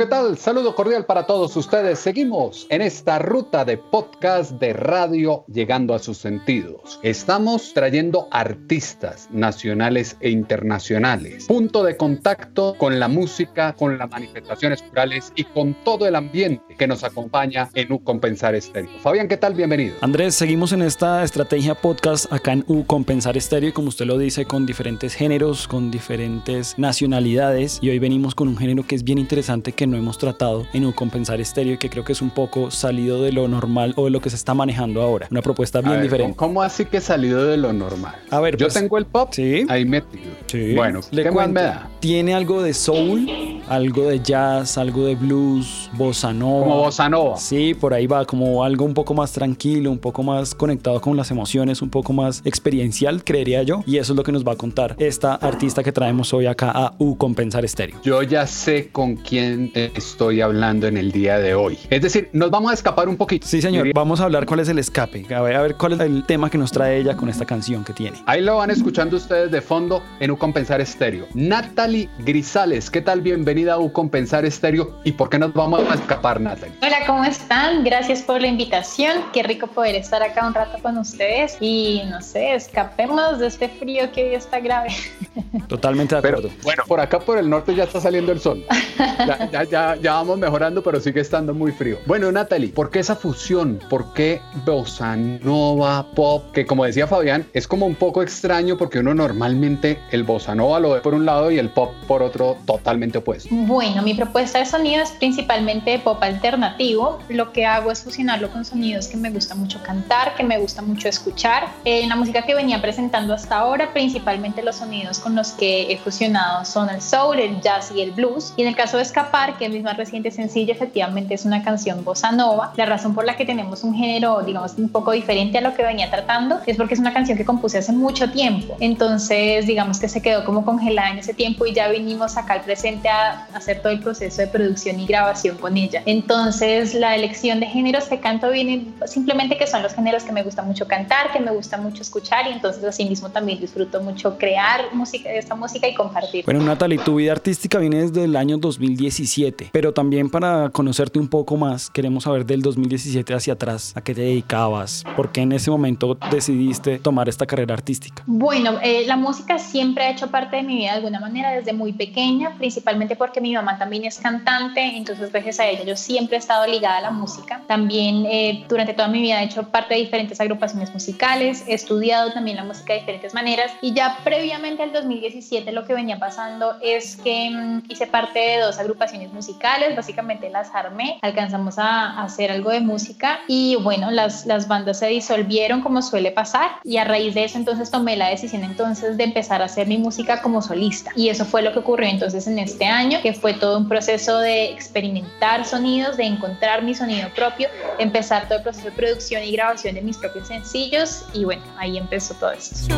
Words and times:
¿Qué 0.00 0.06
tal? 0.06 0.38
Saludo 0.38 0.74
cordial 0.74 1.04
para 1.04 1.26
todos 1.26 1.54
ustedes. 1.58 1.98
Seguimos 1.98 2.66
en 2.70 2.80
esta 2.80 3.18
ruta 3.18 3.66
de 3.66 3.76
podcast 3.76 4.52
de 4.52 4.72
radio 4.72 5.44
llegando 5.46 5.92
a 5.92 5.98
sus 5.98 6.16
sentidos. 6.16 6.98
Estamos 7.02 7.74
trayendo 7.74 8.26
artistas 8.30 9.28
nacionales 9.30 10.16
e 10.20 10.30
internacionales. 10.30 11.44
Punto 11.46 11.84
de 11.84 11.98
contacto 11.98 12.76
con 12.78 12.98
la 12.98 13.08
música, 13.08 13.74
con 13.74 13.98
las 13.98 14.08
manifestaciones 14.08 14.80
culturales 14.80 15.34
y 15.36 15.44
con 15.44 15.76
todo 15.84 16.08
el 16.08 16.14
ambiente 16.14 16.76
que 16.78 16.86
nos 16.86 17.04
acompaña 17.04 17.68
en 17.74 17.92
U 17.92 18.02
Compensar 18.02 18.54
Estéreo. 18.54 18.98
Fabián, 19.02 19.28
¿qué 19.28 19.36
tal? 19.36 19.52
Bienvenido. 19.52 19.96
Andrés, 20.00 20.34
seguimos 20.34 20.72
en 20.72 20.80
esta 20.80 21.22
estrategia 21.22 21.74
podcast 21.74 22.32
acá 22.32 22.52
en 22.52 22.64
U 22.68 22.86
Compensar 22.86 23.36
Estéreo 23.36 23.74
como 23.74 23.88
usted 23.88 24.06
lo 24.06 24.16
dice, 24.16 24.46
con 24.46 24.64
diferentes 24.64 25.12
géneros, 25.12 25.68
con 25.68 25.90
diferentes 25.90 26.78
nacionalidades 26.78 27.80
y 27.82 27.90
hoy 27.90 27.98
venimos 27.98 28.34
con 28.34 28.48
un 28.48 28.56
género 28.56 28.86
que 28.86 28.94
es 28.94 29.04
bien 29.04 29.18
interesante 29.18 29.72
que 29.72 29.89
no 29.90 29.96
hemos 29.96 30.18
tratado 30.18 30.66
en 30.72 30.86
U 30.86 30.94
Compensar 30.94 31.40
Estéreo 31.40 31.74
y 31.74 31.78
que 31.78 31.90
creo 31.90 32.04
que 32.04 32.12
es 32.12 32.22
un 32.22 32.30
poco 32.30 32.70
salido 32.70 33.22
de 33.22 33.32
lo 33.32 33.48
normal 33.48 33.92
o 33.96 34.04
de 34.04 34.10
lo 34.10 34.20
que 34.20 34.30
se 34.30 34.36
está 34.36 34.54
manejando 34.54 35.02
ahora. 35.02 35.28
Una 35.30 35.42
propuesta 35.42 35.80
bien 35.80 35.94
ver, 35.94 36.02
diferente. 36.02 36.36
¿Cómo 36.36 36.62
así 36.62 36.84
que 36.84 37.00
salido 37.00 37.44
de 37.46 37.56
lo 37.56 37.72
normal? 37.72 38.14
A 38.30 38.40
ver, 38.40 38.56
yo 38.56 38.66
pues, 38.66 38.74
tengo 38.74 38.96
el 38.98 39.06
pop 39.06 39.30
sí. 39.32 39.66
ahí 39.68 39.84
metido. 39.84 40.30
Sí. 40.46 40.74
Bueno, 40.74 41.00
le 41.10 41.22
¿qué 41.22 41.28
más 41.30 41.34
cuento. 41.34 41.60
me 41.60 41.62
da? 41.62 41.90
Tiene 42.00 42.34
algo 42.34 42.62
de 42.62 42.72
soul, 42.72 43.59
algo 43.70 44.08
de 44.08 44.20
jazz, 44.20 44.76
algo 44.76 45.04
de 45.04 45.14
blues, 45.14 45.88
bossa 45.92 46.32
nova. 46.32 46.64
Como 46.64 46.76
bossa 46.78 47.08
nova. 47.08 47.36
Sí, 47.36 47.72
por 47.72 47.94
ahí 47.94 48.06
va, 48.06 48.24
como 48.24 48.64
algo 48.64 48.84
un 48.84 48.94
poco 48.94 49.14
más 49.14 49.32
tranquilo, 49.32 49.90
un 49.92 49.98
poco 49.98 50.24
más 50.24 50.54
conectado 50.54 51.00
con 51.00 51.16
las 51.16 51.30
emociones, 51.30 51.80
un 51.80 51.88
poco 51.88 52.12
más 52.12 52.42
experiencial, 52.44 53.22
creería 53.22 53.62
yo. 53.62 53.82
Y 53.86 53.98
eso 53.98 54.12
es 54.12 54.16
lo 54.16 54.24
que 54.24 54.32
nos 54.32 54.44
va 54.44 54.52
a 54.52 54.56
contar 54.56 54.96
esta 54.98 55.34
artista 55.34 55.84
que 55.84 55.92
traemos 55.92 56.34
hoy 56.34 56.46
acá 56.46 56.72
a 56.74 56.94
U 56.98 57.16
Compensar 57.16 57.64
Estéreo. 57.64 58.00
Yo 58.02 58.22
ya 58.24 58.46
sé 58.48 58.88
con 58.90 59.14
quién 59.14 59.70
estoy 59.74 60.40
hablando 60.40 60.88
en 60.88 60.96
el 60.96 61.12
día 61.12 61.38
de 61.38 61.54
hoy. 61.54 61.78
Es 61.90 62.02
decir, 62.02 62.28
nos 62.32 62.50
vamos 62.50 62.72
a 62.72 62.74
escapar 62.74 63.08
un 63.08 63.16
poquito. 63.16 63.46
Sí, 63.46 63.62
señor. 63.62 63.88
Vamos 63.94 64.20
a 64.20 64.24
hablar 64.24 64.46
cuál 64.46 64.60
es 64.60 64.68
el 64.68 64.80
escape. 64.80 65.32
A 65.32 65.40
ver, 65.42 65.54
a 65.54 65.62
ver 65.62 65.76
cuál 65.76 65.92
es 65.92 66.00
el 66.00 66.24
tema 66.26 66.50
que 66.50 66.58
nos 66.58 66.72
trae 66.72 66.98
ella 66.98 67.16
con 67.16 67.28
esta 67.28 67.44
canción 67.44 67.84
que 67.84 67.92
tiene. 67.92 68.18
Ahí 68.26 68.42
lo 68.42 68.56
van 68.56 68.70
escuchando 68.70 69.16
ustedes 69.16 69.52
de 69.52 69.60
fondo 69.60 70.02
en 70.18 70.32
U 70.32 70.36
Compensar 70.36 70.80
Estéreo. 70.80 71.26
Natalie 71.34 72.08
Grisales, 72.24 72.90
¿qué 72.90 73.00
tal? 73.00 73.22
Bienvenida 73.60 73.74
a 73.74 73.78
U 73.78 73.92
Compensar 73.92 74.46
Estéreo. 74.46 74.94
¿Y 75.04 75.12
por 75.12 75.28
qué 75.28 75.38
nos 75.38 75.52
vamos 75.52 75.82
a 75.90 75.92
escapar, 75.94 76.40
Natalie? 76.40 76.74
Hola, 76.82 76.96
¿cómo 77.06 77.24
están? 77.24 77.84
Gracias 77.84 78.22
por 78.22 78.40
la 78.40 78.46
invitación. 78.46 79.18
Qué 79.34 79.42
rico 79.42 79.66
poder 79.66 79.96
estar 79.96 80.22
acá 80.22 80.46
un 80.46 80.54
rato 80.54 80.78
con 80.80 80.96
ustedes 80.96 81.58
y 81.60 82.00
no 82.08 82.22
sé, 82.22 82.54
escapemos 82.54 83.38
de 83.38 83.48
este 83.48 83.68
frío 83.68 84.10
que 84.12 84.24
hoy 84.30 84.34
está 84.34 84.60
grave. 84.60 84.88
Totalmente 85.68 86.14
de 86.14 86.22
Pero 86.22 86.38
acuerdo. 86.38 86.56
bueno, 86.62 86.84
por 86.88 87.00
acá 87.00 87.18
por 87.18 87.36
el 87.36 87.50
norte 87.50 87.74
ya 87.74 87.84
está 87.84 88.00
saliendo 88.00 88.32
el 88.32 88.40
sol. 88.40 88.64
Ya, 88.98 89.50
ya, 89.50 89.64
ya, 89.64 89.96
ya 89.96 90.12
vamos 90.14 90.38
mejorando, 90.38 90.82
pero 90.82 90.98
sigue 90.98 91.20
estando 91.20 91.52
muy 91.52 91.72
frío. 91.72 91.98
Bueno, 92.06 92.32
Natalie, 92.32 92.70
¿por 92.70 92.90
qué 92.90 93.00
esa 93.00 93.14
fusión? 93.14 93.78
¿Por 93.90 94.14
qué 94.14 94.40
bossa 94.64 95.16
nova, 95.16 96.06
pop? 96.14 96.50
Que 96.52 96.64
como 96.64 96.86
decía 96.86 97.06
Fabián, 97.06 97.46
es 97.52 97.68
como 97.68 97.84
un 97.84 97.94
poco 97.94 98.22
extraño 98.22 98.78
porque 98.78 99.00
uno 99.00 99.14
normalmente 99.14 99.98
el 100.12 100.24
bossa 100.24 100.54
nova 100.54 100.80
lo 100.80 100.92
ve 100.92 101.00
por 101.00 101.12
un 101.12 101.26
lado 101.26 101.50
y 101.50 101.58
el 101.58 101.68
pop 101.68 101.92
por 102.08 102.22
otro 102.22 102.56
totalmente 102.64 103.18
opuesto. 103.18 103.39
Bueno, 103.48 104.02
mi 104.02 104.14
propuesta 104.14 104.58
de 104.58 104.66
sonido 104.66 105.02
es 105.02 105.10
principalmente 105.12 105.98
pop 105.98 106.22
alternativo. 106.22 107.18
Lo 107.28 107.52
que 107.52 107.66
hago 107.66 107.90
es 107.90 108.02
fusionarlo 108.02 108.50
con 108.50 108.64
sonidos 108.64 109.08
que 109.08 109.16
me 109.16 109.30
gusta 109.30 109.54
mucho 109.54 109.82
cantar, 109.82 110.34
que 110.34 110.42
me 110.42 110.58
gusta 110.58 110.82
mucho 110.82 111.08
escuchar. 111.08 111.68
En 111.84 112.08
la 112.08 112.16
música 112.16 112.42
que 112.42 112.54
venía 112.54 112.80
presentando 112.80 113.34
hasta 113.34 113.58
ahora, 113.58 113.92
principalmente 113.92 114.62
los 114.62 114.76
sonidos 114.76 115.18
con 115.18 115.34
los 115.34 115.52
que 115.52 115.92
he 115.92 115.96
fusionado 115.96 116.64
son 116.64 116.90
el 116.90 117.00
soul, 117.00 117.38
el 117.38 117.60
jazz 117.60 117.92
y 117.94 118.02
el 118.02 118.10
blues. 118.12 118.52
Y 118.56 118.62
en 118.62 118.68
el 118.68 118.76
caso 118.76 118.96
de 118.96 119.04
Escapar, 119.04 119.56
que 119.56 119.66
es 119.66 119.72
mi 119.72 119.80
más 119.80 119.96
reciente 119.96 120.30
sencillo, 120.30 120.72
efectivamente 120.72 121.34
es 121.34 121.44
una 121.44 121.62
canción 121.62 122.04
bossa 122.04 122.32
nova. 122.32 122.72
La 122.76 122.86
razón 122.86 123.14
por 123.14 123.24
la 123.24 123.36
que 123.36 123.44
tenemos 123.44 123.84
un 123.84 123.94
género, 123.94 124.42
digamos, 124.42 124.74
un 124.76 124.88
poco 124.88 125.12
diferente 125.12 125.58
a 125.58 125.60
lo 125.60 125.74
que 125.74 125.82
venía 125.82 126.10
tratando 126.10 126.60
es 126.66 126.76
porque 126.76 126.94
es 126.94 127.00
una 127.00 127.12
canción 127.12 127.36
que 127.38 127.44
compuse 127.44 127.78
hace 127.78 127.92
mucho 127.92 128.30
tiempo. 128.30 128.76
Entonces, 128.80 129.66
digamos 129.66 129.98
que 129.98 130.08
se 130.08 130.22
quedó 130.22 130.44
como 130.44 130.64
congelada 130.64 131.10
en 131.10 131.18
ese 131.18 131.34
tiempo 131.34 131.66
y 131.66 131.74
ya 131.74 131.88
vinimos 131.88 132.36
acá 132.36 132.54
al 132.54 132.60
presente 132.62 133.08
a 133.08 133.29
hacer 133.54 133.80
todo 133.82 133.92
el 133.92 134.00
proceso 134.00 134.42
de 134.42 134.48
producción 134.48 135.00
y 135.00 135.06
grabación 135.06 135.56
con 135.56 135.76
ella. 135.76 136.02
Entonces, 136.06 136.94
la 136.94 137.14
elección 137.14 137.60
de 137.60 137.66
géneros 137.66 138.04
que 138.04 138.20
canto 138.20 138.50
viene 138.50 138.86
simplemente 139.06 139.56
que 139.56 139.66
son 139.66 139.82
los 139.82 139.94
géneros 139.94 140.24
que 140.24 140.32
me 140.32 140.42
gusta 140.42 140.62
mucho 140.62 140.86
cantar, 140.86 141.32
que 141.32 141.40
me 141.40 141.50
gusta 141.50 141.76
mucho 141.76 142.02
escuchar 142.02 142.46
y 142.48 142.52
entonces 142.52 142.84
así 142.84 143.04
mismo 143.04 143.30
también 143.30 143.60
disfruto 143.60 144.00
mucho 144.02 144.38
crear 144.38 144.92
música, 144.92 145.30
esta 145.30 145.54
música 145.54 145.88
y 145.88 145.94
compartir. 145.94 146.44
Bueno, 146.44 146.62
Natalie, 146.62 146.98
tu 146.98 147.16
vida 147.16 147.32
artística 147.32 147.78
viene 147.78 148.02
desde 148.02 148.24
el 148.24 148.36
año 148.36 148.58
2017, 148.58 149.70
pero 149.72 149.92
también 149.92 150.30
para 150.30 150.70
conocerte 150.70 151.18
un 151.18 151.28
poco 151.28 151.56
más, 151.56 151.90
queremos 151.90 152.24
saber 152.24 152.46
del 152.46 152.62
2017 152.62 153.34
hacia 153.34 153.54
atrás, 153.54 153.92
a 153.96 154.00
qué 154.00 154.14
te 154.14 154.22
dedicabas, 154.22 155.04
por 155.16 155.32
qué 155.32 155.42
en 155.42 155.52
ese 155.52 155.70
momento 155.70 156.18
decidiste 156.30 156.98
tomar 156.98 157.28
esta 157.28 157.46
carrera 157.46 157.74
artística. 157.74 158.22
Bueno, 158.26 158.78
eh, 158.82 159.04
la 159.06 159.16
música 159.16 159.58
siempre 159.58 160.04
ha 160.04 160.10
hecho 160.10 160.30
parte 160.30 160.56
de 160.56 160.62
mi 160.62 160.76
vida 160.76 160.92
de 160.92 160.96
alguna 160.98 161.20
manera 161.20 161.52
desde 161.52 161.72
muy 161.72 161.92
pequeña, 161.92 162.56
principalmente 162.56 163.16
porque 163.20 163.42
mi 163.42 163.52
mamá 163.52 163.76
también 163.76 164.06
es 164.06 164.18
cantante, 164.18 164.80
entonces 164.96 165.30
gracias 165.30 165.60
a 165.60 165.66
ella. 165.66 165.84
Yo 165.84 165.94
siempre 165.94 166.36
he 166.36 166.38
estado 166.38 166.66
ligada 166.66 166.96
a 166.96 167.00
la 167.02 167.10
música. 167.10 167.60
También 167.66 168.24
eh, 168.24 168.64
durante 168.66 168.94
toda 168.94 169.08
mi 169.08 169.20
vida 169.20 169.42
he 169.42 169.44
hecho 169.44 169.64
parte 169.64 169.92
de 169.92 170.00
diferentes 170.00 170.40
agrupaciones 170.40 170.90
musicales, 170.90 171.62
he 171.68 171.74
estudiado 171.74 172.32
también 172.32 172.56
la 172.56 172.64
música 172.64 172.94
de 172.94 173.00
diferentes 173.00 173.34
maneras 173.34 173.72
y 173.82 173.92
ya 173.92 174.16
previamente 174.24 174.82
al 174.82 174.92
2017 174.94 175.70
lo 175.72 175.84
que 175.84 175.92
venía 175.92 176.18
pasando 176.18 176.76
es 176.80 177.16
que 177.16 177.50
mm, 177.50 177.82
hice 177.90 178.06
parte 178.06 178.38
de 178.38 178.60
dos 178.60 178.78
agrupaciones 178.78 179.30
musicales, 179.34 179.94
básicamente 179.94 180.48
las 180.48 180.74
armé, 180.74 181.18
alcanzamos 181.20 181.78
a, 181.78 182.12
a 182.12 182.24
hacer 182.24 182.50
algo 182.50 182.70
de 182.70 182.80
música 182.80 183.40
y 183.48 183.76
bueno, 183.76 184.10
las, 184.10 184.46
las 184.46 184.66
bandas 184.66 184.98
se 184.98 185.08
disolvieron 185.08 185.82
como 185.82 186.00
suele 186.00 186.30
pasar 186.30 186.70
y 186.84 186.96
a 186.96 187.04
raíz 187.04 187.34
de 187.34 187.44
eso 187.44 187.58
entonces 187.58 187.90
tomé 187.90 188.16
la 188.16 188.30
decisión 188.30 188.64
entonces 188.64 189.18
de 189.18 189.24
empezar 189.24 189.60
a 189.60 189.66
hacer 189.66 189.86
mi 189.86 189.98
música 189.98 190.40
como 190.40 190.62
solista. 190.62 191.12
Y 191.14 191.28
eso 191.28 191.44
fue 191.44 191.60
lo 191.60 191.72
que 191.72 191.80
ocurrió 191.80 192.08
entonces 192.08 192.46
en 192.46 192.58
este 192.58 192.86
año, 192.86 193.09
que 193.20 193.32
fue 193.32 193.54
todo 193.54 193.76
un 193.78 193.88
proceso 193.88 194.38
de 194.38 194.70
experimentar 194.70 195.64
sonidos, 195.64 196.16
de 196.16 196.24
encontrar 196.24 196.82
mi 196.82 196.94
sonido 196.94 197.28
propio, 197.34 197.68
empezar 197.98 198.46
todo 198.46 198.58
el 198.58 198.62
proceso 198.62 198.86
de 198.86 198.92
producción 198.92 199.42
y 199.42 199.52
grabación 199.52 199.94
de 199.96 200.02
mis 200.02 200.16
propios 200.16 200.48
sencillos 200.48 201.24
y 201.32 201.44
bueno, 201.44 201.62
ahí 201.76 201.98
empezó 201.98 202.34
todo 202.34 202.52
esto. 202.52 202.94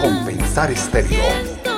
Compensar 0.00 0.70
Estéreo. 0.70 1.73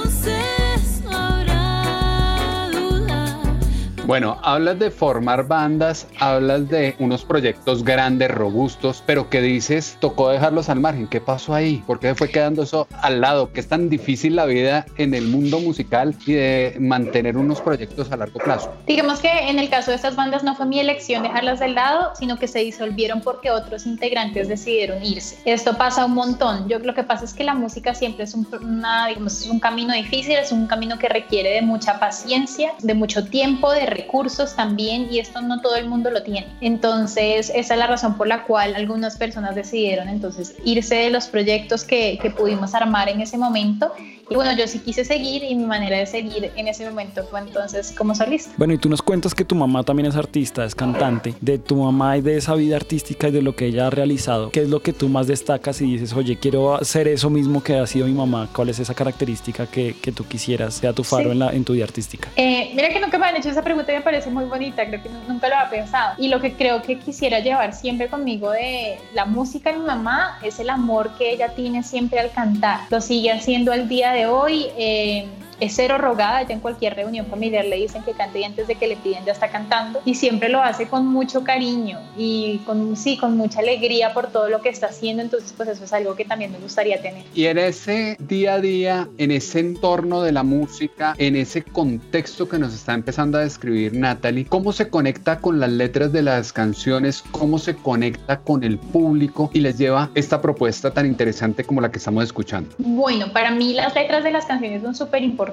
Bueno, 4.06 4.38
hablas 4.44 4.78
de 4.78 4.92
formar 4.92 5.48
bandas, 5.48 6.06
hablas 6.20 6.68
de 6.68 6.94
unos 7.00 7.24
proyectos 7.24 7.82
grandes, 7.82 8.30
robustos, 8.30 9.02
pero 9.04 9.28
que 9.28 9.40
dices, 9.40 9.96
tocó 9.98 10.28
dejarlos 10.28 10.68
al 10.68 10.78
margen. 10.78 11.08
¿Qué 11.08 11.20
pasó 11.20 11.54
ahí? 11.54 11.82
¿Por 11.88 11.98
qué 11.98 12.14
fue 12.14 12.30
quedando 12.30 12.62
eso 12.62 12.86
al 13.02 13.20
lado? 13.20 13.52
¿Qué 13.52 13.58
es 13.58 13.66
tan 13.66 13.88
difícil 13.88 14.36
la 14.36 14.46
vida 14.46 14.86
en 14.96 15.12
el 15.12 15.26
mundo 15.26 15.58
musical 15.58 16.14
y 16.24 16.34
de 16.34 16.76
mantener 16.78 17.36
unos 17.36 17.60
proyectos 17.60 18.12
a 18.12 18.16
largo 18.16 18.38
plazo? 18.38 18.72
Digamos 18.86 19.18
que 19.18 19.28
en 19.28 19.58
el 19.58 19.68
caso 19.70 19.90
de 19.90 19.96
estas 19.96 20.14
bandas 20.14 20.44
no 20.44 20.54
fue 20.54 20.66
mi 20.66 20.78
elección 20.78 21.24
dejarlas 21.24 21.58
del 21.58 21.74
lado, 21.74 22.12
sino 22.14 22.38
que 22.38 22.46
se 22.46 22.60
disolvieron 22.60 23.22
porque 23.22 23.50
otros 23.50 23.86
integrantes 23.86 24.46
decidieron 24.46 25.04
irse. 25.04 25.36
Esto 25.44 25.76
pasa 25.76 26.04
un 26.04 26.14
montón. 26.14 26.68
Yo 26.68 26.78
lo 26.78 26.94
que 26.94 27.02
pasa 27.02 27.24
es 27.24 27.34
que 27.34 27.42
la 27.42 27.54
música 27.54 27.92
siempre 27.92 28.22
es 28.22 28.34
un, 28.34 28.46
una, 28.62 29.08
digamos, 29.08 29.40
es 29.40 29.50
un 29.50 29.58
camino 29.58 29.92
difícil, 29.94 30.36
es 30.36 30.52
un 30.52 30.68
camino 30.68 30.96
que 30.96 31.08
requiere 31.08 31.50
de 31.50 31.62
mucha 31.62 31.98
paciencia, 31.98 32.70
de 32.80 32.94
mucho 32.94 33.24
tiempo, 33.24 33.72
de 33.72 33.95
recursos 33.96 34.54
también, 34.54 35.08
y 35.10 35.18
esto 35.18 35.40
no 35.40 35.60
todo 35.60 35.76
el 35.76 35.88
mundo 35.88 36.10
lo 36.10 36.22
tiene. 36.22 36.46
Entonces, 36.60 37.50
esa 37.54 37.74
es 37.74 37.78
la 37.78 37.86
razón 37.86 38.16
por 38.16 38.26
la 38.26 38.44
cual 38.44 38.74
algunas 38.74 39.16
personas 39.16 39.54
decidieron 39.54 40.08
entonces 40.08 40.54
irse 40.64 40.94
de 40.96 41.10
los 41.10 41.26
proyectos 41.26 41.84
que, 41.84 42.18
que 42.20 42.30
pudimos 42.30 42.74
armar 42.74 43.08
en 43.08 43.20
ese 43.20 43.38
momento 43.38 43.92
Y 44.28 44.34
bueno, 44.34 44.56
yo 44.56 44.66
sí 44.66 44.80
quise 44.80 45.04
seguir 45.04 45.44
y 45.44 45.54
mi 45.54 45.66
manera 45.66 45.98
de 45.98 46.06
seguir 46.06 46.50
en 46.56 46.66
ese 46.66 46.84
momento 46.88 47.22
fue 47.30 47.38
entonces 47.40 47.92
como 47.96 48.12
solista. 48.12 48.50
Bueno, 48.56 48.72
y 48.74 48.78
tú 48.78 48.88
nos 48.88 49.00
cuentas 49.00 49.34
que 49.34 49.44
tu 49.44 49.54
mamá 49.54 49.84
también 49.84 50.06
es 50.08 50.16
artista, 50.16 50.64
es 50.64 50.74
cantante. 50.74 51.34
De 51.40 51.58
tu 51.58 51.76
mamá 51.76 52.16
y 52.16 52.22
de 52.22 52.36
esa 52.36 52.54
vida 52.54 52.74
artística 52.74 53.28
y 53.28 53.30
de 53.30 53.40
lo 53.42 53.54
que 53.54 53.66
ella 53.66 53.86
ha 53.86 53.90
realizado, 53.90 54.50
¿qué 54.50 54.62
es 54.62 54.68
lo 54.68 54.80
que 54.80 54.92
tú 54.92 55.08
más 55.08 55.28
destacas 55.28 55.80
y 55.80 55.84
dices, 55.92 56.12
oye, 56.12 56.36
quiero 56.38 56.74
hacer 56.74 57.06
eso 57.06 57.30
mismo 57.30 57.62
que 57.62 57.76
ha 57.78 57.86
sido 57.86 58.06
mi 58.06 58.14
mamá? 58.14 58.48
¿Cuál 58.52 58.70
es 58.70 58.80
esa 58.80 58.94
característica 58.94 59.66
que, 59.68 59.94
que 60.02 60.10
tú 60.10 60.24
quisieras, 60.26 60.74
sea 60.74 60.92
tu 60.92 61.04
faro 61.04 61.26
Sí. 61.26 61.30
en, 61.30 61.38
la, 61.38 61.52
en 61.52 61.64
tu 61.64 61.74
vida 61.74 61.84
artística? 61.84 62.28
Eh, 62.34 62.72
mira 62.74 62.88
que 62.88 62.98
nunca 62.98 63.18
me 63.18 63.26
han 63.26 63.36
hecho 63.36 63.50
esa 63.50 63.62
pregunta 63.62 63.92
y 63.92 63.96
me 63.96 64.02
parece 64.02 64.28
muy 64.30 64.44
bonita, 64.46 64.84
creo 64.88 65.02
que 65.04 65.08
nu- 65.08 65.20
nunca 65.28 65.48
lo 65.48 65.54
había 65.54 65.70
pensado. 65.70 66.14
Y 66.18 66.26
lo 66.28 66.40
que 66.40 66.52
creo 66.54 66.82
que 66.82 66.98
quisiera 66.98 67.38
llevar 67.38 67.74
siempre 67.74 68.08
conmigo 68.08 68.50
de 68.50 68.98
la 69.14 69.24
música 69.24 69.70
de 69.72 69.78
mi 69.78 69.84
mamá 69.86 70.38
es 70.42 70.58
el 70.58 70.68
amor 70.70 71.10
que 71.16 71.30
ella 71.32 71.50
tiene 71.54 71.84
siempre 71.84 72.18
al 72.18 72.32
cantar. 72.32 72.80
Lo 72.90 73.00
sigue 73.00 73.30
haciendo 73.30 73.72
al 73.72 73.88
día 73.88 74.12
de 74.12 74.15
hoy. 74.24 74.70
eh, 74.78 75.26
es 75.60 75.74
cero 75.74 75.98
rogada, 75.98 76.42
ya 76.42 76.54
en 76.54 76.60
cualquier 76.60 76.94
reunión 76.94 77.26
familiar 77.26 77.64
le 77.64 77.76
dicen 77.76 78.02
que 78.02 78.12
cante 78.12 78.40
y 78.40 78.44
antes 78.44 78.66
de 78.66 78.74
que 78.74 78.86
le 78.86 78.96
piden 78.96 79.24
ya 79.24 79.32
está 79.32 79.48
cantando 79.48 80.00
y 80.04 80.14
siempre 80.14 80.48
lo 80.48 80.62
hace 80.62 80.86
con 80.86 81.06
mucho 81.06 81.44
cariño 81.44 81.98
y 82.16 82.58
con, 82.66 82.96
sí, 82.96 83.16
con 83.16 83.36
mucha 83.36 83.60
alegría 83.60 84.12
por 84.12 84.28
todo 84.28 84.48
lo 84.48 84.60
que 84.60 84.68
está 84.68 84.86
haciendo, 84.88 85.22
entonces 85.22 85.54
pues 85.56 85.68
eso 85.68 85.84
es 85.84 85.92
algo 85.92 86.14
que 86.14 86.24
también 86.24 86.52
me 86.52 86.58
gustaría 86.58 87.00
tener. 87.00 87.24
Y 87.34 87.46
en 87.46 87.58
ese 87.58 88.16
día 88.20 88.54
a 88.54 88.60
día, 88.60 89.08
en 89.18 89.30
ese 89.30 89.60
entorno 89.60 90.22
de 90.22 90.32
la 90.32 90.42
música, 90.42 91.14
en 91.18 91.36
ese 91.36 91.62
contexto 91.62 92.48
que 92.48 92.58
nos 92.58 92.74
está 92.74 92.94
empezando 92.94 93.38
a 93.38 93.42
describir 93.42 93.94
Natalie, 93.94 94.46
¿cómo 94.46 94.72
se 94.72 94.88
conecta 94.88 95.38
con 95.38 95.60
las 95.60 95.70
letras 95.70 96.12
de 96.12 96.22
las 96.22 96.52
canciones? 96.52 97.22
¿Cómo 97.30 97.58
se 97.58 97.76
conecta 97.76 98.40
con 98.40 98.62
el 98.62 98.78
público? 98.78 99.50
Y 99.52 99.60
les 99.60 99.78
lleva 99.78 100.10
esta 100.14 100.42
propuesta 100.42 100.92
tan 100.92 101.06
interesante 101.06 101.64
como 101.64 101.80
la 101.80 101.90
que 101.90 101.98
estamos 101.98 102.24
escuchando. 102.24 102.70
Bueno, 102.78 103.32
para 103.32 103.50
mí 103.50 103.74
las 103.74 103.94
letras 103.94 104.22
de 104.24 104.30
las 104.30 104.46
canciones 104.46 104.82
son 104.82 104.94
súper 104.94 105.22
importantes 105.22 105.45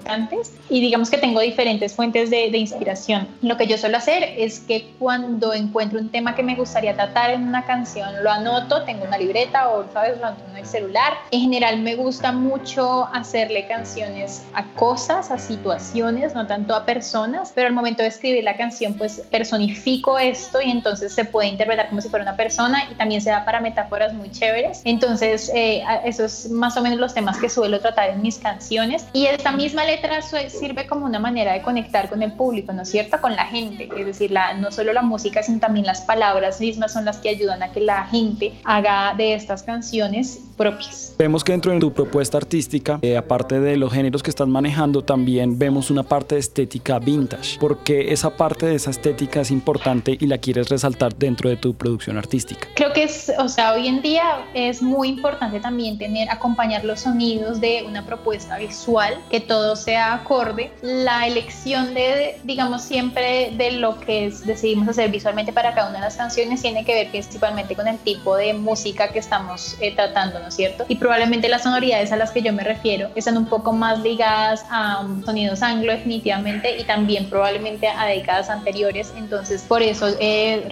y 0.70 0.82
digamos 0.82 1.10
que 1.10 1.18
tengo 1.18 1.40
diferentes 1.40 1.94
fuentes 1.94 2.30
de, 2.30 2.50
de 2.52 2.58
inspiración. 2.58 3.28
Lo 3.42 3.58
que 3.58 3.68
yo 3.68 3.78
suelo 3.78 3.98
hacer 3.98 4.24
es 4.38 4.60
que 4.60 4.94
cuando 5.00 5.54
encuentro 5.54 6.00
un 6.00 6.10
tema 6.10 6.36
que 6.36 6.44
me 6.44 6.56
gustaría 6.56 6.96
tratar 6.96 7.32
en 7.32 7.48
una 7.48 7.66
canción, 7.66 8.24
lo 8.24 8.32
anoto, 8.32 8.84
tengo 8.84 9.06
una 9.06 9.18
libreta 9.18 9.70
o, 9.70 9.86
¿sabes?, 9.92 10.20
lo 10.20 10.28
anoto 10.28 10.44
en 10.52 10.58
el 10.58 10.66
celular. 10.66 11.14
En 11.32 11.42
general 11.42 11.80
me 11.80 11.96
gusta 11.96 12.32
mucho 12.32 13.08
hacerle 13.14 13.68
canciones 13.68 14.44
a 14.54 14.66
cosas, 14.76 15.32
a 15.32 15.38
situaciones, 15.38 16.34
no 16.34 16.48
tanto 16.48 16.76
a 16.76 16.86
personas, 16.86 17.52
pero 17.54 17.68
al 17.68 17.74
momento 17.74 18.02
de 18.04 18.10
escribir 18.10 18.44
la 18.44 18.56
canción, 18.58 18.94
pues 18.96 19.22
personifico 19.32 20.18
esto 20.18 20.62
y 20.62 20.72
entonces 20.72 21.14
se 21.14 21.26
puede 21.26 21.48
interpretar 21.48 21.90
como 21.90 22.02
si 22.02 22.10
fuera 22.10 22.24
una 22.24 22.36
persona 22.36 22.84
y 22.92 22.96
también 22.96 23.22
se 23.22 23.30
da 23.30 23.46
para 23.46 23.60
metáforas 23.60 24.14
muy 24.14 24.32
chéveres. 24.32 24.82
Entonces, 24.86 25.52
eh, 25.54 25.84
esos 26.06 26.50
más 26.50 26.78
o 26.78 26.82
menos 26.82 27.00
los 27.00 27.14
temas 27.14 27.38
que 27.38 27.50
suelo 27.50 27.80
tratar 27.80 28.10
en 28.10 28.22
mis 28.22 28.38
canciones. 28.38 29.06
Y 29.14 29.26
esta 29.26 29.52
misma 29.52 29.83
letra 29.86 30.22
su- 30.22 30.38
sirve 30.50 30.88
como 30.88 31.06
una 31.06 31.20
manera 31.20 31.54
de 31.54 31.62
conectar 31.62 32.10
con 32.10 32.22
el 32.22 32.34
público, 32.34 32.74
¿no 32.74 32.82
es 32.84 32.90
cierto? 32.90 33.20
Con 33.22 33.36
la 33.36 33.46
gente. 33.46 33.90
Es 33.98 34.06
decir, 34.06 34.32
la, 34.32 34.54
no 34.54 34.72
solo 34.72 34.94
la 34.94 35.02
música, 35.02 35.44
sino 35.44 35.60
también 35.60 35.86
las 35.86 36.02
palabras 36.02 36.60
mismas 36.60 36.94
son 36.94 37.06
las 37.06 37.18
que 37.18 37.30
ayudan 37.30 37.62
a 37.64 37.72
que 37.72 37.80
la 37.82 38.06
gente 38.06 38.54
haga 38.64 39.14
de 39.16 39.34
estas 39.34 39.64
canciones 39.64 40.40
propias. 40.54 41.14
Vemos 41.18 41.44
que 41.44 41.52
dentro 41.52 41.72
de 41.72 41.80
tu 41.80 41.92
propuesta 41.94 42.38
artística, 42.38 43.00
eh, 43.02 43.18
aparte 43.18 43.60
de 43.60 43.78
los 43.78 43.92
géneros 43.94 44.24
que 44.24 44.30
estás 44.30 44.48
manejando, 44.48 45.04
también 45.04 45.58
vemos 45.60 45.92
una 45.92 46.04
parte 46.04 46.36
de 46.36 46.42
estética 46.42 47.00
vintage. 47.00 47.58
porque 47.60 48.12
esa 48.14 48.36
parte 48.36 48.66
de 48.66 48.76
esa 48.76 48.90
estética 48.92 49.42
es 49.42 49.52
importante 49.52 50.18
y 50.20 50.28
la 50.28 50.38
quieres 50.38 50.70
resaltar 50.70 51.16
dentro 51.16 51.50
de 51.50 51.58
tu 51.58 51.74
producción 51.76 52.18
artística? 52.18 52.68
Creo 52.76 52.94
que 52.94 53.04
es, 53.04 53.32
o 53.40 53.48
sea, 53.50 53.74
hoy 53.74 53.88
en 53.88 54.02
día 54.02 54.46
es 54.54 54.82
muy 54.82 55.08
importante 55.10 55.60
también 55.60 55.98
tener, 55.98 56.30
acompañar 56.30 56.84
los 56.84 57.02
sonidos 57.02 57.60
de 57.62 57.84
una 57.88 58.06
propuesta 58.06 58.58
visual, 58.58 59.16
que 59.30 59.40
todo 59.40 59.76
sea 59.76 60.14
acorde. 60.14 60.72
La 60.82 61.28
elección 61.28 61.94
de, 61.94 62.38
digamos, 62.44 62.82
siempre 62.84 63.52
de 63.58 63.72
lo 63.74 64.00
que 64.00 64.28
es- 64.28 64.46
decidimos 64.46 64.88
hacer 64.88 65.10
visualmente 65.12 65.54
para 65.54 65.74
cada 65.74 65.90
una 65.90 66.00
de 66.00 66.06
las 66.06 66.18
canciones 66.18 66.62
tiene 66.62 66.84
que 66.86 66.94
ver 66.94 67.10
principalmente 67.12 67.76
con 67.76 67.88
el 67.88 67.98
tipo 68.00 68.36
de 68.36 68.54
música 68.54 69.10
que 69.12 69.20
estamos 69.20 69.76
eh, 69.80 69.94
tratando, 69.96 70.40
¿no 70.40 70.48
es 70.48 70.53
cierto? 70.56 70.86
Y 70.88 70.96
probablemente 70.96 71.50
las 71.50 71.64
sonoridades 71.64 72.12
a 72.12 72.18
las 72.18 72.32
que 72.32 72.42
yo 72.42 72.54
me 72.54 72.64
refiero 72.64 73.10
están 73.16 73.38
un 73.38 73.46
poco 73.46 73.74
más 73.74 74.00
ligadas 74.02 74.66
a 74.70 75.02
um, 75.02 75.24
sonidos 75.24 75.62
anglo 75.62 75.92
definitivamente 75.92 76.78
y 76.80 76.84
también 76.84 77.30
probablemente 77.30 77.88
a 77.88 78.06
décadas 78.06 78.50
anteriores. 78.50 79.14
Entonces, 79.18 79.64
por 79.68 79.82
eso 79.82 80.08
eh, 80.20 80.68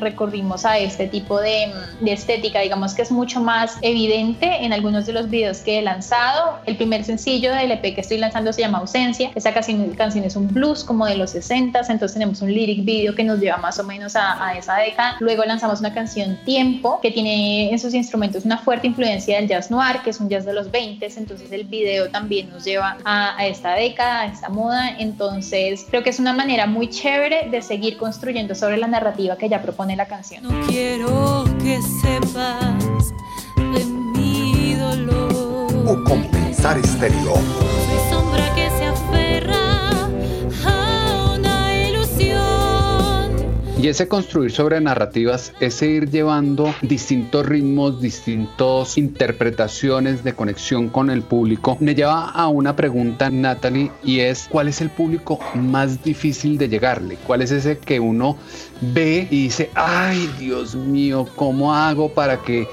a 0.63 0.78
este 0.78 1.07
tipo 1.07 1.39
de, 1.39 1.72
de 2.01 2.12
estética, 2.12 2.60
digamos 2.60 2.94
que 2.94 3.01
es 3.01 3.12
mucho 3.12 3.39
más 3.39 3.78
evidente 3.81 4.63
en 4.63 4.74
algunos 4.74 5.06
de 5.06 5.13
los 5.13 5.30
videos 5.30 5.60
que 5.60 5.80
he 5.80 5.81
lanzado. 5.81 6.60
El 6.66 6.75
primer 6.75 7.04
sencillo 7.04 7.54
del 7.54 7.72
EP 7.72 7.95
que 7.95 8.01
estoy 8.01 8.18
lanzando 8.18 8.51
se 8.54 8.62
llama 8.62 8.80
Ausencia. 8.80 9.31
Esa 9.36 9.54
canción, 9.54 9.89
canción 9.92 10.25
es 10.25 10.36
un 10.36 10.48
blues 10.48 10.83
como 10.83 11.06
de 11.06 11.16
los 11.16 11.31
60, 11.31 11.80
entonces 11.80 12.13
tenemos 12.13 12.42
un 12.42 12.54
lyric 12.54 12.83
video 12.83 13.16
que 13.16 13.24
nos 13.24 13.39
lleva 13.39 13.57
más 13.57 13.80
o 13.80 13.83
menos 13.83 14.16
a, 14.16 14.45
a 14.45 14.57
esa 14.57 14.75
década. 14.78 15.16
Luego 15.19 15.44
lanzamos 15.45 15.80
una 15.80 15.94
canción 15.94 16.38
Tiempo, 16.45 17.00
que 17.01 17.12
tiene 17.12 17.72
en 17.72 17.80
sus 17.80 17.94
instrumentos 17.94 18.45
una 18.45 18.57
fuerte 18.57 18.88
influencia 18.88 19.38
del 19.38 19.48
jazz 19.48 19.60
noir, 19.69 20.01
que 20.03 20.09
es 20.09 20.19
un 20.19 20.29
jazz 20.29 20.45
de 20.45 20.53
los 20.53 20.71
20, 20.71 21.05
entonces 21.17 21.51
el 21.51 21.65
video 21.65 22.09
también 22.09 22.49
nos 22.49 22.63
lleva 22.63 22.97
a, 23.03 23.37
a 23.37 23.45
esta 23.45 23.73
década, 23.73 24.21
a 24.21 24.25
esta 24.27 24.49
moda. 24.49 24.97
Entonces 24.97 25.85
creo 25.89 26.03
que 26.03 26.09
es 26.09 26.19
una 26.19 26.33
manera 26.33 26.65
muy 26.65 26.89
chévere 26.89 27.49
de 27.49 27.61
seguir 27.61 27.97
construyendo 27.97 28.55
sobre 28.55 28.77
la 28.77 28.87
narrativa 28.87 29.37
que 29.37 29.49
ya 29.49 29.61
propone 29.61 29.95
la 29.95 30.07
canción. 30.07 30.43
No 30.43 30.67
quiero 30.67 31.43
que 31.61 31.79
sepas 32.01 33.13
de 33.57 33.85
mi 33.85 34.75
dolor. 34.75 35.71
O 35.87 36.03
compensar 36.03 36.77
estéreo. 36.77 37.33
Y 43.81 43.88
ese 43.88 44.07
construir 44.07 44.51
sobre 44.51 44.80
narrativas, 44.80 45.54
ese 45.60 45.88
ir 45.88 46.12
llevando 46.12 46.72
distintos 46.83 47.44
ritmos, 47.44 48.00
distintas 48.00 48.95
interpretaciones 49.00 50.24
de 50.24 50.33
conexión 50.33 50.89
con 50.89 51.10
el 51.10 51.24
público, 51.24 51.78
me 51.80 51.95
lleva 51.95 52.30
a 52.30 52.48
una 52.48 52.75
pregunta, 52.75 53.31
Natalie, 53.31 53.92
y 54.04 54.19
es, 54.19 54.48
¿cuál 54.51 54.68
es 54.68 54.81
el 54.81 54.92
público 54.92 55.39
más 55.56 56.04
difícil 56.04 56.60
de 56.60 56.69
llegarle? 56.69 57.18
¿Cuál 57.25 57.42
es 57.42 57.50
ese 57.50 57.80
que 57.80 58.00
uno 58.00 58.38
ve 58.81 59.28
y 59.31 59.45
dice, 59.45 59.72
ay 59.74 60.30
Dios 60.38 60.75
mío, 60.75 61.28
¿cómo 61.36 61.74
hago 61.74 62.13
para 62.13 62.38
que 62.38 62.68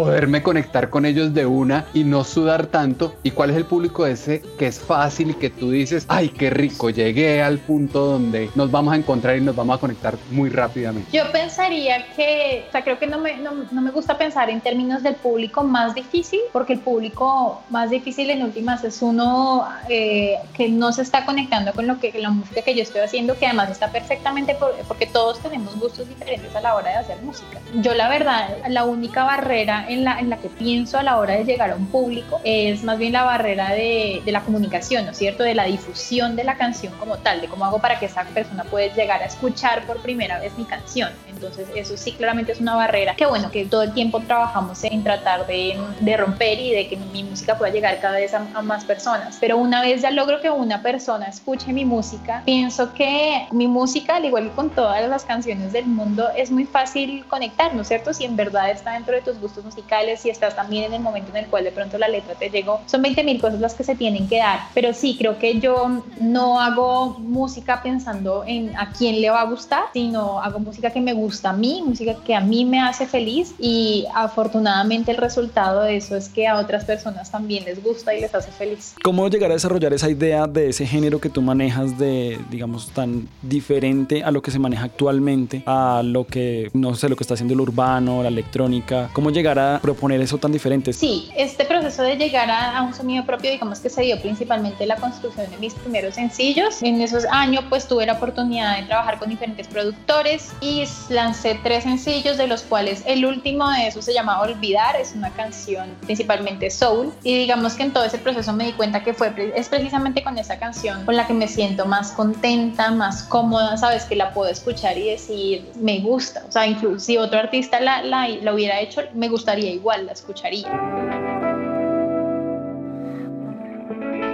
poderme 0.00 0.42
conectar 0.42 0.90
con 0.90 1.06
ellos 1.06 1.32
de 1.32 1.46
una 1.46 1.86
y 1.94 2.04
no 2.04 2.22
sudar 2.22 2.66
tanto. 2.66 3.14
¿Y 3.22 3.30
cuál 3.30 3.48
es 3.48 3.56
el 3.56 3.64
público 3.64 4.04
ese 4.06 4.42
que 4.58 4.66
es 4.66 4.78
fácil 4.78 5.30
y 5.30 5.34
que 5.34 5.48
tú 5.48 5.70
dices, 5.70 6.04
ay, 6.08 6.28
qué 6.28 6.50
rico, 6.50 6.90
llegué 6.90 7.42
al 7.42 7.56
punto 7.56 8.04
donde 8.04 8.50
nos 8.54 8.70
vamos 8.70 8.92
a 8.92 8.98
encontrar 8.98 9.38
y 9.38 9.40
nos 9.40 9.56
vamos 9.56 9.78
a 9.78 9.80
conectar 9.80 10.14
muy 10.30 10.50
rápidamente? 10.50 11.08
Yo 11.16 11.22
pensaría 11.32 12.04
que, 12.14 12.66
o 12.68 12.72
sea, 12.72 12.84
creo 12.84 12.98
que 12.98 13.06
no 13.06 13.18
me, 13.18 13.38
no, 13.38 13.52
no 13.72 13.80
me 13.80 13.90
gusta 13.90 14.18
pensar 14.18 14.50
en 14.50 14.60
términos 14.60 15.02
del 15.02 15.14
público 15.14 15.64
más 15.64 15.94
difícil, 15.94 16.40
porque 16.52 16.74
el 16.74 16.80
público 16.80 17.62
más 17.70 17.88
difícil 17.88 18.28
en 18.28 18.42
últimas 18.42 18.84
es 18.84 19.00
uno 19.00 19.66
eh, 19.88 20.36
que 20.52 20.68
no 20.68 20.92
se 20.92 21.00
está 21.00 21.24
conectando 21.24 21.72
con 21.72 21.86
lo 21.86 21.98
que 21.98 22.12
la 22.20 22.28
música 22.28 22.60
que 22.60 22.74
yo 22.74 22.82
estoy 22.82 23.00
haciendo, 23.00 23.38
que 23.38 23.46
además 23.46 23.70
está 23.70 23.90
perfectamente 23.90 24.54
por- 24.56 24.74
porque 24.86 25.06
todos 25.06 25.38
tenemos 25.40 25.74
gustos 25.80 26.06
diferentes 26.06 26.54
a 26.54 26.60
la 26.60 26.74
hora 26.74 26.90
de 26.90 26.96
hacer 26.96 27.16
música. 27.22 27.60
Yo 27.76 27.94
la 27.94 28.10
verdad, 28.10 28.58
la 28.68 28.84
única 28.84 29.24
barrera 29.24 29.85
en 29.88 30.04
la, 30.04 30.18
en 30.18 30.30
la 30.30 30.38
que 30.38 30.48
pienso 30.48 30.98
a 30.98 31.02
la 31.02 31.18
hora 31.18 31.34
de 31.34 31.44
llegar 31.44 31.70
a 31.70 31.76
un 31.76 31.86
público 31.86 32.40
es 32.44 32.82
más 32.84 32.98
bien 32.98 33.12
la 33.12 33.24
barrera 33.24 33.70
de, 33.70 34.22
de 34.24 34.32
la 34.32 34.42
comunicación, 34.42 35.04
¿no 35.04 35.12
es 35.12 35.18
cierto? 35.18 35.42
De 35.42 35.54
la 35.54 35.64
difusión 35.64 36.36
de 36.36 36.44
la 36.44 36.56
canción 36.56 36.92
como 36.98 37.18
tal, 37.18 37.40
de 37.40 37.48
cómo 37.48 37.64
hago 37.64 37.78
para 37.78 37.98
que 37.98 38.06
esa 38.06 38.24
persona 38.24 38.64
pueda 38.64 38.94
llegar 38.94 39.22
a 39.22 39.26
escuchar 39.26 39.84
por 39.86 39.98
primera 39.98 40.38
vez 40.38 40.56
mi 40.58 40.64
canción. 40.64 41.10
Entonces 41.28 41.68
eso 41.74 41.96
sí 41.96 42.12
claramente 42.12 42.52
es 42.52 42.60
una 42.60 42.74
barrera 42.74 43.14
que 43.14 43.26
bueno, 43.26 43.50
que 43.50 43.66
todo 43.66 43.82
el 43.82 43.92
tiempo 43.92 44.20
trabajamos 44.20 44.82
en 44.84 45.02
tratar 45.04 45.46
de, 45.46 45.78
de 46.00 46.16
romper 46.16 46.58
y 46.58 46.72
de 46.72 46.88
que 46.88 46.96
mi 46.96 47.24
música 47.24 47.58
pueda 47.58 47.72
llegar 47.72 48.00
cada 48.00 48.16
vez 48.16 48.32
a, 48.34 48.46
a 48.54 48.62
más 48.62 48.84
personas. 48.84 49.36
Pero 49.40 49.58
una 49.58 49.82
vez 49.82 50.02
ya 50.02 50.10
logro 50.10 50.40
que 50.40 50.50
una 50.50 50.82
persona 50.82 51.26
escuche 51.26 51.72
mi 51.72 51.84
música, 51.84 52.42
pienso 52.44 52.92
que 52.94 53.46
mi 53.50 53.66
música, 53.66 54.16
al 54.16 54.24
igual 54.24 54.44
que 54.44 54.50
con 54.50 54.70
todas 54.70 55.06
las 55.08 55.24
canciones 55.24 55.72
del 55.72 55.86
mundo, 55.86 56.28
es 56.36 56.50
muy 56.50 56.64
fácil 56.64 57.24
conectar, 57.26 57.74
¿no 57.74 57.82
es 57.82 57.88
cierto? 57.88 58.12
Si 58.14 58.24
en 58.24 58.36
verdad 58.36 58.70
está 58.70 58.92
dentro 58.92 59.14
de 59.14 59.20
tus 59.20 59.38
gustos 59.38 59.64
musicales, 59.76 60.20
si 60.20 60.30
estás 60.30 60.56
también 60.56 60.84
en 60.84 60.94
el 60.94 61.00
momento 61.00 61.30
en 61.30 61.44
el 61.44 61.46
cual 61.46 61.64
de 61.64 61.70
pronto 61.70 61.98
la 61.98 62.08
letra 62.08 62.34
te 62.34 62.50
llegó, 62.50 62.80
son 62.86 63.02
20 63.02 63.24
mil 63.24 63.40
cosas 63.40 63.60
las 63.60 63.74
que 63.74 63.84
se 63.84 63.94
tienen 63.94 64.28
que 64.28 64.38
dar. 64.38 64.60
Pero 64.74 64.92
sí, 64.92 65.16
creo 65.18 65.38
que 65.38 65.60
yo 65.60 66.02
no 66.20 66.60
hago 66.60 67.18
música 67.18 67.82
pensando 67.82 68.44
en 68.46 68.74
a 68.76 68.92
quién 68.92 69.20
le 69.20 69.30
va 69.30 69.42
a 69.42 69.44
gustar, 69.44 69.84
sino 69.92 70.40
hago 70.40 70.58
música 70.58 70.90
que 70.90 71.00
me 71.00 71.12
gusta 71.12 71.50
a 71.50 71.52
mí, 71.52 71.82
música 71.84 72.16
que 72.24 72.34
a 72.34 72.40
mí 72.40 72.64
me 72.64 72.80
hace 72.80 73.06
feliz 73.06 73.54
y 73.58 74.06
afortunadamente 74.14 75.10
el 75.10 75.18
resultado 75.18 75.82
de 75.82 75.96
eso 75.96 76.16
es 76.16 76.28
que 76.28 76.46
a 76.46 76.58
otras 76.58 76.84
personas 76.84 77.30
también 77.30 77.64
les 77.64 77.82
gusta 77.82 78.14
y 78.14 78.20
les 78.20 78.34
hace 78.34 78.50
feliz. 78.50 78.94
¿Cómo 79.02 79.28
llegar 79.28 79.50
a 79.50 79.54
desarrollar 79.54 79.92
esa 79.92 80.08
idea 80.08 80.46
de 80.46 80.70
ese 80.70 80.86
género 80.86 81.20
que 81.20 81.28
tú 81.28 81.42
manejas 81.42 81.98
de, 81.98 82.38
digamos, 82.50 82.90
tan 82.90 83.28
diferente 83.42 84.22
a 84.22 84.30
lo 84.30 84.40
que 84.40 84.50
se 84.50 84.58
maneja 84.58 84.84
actualmente, 84.84 85.62
a 85.66 86.02
lo 86.04 86.26
que, 86.26 86.70
no 86.72 86.94
sé, 86.94 87.08
lo 87.08 87.16
que 87.16 87.24
está 87.24 87.34
haciendo 87.34 87.54
el 87.54 87.60
urbano, 87.60 88.22
la 88.22 88.28
electrónica? 88.28 89.10
¿Cómo 89.12 89.30
llegar 89.30 89.55
llegar 89.56 89.76
a 89.76 89.80
proponer 89.80 90.20
eso 90.20 90.38
tan 90.38 90.52
diferente? 90.52 90.92
Sí, 90.92 91.30
este 91.36 91.64
proceso 91.64 92.02
de 92.02 92.16
llegar 92.16 92.50
a, 92.50 92.78
a, 92.78 92.82
un 92.82 92.94
sonido 92.94 93.24
propio, 93.24 93.50
digamos 93.50 93.80
que 93.80 93.90
se 93.90 94.02
dio 94.02 94.20
principalmente 94.20 94.84
en 94.84 94.88
la 94.88 94.96
construcción 94.96 95.50
de 95.50 95.56
mis 95.58 95.74
primeros 95.74 96.14
sencillos. 96.14 96.82
En 96.82 97.00
esos 97.00 97.24
años 97.26 97.64
pues 97.68 97.86
tuve 97.86 98.06
la 98.06 98.14
oportunidad 98.14 98.76
de 98.78 98.84
trabajar 98.84 99.18
con 99.18 99.28
diferentes 99.28 99.66
productores 99.68 100.52
y 100.60 100.84
lancé 101.08 101.58
tres 101.62 101.84
sencillos, 101.84 102.36
de 102.36 102.46
los 102.46 102.62
cuales 102.62 103.02
el 103.06 103.24
último 103.24 103.70
de 103.70 103.88
esos 103.88 104.04
se 104.04 104.12
llama 104.12 104.40
Olvidar, 104.40 104.96
es 104.96 105.14
una 105.14 105.30
canción 105.30 105.88
principalmente 106.04 106.70
soul 106.70 107.12
y 107.22 107.36
digamos 107.36 107.74
que 107.74 107.84
en 107.84 107.92
todo 107.92 108.04
ese 108.04 108.18
proceso 108.18 108.52
me 108.52 108.64
di 108.64 108.72
cuenta 108.72 109.02
que 109.02 109.14
fue 109.14 109.32
es 109.54 109.68
precisamente 109.68 110.22
con 110.22 110.38
esa 110.38 110.58
canción 110.58 111.04
con 111.04 111.16
la 111.16 111.26
que 111.26 111.34
me 111.34 111.48
siento 111.48 111.86
más 111.86 112.12
contenta, 112.12 112.90
más 112.90 113.22
cómoda, 113.24 113.76
sabes 113.76 114.04
que 114.04 114.16
la 114.16 114.32
puedo 114.32 114.50
escuchar 114.50 114.96
y 114.98 115.10
decir 115.10 115.66
me 115.76 116.00
gusta, 116.00 116.44
o 116.48 116.52
sea, 116.52 116.66
incluso 116.66 117.00
si 117.00 117.16
otro 117.18 117.38
artista 117.38 117.80
la, 117.80 118.02
la, 118.02 118.28
la 118.28 118.54
hubiera 118.54 118.80
hecho, 118.80 119.02
me 119.14 119.28
gustaría 119.46 119.70
igual, 119.70 120.06
la 120.06 120.12
escucharía. 120.12 120.66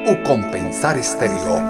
O 0.08 0.22
compensar 0.26 0.96
estéreo. 0.96 1.60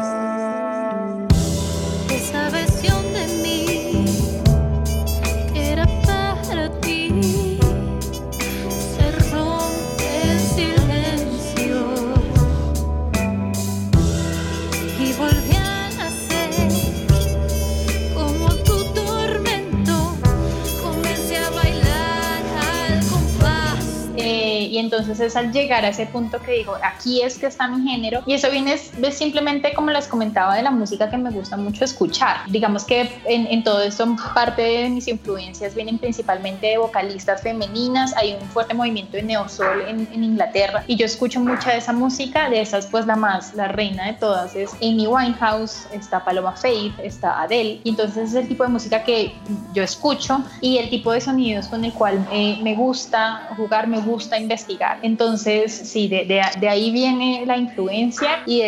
Entonces 24.79 25.21
es 25.21 25.37
al 25.37 25.53
llegar 25.53 25.85
a 25.85 25.89
ese 25.89 26.07
punto 26.07 26.41
que 26.41 26.53
digo, 26.53 26.77
aquí 26.83 27.23
es 27.23 27.39
que 27.39 27.47
está 27.47 27.69
mi 27.69 27.89
género 27.89 28.23
y 28.27 28.35
eso 28.35 28.51
viene 28.51 28.75
es, 28.75 28.93
simplemente 29.15 29.73
como 29.75 29.91
les 29.91 30.07
comentaba 30.09 30.55
de 30.57 30.63
la 30.63 30.71
música 30.71 31.11
que 31.11 31.17
me 31.17 31.31
gusta 31.31 31.57
mucho 31.57 31.85
escuchar. 31.85 32.39
Digamos 32.49 32.85
que 32.85 33.11
en, 33.27 33.47
en, 33.47 33.63
todo 33.63 33.83
esto 33.83 34.17
parte 34.35 34.63
de 34.63 34.89
mis 34.89 35.09
influencias 35.09 35.75
vienen 35.75 35.99
principalmente 35.99 36.67
de 36.69 36.79
vocalistas 36.79 37.43
femeninas, 37.43 38.15
hay 38.17 38.37
un 38.41 38.49
fuerte 38.49 38.75
movimiento 38.75 39.17
de 39.17 39.23
neosol 39.23 39.83
en, 39.87 40.09
en 40.13 40.25
Inglaterra 40.25 40.85
y 40.87 40.97
yo 40.97 41.07
escucho 41.07 41.41
mucha 41.41 41.71
de 41.71 41.79
esa 41.79 41.93
música, 41.93 42.49
de 42.49 42.61
esas 42.61 42.87
pues 42.87 43.07
la 43.07 43.17
más, 43.17 43.55
la 43.55 43.69
reina 43.69 44.07
de 44.07 44.15
todas 44.15 44.55
es 44.55 44.73
Amy 44.75 45.07
Winehouse, 45.07 45.87
está 45.93 46.25
Paloma 46.25 46.53
Faith, 46.53 46.95
está 47.03 47.43
Adele 47.43 47.81
y 47.85 47.91
entonces 47.91 48.31
es 48.31 48.35
el 48.35 48.49
tipo 48.49 48.65
de 48.65 48.71
música 48.71 49.05
que 49.05 49.35
yo 49.75 49.83
escucho 49.83 50.43
y 50.61 50.79
el 50.79 50.91
tipo 50.91 51.13
de 51.13 51.21
sonidos 51.21 51.67
con 51.69 51.85
el 51.85 51.93
cual 51.93 52.27
eh, 52.33 52.59
me 52.63 52.75
gusta 52.75 53.49
jugar, 53.57 53.87
me 53.87 54.01
gusta 54.01 54.39
investigar 54.39 54.62
entonces, 55.03 55.73
sí, 55.73 56.09
de, 56.09 56.69
ahí 56.69 56.91
viene 56.91 57.45
la 57.47 57.57
influencia 57.57 58.43
y 58.47 58.63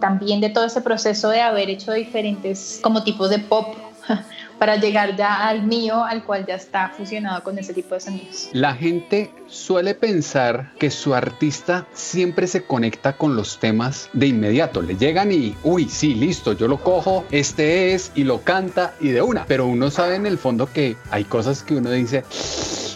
también 0.00 0.40
de 0.40 0.50
todo 0.50 0.64
ese 0.64 0.80
proceso 0.80 1.30
de 1.30 1.40
haber 1.40 1.70
hecho 1.70 1.92
diferentes 1.92 2.80
como 2.82 3.02
tipos 3.02 3.30
de 3.30 3.38
pop 3.38 3.74
para 4.58 4.76
llegar 4.76 5.16
ya 5.16 5.48
al 5.48 5.62
mío, 5.62 6.04
al 6.04 6.24
cual 6.24 6.46
ya 6.46 6.54
está 6.54 6.92
fusionado 6.96 7.42
con 7.42 7.58
ese 7.58 7.74
tipo 7.74 7.94
de 7.94 8.00
sonidos. 8.00 8.48
La 8.52 8.74
gente 8.74 9.30
suele 9.52 9.94
pensar 9.94 10.72
que 10.78 10.90
su 10.90 11.14
artista 11.14 11.86
siempre 11.92 12.46
se 12.46 12.64
conecta 12.64 13.16
con 13.16 13.36
los 13.36 13.60
temas 13.60 14.08
de 14.14 14.26
inmediato. 14.26 14.82
Le 14.82 14.96
llegan 14.96 15.30
y, 15.30 15.54
uy, 15.62 15.88
sí, 15.88 16.14
listo, 16.14 16.54
yo 16.54 16.66
lo 16.68 16.78
cojo, 16.78 17.24
este 17.30 17.92
es, 17.94 18.10
y 18.14 18.24
lo 18.24 18.40
canta 18.40 18.94
y 19.00 19.08
de 19.08 19.22
una. 19.22 19.44
Pero 19.46 19.66
uno 19.66 19.90
sabe 19.90 20.16
en 20.16 20.26
el 20.26 20.38
fondo 20.38 20.72
que 20.72 20.96
hay 21.10 21.24
cosas 21.24 21.62
que 21.62 21.76
uno 21.76 21.90
dice 21.90 22.24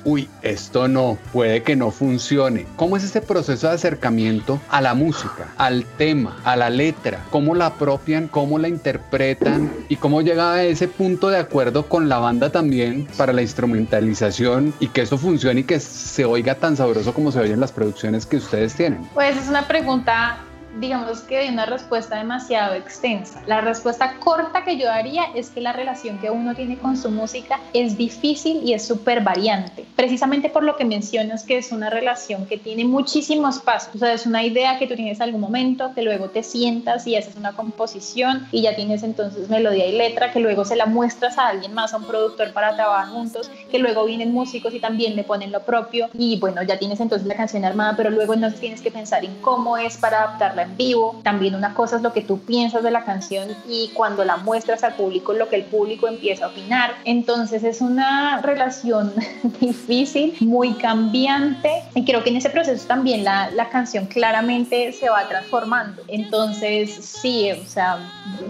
uy, 0.06 0.28
esto 0.42 0.86
no, 0.86 1.18
puede 1.32 1.64
que 1.64 1.74
no 1.74 1.90
funcione. 1.90 2.64
¿Cómo 2.76 2.96
es 2.96 3.02
ese 3.02 3.20
proceso 3.20 3.66
de 3.66 3.74
acercamiento 3.74 4.60
a 4.68 4.80
la 4.80 4.94
música, 4.94 5.52
al 5.58 5.84
tema, 5.84 6.38
a 6.44 6.54
la 6.54 6.70
letra? 6.70 7.24
¿Cómo 7.30 7.56
la 7.56 7.66
apropian, 7.66 8.28
cómo 8.28 8.60
la 8.60 8.68
interpretan 8.68 9.72
y 9.88 9.96
cómo 9.96 10.22
llega 10.22 10.54
a 10.54 10.64
ese 10.64 10.86
punto 10.86 11.28
de 11.28 11.38
acuerdo 11.38 11.88
con 11.88 12.08
la 12.08 12.18
banda 12.18 12.50
también 12.50 13.08
para 13.16 13.32
la 13.32 13.42
instrumentalización 13.42 14.72
y 14.78 14.88
que 14.88 15.02
eso 15.02 15.18
funcione 15.18 15.60
y 15.60 15.64
que 15.64 15.80
se 15.80 16.24
oiga 16.24 16.45
tan 16.54 16.76
sabroso 16.76 17.12
como 17.12 17.32
se 17.32 17.40
oye 17.40 17.52
en 17.52 17.60
las 17.60 17.72
producciones 17.72 18.24
que 18.24 18.36
ustedes 18.36 18.74
tienen? 18.74 19.04
Pues 19.12 19.36
es 19.36 19.48
una 19.48 19.66
pregunta 19.66 20.38
digamos 20.80 21.20
que 21.20 21.38
de 21.38 21.48
una 21.48 21.66
respuesta 21.66 22.16
demasiado 22.16 22.74
extensa. 22.74 23.42
La 23.46 23.60
respuesta 23.60 24.16
corta 24.18 24.64
que 24.64 24.76
yo 24.76 24.86
daría 24.86 25.24
es 25.34 25.50
que 25.50 25.60
la 25.60 25.72
relación 25.72 26.18
que 26.18 26.30
uno 26.30 26.54
tiene 26.54 26.78
con 26.78 26.96
su 26.96 27.10
música 27.10 27.60
es 27.72 27.96
difícil 27.96 28.62
y 28.62 28.74
es 28.74 28.86
súper 28.86 29.22
variante, 29.22 29.86
precisamente 29.96 30.50
por 30.50 30.62
lo 30.62 30.76
que 30.76 30.84
mencionas 30.84 31.44
que 31.44 31.58
es 31.58 31.72
una 31.72 31.90
relación 31.90 32.46
que 32.46 32.58
tiene 32.58 32.84
muchísimos 32.84 33.58
pasos. 33.60 33.94
O 33.94 33.98
sea, 33.98 34.12
es 34.12 34.26
una 34.26 34.44
idea 34.44 34.78
que 34.78 34.86
tú 34.86 34.94
tienes 34.94 35.18
en 35.18 35.24
algún 35.24 35.40
momento, 35.40 35.92
que 35.94 36.02
luego 36.02 36.28
te 36.28 36.42
sientas 36.42 37.06
y 37.06 37.16
haces 37.16 37.36
una 37.36 37.52
composición 37.52 38.46
y 38.52 38.62
ya 38.62 38.76
tienes 38.76 39.02
entonces 39.02 39.48
melodía 39.48 39.86
y 39.86 39.96
letra, 39.96 40.32
que 40.32 40.40
luego 40.40 40.64
se 40.64 40.76
la 40.76 40.86
muestras 40.86 41.38
a 41.38 41.48
alguien 41.48 41.72
más, 41.72 41.94
a 41.94 41.98
un 41.98 42.04
productor 42.04 42.52
para 42.52 42.74
trabajar 42.74 43.08
juntos, 43.08 43.50
que 43.70 43.78
luego 43.78 44.04
vienen 44.04 44.32
músicos 44.32 44.74
y 44.74 44.80
también 44.80 45.16
le 45.16 45.24
ponen 45.24 45.52
lo 45.52 45.62
propio 45.62 46.08
y 46.12 46.38
bueno, 46.38 46.62
ya 46.62 46.78
tienes 46.78 47.00
entonces 47.00 47.26
la 47.26 47.36
canción 47.36 47.64
armada, 47.64 47.94
pero 47.96 48.10
luego 48.10 48.34
entonces 48.34 48.60
tienes 48.60 48.82
que 48.82 48.90
pensar 48.90 49.24
en 49.24 49.34
cómo 49.40 49.76
es 49.78 49.96
para 49.96 50.18
adaptarla 50.18 50.65
en 50.66 50.76
vivo. 50.76 51.20
También 51.22 51.54
una 51.54 51.74
cosa 51.74 51.96
es 51.96 52.02
lo 52.02 52.12
que 52.12 52.20
tú 52.20 52.38
piensas 52.40 52.82
de 52.82 52.90
la 52.90 53.04
canción 53.04 53.48
y 53.68 53.90
cuando 53.94 54.24
la 54.24 54.36
muestras 54.36 54.84
al 54.84 54.94
público, 54.94 55.32
lo 55.32 55.48
que 55.48 55.56
el 55.56 55.64
público 55.64 56.08
empieza 56.08 56.46
a 56.46 56.48
opinar. 56.48 56.94
Entonces 57.04 57.64
es 57.64 57.80
una 57.80 58.40
relación 58.42 59.12
difícil, 59.60 60.34
muy 60.40 60.74
cambiante 60.74 61.82
y 61.94 62.04
creo 62.04 62.22
que 62.22 62.30
en 62.30 62.36
ese 62.36 62.50
proceso 62.50 62.86
también 62.86 63.24
la, 63.24 63.50
la 63.50 63.68
canción 63.68 64.06
claramente 64.06 64.92
se 64.92 65.08
va 65.08 65.28
transformando. 65.28 66.02
Entonces 66.08 66.90
sí, 66.94 67.50
o 67.52 67.64
sea, 67.66 67.98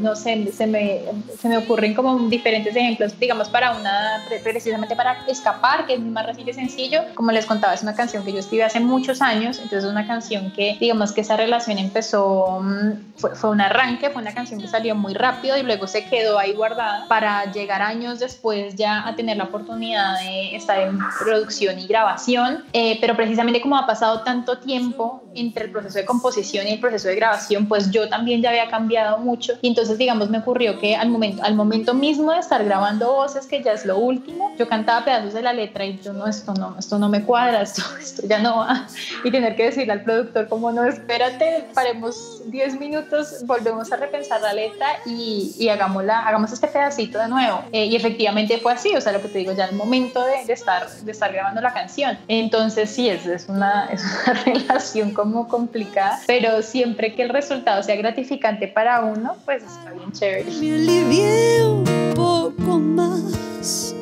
no 0.01 0.17
sé, 0.17 0.51
se 0.53 0.67
me, 0.67 1.01
se 1.41 1.49
me 1.49 1.59
ocurren 1.59 1.95
como 1.95 2.19
diferentes 2.29 2.75
ejemplos, 2.75 3.19
digamos, 3.19 3.49
para 3.49 3.77
una, 3.77 4.25
precisamente 4.43 4.97
para 4.97 5.25
Escapar, 5.27 5.87
que 5.87 5.95
es 5.95 6.01
mi 6.01 6.11
más 6.11 6.27
reciente 6.27 6.53
sencillo. 6.53 7.03
Como 7.15 7.33
les 7.33 7.47
contaba, 7.47 7.75
es 7.75 7.83
una 7.83 7.95
canción 7.95 8.25
que 8.25 8.33
yo 8.33 8.39
escribí 8.39 8.63
hace 8.63 8.81
muchos 8.81 9.23
años, 9.23 9.59
entonces 9.59 9.85
es 9.85 9.91
una 9.91 10.07
canción 10.07 10.51
que, 10.53 10.77
digamos, 10.81 11.13
que 11.13 11.21
esa 11.21 11.37
relación 11.37 11.79
empezó 11.97 12.47
Mm, 12.61 12.93
fue, 13.17 13.35
fue, 13.35 13.51
un 13.51 13.61
arranque, 13.61 14.11
fue 14.11 14.21
una 14.21 14.35
canción 14.35 14.61
que 14.61 14.69
salió 14.69 14.95
muy 14.95 15.15
rápido 15.15 15.57
y 15.57 15.63
luego 15.63 15.87
se 15.87 16.05
quedó 16.05 16.39
ahí 16.39 16.53
guardada 16.53 17.07
para 17.09 17.51
llegar 17.53 17.81
años 17.81 18.19
después 18.19 18.75
ya 18.75 19.07
a 19.07 19.17
tener 19.17 19.39
la 19.39 19.45
oportunidad 19.45 20.19
de 20.21 20.55
estar 20.55 20.79
en 20.79 20.99
producción 21.19 21.79
y 21.79 21.87
grabación. 21.87 22.65
Eh, 22.73 22.99
pero 23.01 23.17
precisamente 23.17 23.61
como 23.61 23.77
ha 23.77 23.87
pasado 23.87 24.21
tanto 24.23 24.59
tiempo 24.59 25.23
entre 25.35 25.65
el 25.65 25.71
proceso 25.71 25.99
de 25.99 26.05
composición 26.05 26.67
y 26.67 26.73
el 26.73 26.81
proceso 26.81 27.09
de 27.09 27.17
grabación, 27.17 27.67
pues 27.67 27.91
yo 27.91 28.09
también 28.09 28.43
ya 28.43 28.51
había 28.51 28.69
cambiado 28.69 29.19
mucho 29.19 29.55
y 29.63 29.69
entonces 29.69 29.99
digamos 29.99 30.29
me 30.31 30.39
ocurrió 30.39 30.79
que 30.79 30.97
al 30.97 31.09
momento, 31.09 31.43
al 31.43 31.55
momento 31.55 31.95
mismo 31.95 32.33
de 32.33 32.39
estar 32.39 32.65
grabando 32.65 33.13
voces, 33.13 33.47
que 33.47 33.63
ya 33.63 33.73
es 33.73 33.85
lo 33.87 33.99
último, 33.99 34.53
yo 34.59 34.69
cantaba 34.69 35.05
pedazos 35.05 35.35
de 35.35 35.43
la 35.43 35.53
letra 35.53 35.85
y 35.85 35.99
yo 36.01 36.13
no, 36.13 36.27
esto 36.27 36.55
no, 36.55 36.77
esto 36.79 36.99
no 36.99 37.09
me 37.09 37.23
cuadra, 37.23 37.63
esto, 37.63 37.83
esto 38.01 38.23
ya 38.27 38.39
no 38.39 38.59
va. 38.59 38.87
Y 39.25 39.31
tener 39.31 39.57
que 39.57 39.65
decirle 39.65 39.93
al 39.93 40.03
productor 40.03 40.49
como 40.49 40.71
no, 40.73 40.85
espérate, 40.85 41.67
paremos 41.87 42.43
10 42.47 42.81
minutos, 42.81 43.45
volvemos 43.45 43.93
a 43.93 43.97
repensar 43.97 44.41
la 44.41 44.53
letra 44.53 44.87
y, 45.05 45.55
y 45.57 45.69
hagámosla, 45.69 46.27
hagamos 46.27 46.53
este 46.53 46.67
pedacito 46.67 47.21
de 47.21 47.29
nuevo. 47.29 47.63
Eh, 47.71 47.87
y 47.87 47.95
efectivamente 47.95 48.59
fue 48.59 48.73
así, 48.73 48.93
o 48.97 49.01
sea, 49.01 49.13
lo 49.13 49.23
que 49.23 49.29
te 49.29 49.39
digo, 49.39 49.53
ya 49.53 49.67
el 49.67 49.77
momento 49.77 50.25
de, 50.25 50.53
estar, 50.53 50.91
de 50.91 51.13
estar 51.13 51.33
grabando 51.33 51.61
la 51.61 51.73
canción. 51.73 52.19
Entonces 52.27 52.91
sí, 52.91 53.09
es, 53.09 53.25
es, 53.27 53.49
una, 53.49 53.87
es 53.93 54.03
una 54.03 54.43
relación 54.43 55.13
como 55.13 55.47
complicada, 55.47 56.19
pero 56.27 56.61
siempre 56.63 57.15
que 57.15 57.23
el 57.23 57.29
resultado 57.29 57.85
sea 57.85 57.95
gratificante 57.95 58.67
para 58.67 59.03
uno, 59.03 59.37
pues 59.45 59.63
está 59.63 59.93
bien 59.93 60.11
chévere. 60.11 60.45
Me 60.45 60.75
alivié 60.75 61.65
un 61.67 62.15
poco 62.17 62.79
más 62.79 63.95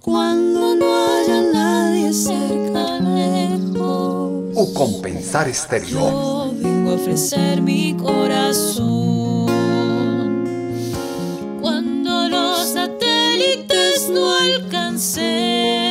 cuando 0.00 0.76
no 0.76 1.16
haya 1.16 1.42
nadie 1.52 2.12
cerca 2.12 3.00
lejos 3.00 4.27
o 4.54 4.72
compensar 4.74 5.48
estéreo. 5.48 5.88
Yo 5.88 6.52
vengo 6.54 6.90
a 6.92 6.94
ofrecer 6.94 7.60
mi 7.62 7.94
corazón. 7.94 9.48
Cuando 11.60 12.28
los 12.28 12.68
satélites 12.68 14.10
no 14.10 14.32
alcancen 14.34 15.87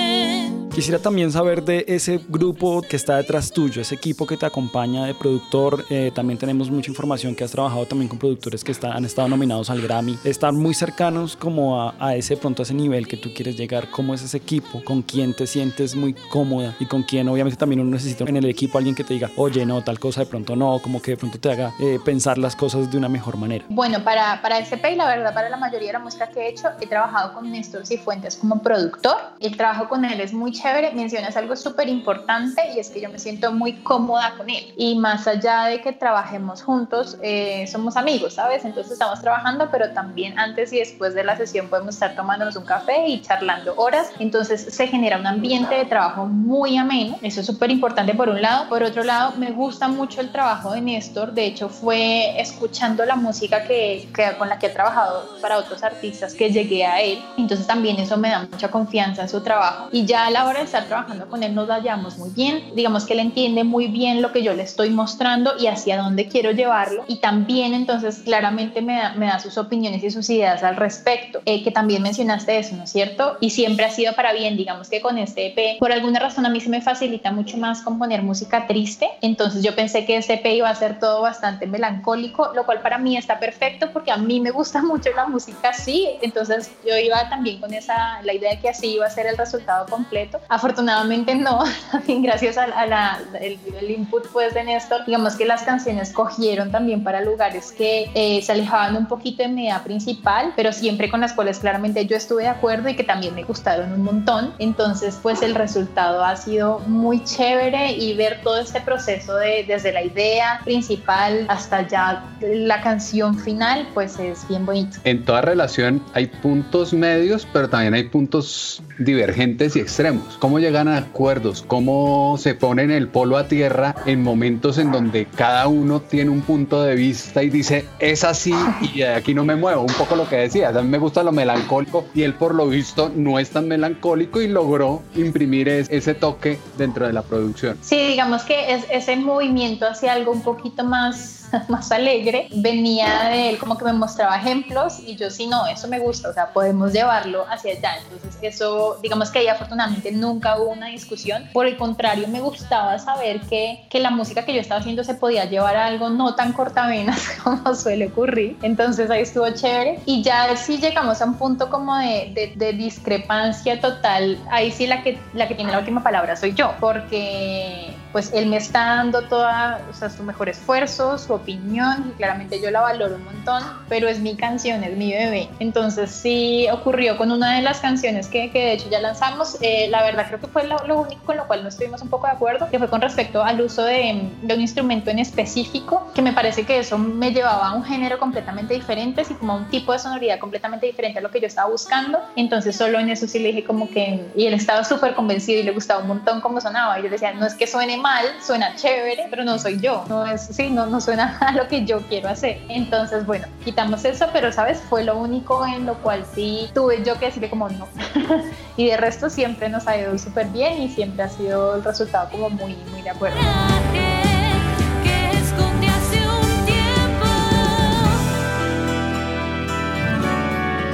Quisiera 0.77 0.99
también 0.99 1.31
saber 1.31 1.63
de 1.63 1.85
ese 1.87 2.19
grupo 2.29 2.83
que 2.83 2.97
está 2.97 3.17
detrás 3.17 3.51
tuyo, 3.51 3.81
ese 3.81 3.95
equipo 3.95 4.27
que 4.27 4.37
te 4.37 4.45
acompaña 4.45 5.05
de 5.05 5.15
productor. 5.15 5.83
Eh, 5.89 6.11
también 6.13 6.37
tenemos 6.37 6.69
mucha 6.69 6.91
información 6.91 7.33
que 7.33 7.43
has 7.43 7.49
trabajado 7.49 7.87
también 7.87 8.07
con 8.07 8.19
productores 8.19 8.63
que 8.63 8.75
han 8.83 9.03
estado 9.03 9.27
nominados 9.27 9.71
al 9.71 9.81
Grammy. 9.81 10.19
Están 10.23 10.55
muy 10.55 10.75
cercanos 10.75 11.35
como 11.35 11.81
a, 11.81 11.95
a, 11.97 12.15
ese 12.15 12.37
pronto 12.37 12.61
a 12.61 12.63
ese 12.63 12.75
nivel 12.75 13.07
que 13.07 13.17
tú 13.17 13.33
quieres 13.33 13.57
llegar. 13.57 13.89
¿Cómo 13.89 14.13
es 14.13 14.21
ese 14.21 14.37
equipo? 14.37 14.83
¿Con 14.83 15.01
quién 15.01 15.33
te 15.33 15.47
sientes 15.47 15.95
muy 15.95 16.13
cómoda? 16.13 16.75
Y 16.79 16.85
con 16.85 17.01
quién 17.01 17.27
obviamente 17.27 17.57
también 17.57 17.79
uno 17.79 17.89
necesita 17.89 18.25
en 18.25 18.37
el 18.37 18.45
equipo 18.45 18.77
alguien 18.77 18.93
que 18.93 19.03
te 19.03 19.15
diga, 19.15 19.31
oye, 19.35 19.65
no, 19.65 19.83
tal 19.83 19.99
cosa 19.99 20.19
de 20.19 20.25
pronto 20.27 20.55
no, 20.55 20.77
como 20.77 21.01
que 21.01 21.09
de 21.09 21.17
pronto 21.17 21.39
te 21.39 21.53
haga 21.53 21.73
eh, 21.79 21.97
pensar 22.05 22.37
las 22.37 22.55
cosas 22.55 22.91
de 22.91 22.99
una 22.99 23.09
mejor 23.09 23.35
manera. 23.35 23.65
Bueno, 23.69 24.03
para, 24.03 24.43
para 24.43 24.59
SP, 24.61 24.93
la 24.95 25.07
verdad, 25.07 25.33
para 25.33 25.49
la 25.49 25.57
mayoría 25.57 25.87
de 25.87 25.93
la 25.93 25.99
música 26.05 26.29
que 26.29 26.41
he 26.41 26.49
hecho, 26.49 26.67
he 26.79 26.85
trabajado 26.85 27.33
con 27.33 27.51
Néstor 27.51 27.83
Cifuentes 27.87 28.35
como 28.35 28.61
productor. 28.61 29.17
El 29.39 29.57
trabajo 29.57 29.89
con 29.89 30.05
él 30.05 30.21
es 30.21 30.33
muy 30.33 30.51
chévere 30.51 30.66
chévere, 30.67 30.91
mencionas 30.91 31.37
algo 31.37 31.55
súper 31.55 31.87
importante 31.87 32.61
y 32.75 32.79
es 32.79 32.89
que 32.89 32.99
yo 33.01 33.09
me 33.09 33.19
siento 33.19 33.51
muy 33.51 33.73
cómoda 33.73 34.33
con 34.37 34.49
él. 34.49 34.73
Y 34.75 34.95
más 34.95 35.27
allá 35.27 35.65
de 35.65 35.81
que 35.81 35.93
trabajemos 35.93 36.61
juntos, 36.61 37.17
eh, 37.21 37.65
somos 37.67 37.95
amigos, 37.95 38.33
¿sabes? 38.33 38.65
Entonces 38.65 38.93
estamos 38.93 39.21
trabajando, 39.21 39.69
pero 39.71 39.91
también 39.91 40.37
antes 40.37 40.73
y 40.73 40.79
después 40.79 41.13
de 41.13 41.23
la 41.23 41.37
sesión 41.37 41.67
podemos 41.69 41.95
estar 41.95 42.15
tomándonos 42.15 42.55
un 42.55 42.65
café 42.65 43.07
y 43.07 43.21
charlando 43.21 43.73
horas. 43.77 44.11
Entonces 44.19 44.61
se 44.61 44.87
genera 44.87 45.17
un 45.17 45.27
ambiente 45.27 45.75
de 45.75 45.85
trabajo 45.85 46.25
muy 46.25 46.77
ameno. 46.77 47.17
Eso 47.21 47.41
es 47.41 47.45
súper 47.45 47.71
importante 47.71 48.13
por 48.13 48.29
un 48.29 48.41
lado. 48.41 48.67
Por 48.69 48.83
otro 48.83 49.03
lado, 49.03 49.33
me 49.37 49.51
gusta 49.51 49.87
mucho 49.87 50.21
el 50.21 50.31
trabajo 50.31 50.71
de 50.71 50.81
Néstor. 50.81 51.33
De 51.33 51.45
hecho, 51.45 51.69
fue 51.69 52.39
escuchando 52.39 53.05
la 53.05 53.15
música 53.15 53.63
que, 53.63 54.09
que 54.13 54.37
con 54.37 54.49
la 54.49 54.59
que 54.59 54.67
he 54.67 54.69
trabajado 54.69 55.37
para 55.41 55.57
otros 55.57 55.83
artistas 55.83 56.33
que 56.33 56.51
llegué 56.51 56.85
a 56.85 57.01
él. 57.01 57.23
Entonces 57.37 57.65
también 57.67 57.97
eso 57.99 58.17
me 58.17 58.29
da 58.29 58.47
mucha 58.51 58.69
confianza 58.69 59.21
en 59.21 59.29
su 59.29 59.41
trabajo. 59.41 59.89
Y 59.91 60.05
ya 60.05 60.25
a 60.25 60.31
la 60.31 60.45
hora 60.45 60.56
de 60.59 60.65
estar 60.65 60.85
trabajando 60.85 61.27
con 61.27 61.43
él 61.43 61.55
nos 61.55 61.69
hallamos 61.69 62.17
muy 62.17 62.29
bien. 62.31 62.71
Digamos 62.75 63.05
que 63.05 63.13
él 63.13 63.19
entiende 63.19 63.63
muy 63.63 63.87
bien 63.87 64.21
lo 64.21 64.31
que 64.31 64.43
yo 64.43 64.53
le 64.53 64.63
estoy 64.63 64.89
mostrando 64.89 65.53
y 65.59 65.67
hacia 65.67 65.97
dónde 65.97 66.27
quiero 66.27 66.51
llevarlo. 66.51 67.03
Y 67.07 67.17
también 67.17 67.73
entonces 67.73 68.19
claramente 68.23 68.81
me 68.81 68.97
da, 68.97 69.13
me 69.13 69.27
da 69.27 69.39
sus 69.39 69.57
opiniones 69.57 70.03
y 70.03 70.11
sus 70.11 70.29
ideas 70.29 70.63
al 70.63 70.75
respecto. 70.75 71.41
Eh, 71.45 71.63
que 71.63 71.71
también 71.71 72.01
mencionaste 72.01 72.57
eso, 72.57 72.75
¿no 72.75 72.83
es 72.83 72.91
cierto? 72.91 73.37
Y 73.39 73.51
siempre 73.51 73.85
ha 73.85 73.91
sido 73.91 74.13
para 74.13 74.33
bien. 74.33 74.57
Digamos 74.57 74.89
que 74.89 75.01
con 75.01 75.17
este 75.17 75.47
EP, 75.47 75.79
por 75.79 75.91
alguna 75.91 76.19
razón 76.19 76.45
a 76.45 76.49
mí 76.49 76.59
se 76.61 76.69
me 76.69 76.81
facilita 76.81 77.31
mucho 77.31 77.57
más 77.57 77.81
componer 77.81 78.23
música 78.23 78.67
triste. 78.67 79.09
Entonces 79.21 79.63
yo 79.63 79.75
pensé 79.75 80.05
que 80.05 80.17
este 80.17 80.35
EP 80.35 80.45
iba 80.47 80.69
a 80.69 80.75
ser 80.75 80.99
todo 80.99 81.21
bastante 81.21 81.67
melancólico, 81.67 82.51
lo 82.53 82.65
cual 82.65 82.81
para 82.81 82.97
mí 82.97 83.17
está 83.17 83.39
perfecto 83.39 83.91
porque 83.91 84.11
a 84.11 84.17
mí 84.17 84.39
me 84.39 84.51
gusta 84.51 84.81
mucho 84.81 85.09
la 85.15 85.27
música 85.27 85.69
así. 85.69 86.09
Entonces 86.21 86.71
yo 86.85 86.97
iba 86.97 87.29
también 87.29 87.59
con 87.59 87.73
esa, 87.73 88.21
la 88.23 88.33
idea 88.33 88.51
de 88.51 88.59
que 88.59 88.69
así 88.69 88.95
iba 88.95 89.05
a 89.05 89.09
ser 89.09 89.27
el 89.27 89.37
resultado 89.37 89.85
completo. 89.87 90.39
Afortunadamente 90.49 91.35
no, 91.35 91.63
gracias 92.07 92.57
a, 92.57 92.85
la, 92.85 93.19
el, 93.39 93.57
input 93.89 94.27
pues 94.27 94.53
de 94.53 94.63
Néstor, 94.63 95.05
digamos 95.05 95.35
que 95.35 95.45
las 95.45 95.63
canciones 95.63 96.11
cogieron 96.11 96.71
también 96.71 97.03
para 97.03 97.21
lugares 97.21 97.71
que 97.71 98.09
eh, 98.13 98.41
se 98.41 98.51
alejaban 98.51 98.95
un 98.95 99.07
poquito 99.07 99.43
de 99.43 99.49
mi 99.49 99.63
idea 99.63 99.83
principal, 99.83 100.53
pero 100.55 100.71
siempre 100.71 101.09
con 101.09 101.21
las 101.21 101.33
cuales 101.33 101.59
claramente 101.59 102.05
yo 102.05 102.15
estuve 102.15 102.43
de 102.43 102.49
acuerdo 102.49 102.89
y 102.89 102.95
que 102.95 103.03
también 103.03 103.35
me 103.35 103.43
gustaron 103.43 103.91
un 103.91 104.03
montón. 104.03 104.53
Entonces 104.59 105.19
pues 105.21 105.41
el 105.41 105.55
resultado 105.55 106.23
ha 106.23 106.35
sido 106.35 106.79
muy 106.87 107.23
chévere 107.23 107.91
y 107.91 108.15
ver 108.15 108.41
todo 108.43 108.57
este 108.59 108.81
proceso 108.81 109.35
de, 109.35 109.65
desde 109.67 109.91
la 109.91 110.03
idea 110.03 110.61
principal 110.63 111.45
hasta 111.49 111.87
ya 111.87 112.23
la 112.41 112.81
canción 112.81 113.37
final 113.37 113.87
pues 113.93 114.19
es 114.19 114.47
bien 114.47 114.65
bonito. 114.65 114.97
En 115.03 115.25
toda 115.25 115.41
relación 115.41 116.03
hay 116.13 116.27
puntos 116.27 116.93
medios, 116.93 117.47
pero 117.51 117.69
también 117.69 117.93
hay 117.93 118.03
puntos 118.03 118.81
divergentes 118.99 119.75
y 119.75 119.79
extremos. 119.79 120.26
¿Cómo 120.39 120.59
llegan 120.59 120.87
a 120.87 120.97
acuerdos? 120.97 121.63
¿Cómo 121.67 122.37
se 122.37 122.55
ponen 122.55 122.91
el 122.91 123.07
polo 123.07 123.37
a 123.37 123.47
tierra 123.47 123.95
en 124.05 124.23
momentos 124.23 124.77
en 124.77 124.91
donde 124.91 125.25
cada 125.25 125.67
uno 125.67 126.01
tiene 126.01 126.29
un 126.29 126.41
punto 126.41 126.83
de 126.83 126.95
vista 126.95 127.43
y 127.43 127.49
dice, 127.49 127.85
es 127.99 128.23
así 128.23 128.53
y 128.93 129.01
aquí 129.03 129.33
no 129.33 129.45
me 129.45 129.55
muevo? 129.55 129.81
Un 129.81 129.93
poco 129.93 130.15
lo 130.15 130.27
que 130.27 130.37
decía, 130.37 130.69
a 130.69 130.81
mí 130.81 130.87
me 130.87 130.97
gusta 130.97 131.23
lo 131.23 131.31
melancólico 131.31 132.05
y 132.13 132.23
él 132.23 132.33
por 132.33 132.55
lo 132.55 132.67
visto 132.67 133.11
no 133.15 133.39
es 133.39 133.49
tan 133.49 133.67
melancólico 133.67 134.41
y 134.41 134.47
logró 134.47 135.01
imprimir 135.15 135.69
ese 135.69 136.13
toque 136.13 136.59
dentro 136.77 137.07
de 137.07 137.13
la 137.13 137.21
producción. 137.21 137.77
Sí, 137.81 137.97
digamos 138.07 138.43
que 138.43 138.73
es 138.73 138.85
ese 138.91 139.15
movimiento 139.15 139.87
hacia 139.87 140.13
algo 140.13 140.31
un 140.31 140.41
poquito 140.41 140.83
más 140.83 141.36
más 141.67 141.91
alegre, 141.91 142.47
venía 142.53 143.29
de 143.29 143.49
él 143.49 143.57
como 143.57 143.77
que 143.77 143.85
me 143.85 143.93
mostraba 143.93 144.37
ejemplos 144.37 144.99
y 145.05 145.15
yo 145.15 145.29
sí, 145.29 145.47
no, 145.47 145.65
eso 145.67 145.87
me 145.87 145.99
gusta, 145.99 146.29
o 146.29 146.33
sea, 146.33 146.47
podemos 146.47 146.93
llevarlo 146.93 147.45
hacia 147.49 147.73
allá. 147.73 147.97
Entonces 148.03 148.37
eso, 148.41 148.99
digamos 149.01 149.29
que 149.29 149.39
ahí 149.39 149.47
afortunadamente 149.47 150.11
nunca 150.11 150.57
hubo 150.57 150.71
una 150.71 150.87
discusión. 150.87 151.49
Por 151.53 151.67
el 151.67 151.77
contrario, 151.77 152.27
me 152.27 152.41
gustaba 152.41 152.97
saber 152.99 153.41
que, 153.41 153.85
que 153.89 153.99
la 153.99 154.11
música 154.11 154.45
que 154.45 154.53
yo 154.53 154.61
estaba 154.61 154.79
haciendo 154.79 155.03
se 155.03 155.13
podía 155.13 155.45
llevar 155.45 155.75
a 155.75 155.85
algo 155.85 156.09
no 156.09 156.35
tan 156.35 156.53
cortavenas 156.53 157.37
como 157.43 157.73
suele 157.75 158.07
ocurrir. 158.07 158.57
Entonces 158.61 159.09
ahí 159.09 159.21
estuvo 159.21 159.49
chévere. 159.49 159.99
Y 160.05 160.23
ya 160.23 160.55
si 160.55 160.77
llegamos 160.77 161.21
a 161.21 161.25
un 161.25 161.35
punto 161.35 161.69
como 161.69 161.95
de, 161.97 162.31
de, 162.33 162.53
de 162.55 162.73
discrepancia 162.73 163.79
total, 163.79 164.37
ahí 164.49 164.71
sí 164.71 164.87
la 164.87 165.03
que, 165.03 165.19
la 165.33 165.47
que 165.47 165.55
tiene 165.55 165.71
la 165.71 165.79
última 165.79 166.03
palabra 166.03 166.35
soy 166.35 166.53
yo, 166.53 166.73
porque 166.79 167.93
pues 168.11 168.31
él 168.33 168.47
me 168.47 168.57
está 168.57 168.95
dando 168.95 169.23
toda, 169.23 169.81
o 169.89 169.93
sea, 169.93 170.09
su 170.09 170.23
mejor 170.23 170.49
esfuerzo, 170.49 171.17
su 171.17 171.33
opinión, 171.33 172.05
y 172.09 172.17
claramente 172.17 172.59
yo 172.61 172.71
la 172.71 172.81
valoro 172.81 173.15
un 173.15 173.25
montón, 173.25 173.63
pero 173.89 174.07
es 174.07 174.19
mi 174.19 174.35
canción, 174.35 174.83
es 174.83 174.95
mi 174.95 175.11
bebé. 175.11 175.49
Entonces 175.59 176.11
sí 176.11 176.67
ocurrió 176.71 177.17
con 177.17 177.31
una 177.31 177.55
de 177.55 177.61
las 177.61 177.79
canciones 177.79 178.27
que, 178.27 178.51
que 178.51 178.59
de 178.59 178.73
hecho 178.73 178.89
ya 178.89 178.99
lanzamos, 178.99 179.57
eh, 179.61 179.87
la 179.89 180.03
verdad 180.03 180.25
creo 180.27 180.39
que 180.39 180.47
fue 180.47 180.65
lo, 180.65 180.85
lo, 180.87 181.01
único 181.01 181.23
con 181.25 181.37
lo 181.37 181.47
cual 181.47 181.63
no 181.63 181.69
estuvimos 181.69 182.01
un 182.01 182.09
poco 182.09 182.27
de 182.27 182.33
acuerdo, 182.33 182.69
que 182.69 182.79
fue 182.79 182.89
con 182.89 183.01
respecto 183.01 183.43
al 183.43 183.61
uso 183.61 183.83
de, 183.83 184.29
de, 184.41 184.53
un 184.53 184.61
instrumento 184.61 185.09
en 185.09 185.19
específico, 185.19 186.11
que 186.13 186.21
me 186.21 186.33
parece 186.33 186.63
que 186.63 186.79
eso 186.79 186.97
me 186.97 187.31
llevaba 187.31 187.67
a 187.67 187.73
un 187.73 187.83
género 187.83 188.19
completamente 188.19 188.73
diferente, 188.73 189.21
así 189.21 189.33
como 189.33 189.53
a 189.53 189.55
un 189.57 189.65
tipo 189.69 189.93
de 189.93 189.99
sonoridad 189.99 190.39
completamente 190.39 190.85
diferente 190.85 191.19
a 191.19 191.21
lo 191.21 191.31
que 191.31 191.39
yo 191.39 191.47
estaba 191.47 191.69
buscando. 191.69 192.19
Entonces 192.35 192.75
solo 192.75 192.99
en 192.99 193.09
eso 193.09 193.27
sí 193.27 193.39
le 193.39 193.49
dije 193.49 193.63
como 193.63 193.89
que, 193.89 194.25
y 194.35 194.45
él 194.45 194.53
estaba 194.53 194.83
súper 194.83 195.13
convencido 195.13 195.59
y 195.59 195.63
le 195.63 195.71
gustaba 195.71 196.01
un 196.01 196.07
montón 196.07 196.41
cómo 196.41 196.61
sonaba, 196.61 196.99
y 196.99 197.03
yo 197.03 197.09
decía, 197.09 197.33
no 197.33 197.45
es 197.45 197.53
que 197.53 197.67
suene 197.67 197.96
mal, 197.97 198.25
suena 198.41 198.75
chévere, 198.75 199.27
pero 199.29 199.43
no 199.43 199.57
soy 199.59 199.79
yo, 199.79 200.05
no 200.07 200.25
es, 200.25 200.41
sí, 200.41 200.69
no, 200.69 200.85
no 200.85 201.01
suena 201.01 201.37
a 201.41 201.51
lo 201.51 201.67
que 201.67 201.85
yo 201.85 202.01
quiero 202.07 202.29
hacer. 202.29 202.61
Entonces, 202.69 203.25
bueno, 203.25 203.47
quitamos 203.63 204.05
eso, 204.05 204.27
pero 204.33 204.51
sabes, 204.51 204.79
fue 204.89 205.03
lo 205.03 205.17
único 205.17 205.65
en 205.65 205.85
lo 205.85 205.95
cual 205.95 206.25
sí 206.33 206.69
tuve 206.73 207.03
yo 207.03 207.17
que 207.19 207.25
decirle 207.25 207.49
como 207.49 207.69
no. 207.69 207.87
y 208.77 208.87
de 208.87 208.97
resto 208.97 209.29
siempre 209.29 209.69
nos 209.69 209.87
ha 209.87 209.97
ido 209.97 210.17
súper 210.17 210.47
bien 210.47 210.81
y 210.81 210.89
siempre 210.89 211.23
ha 211.23 211.29
sido 211.29 211.75
el 211.75 211.83
resultado 211.83 212.29
como 212.29 212.49
muy, 212.49 212.75
muy 212.91 213.01
de 213.01 213.09
acuerdo. 213.09 213.37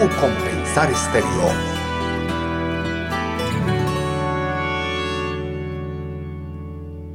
O 0.01 0.09
compensar 0.19 0.91
estéreo 0.91 1.72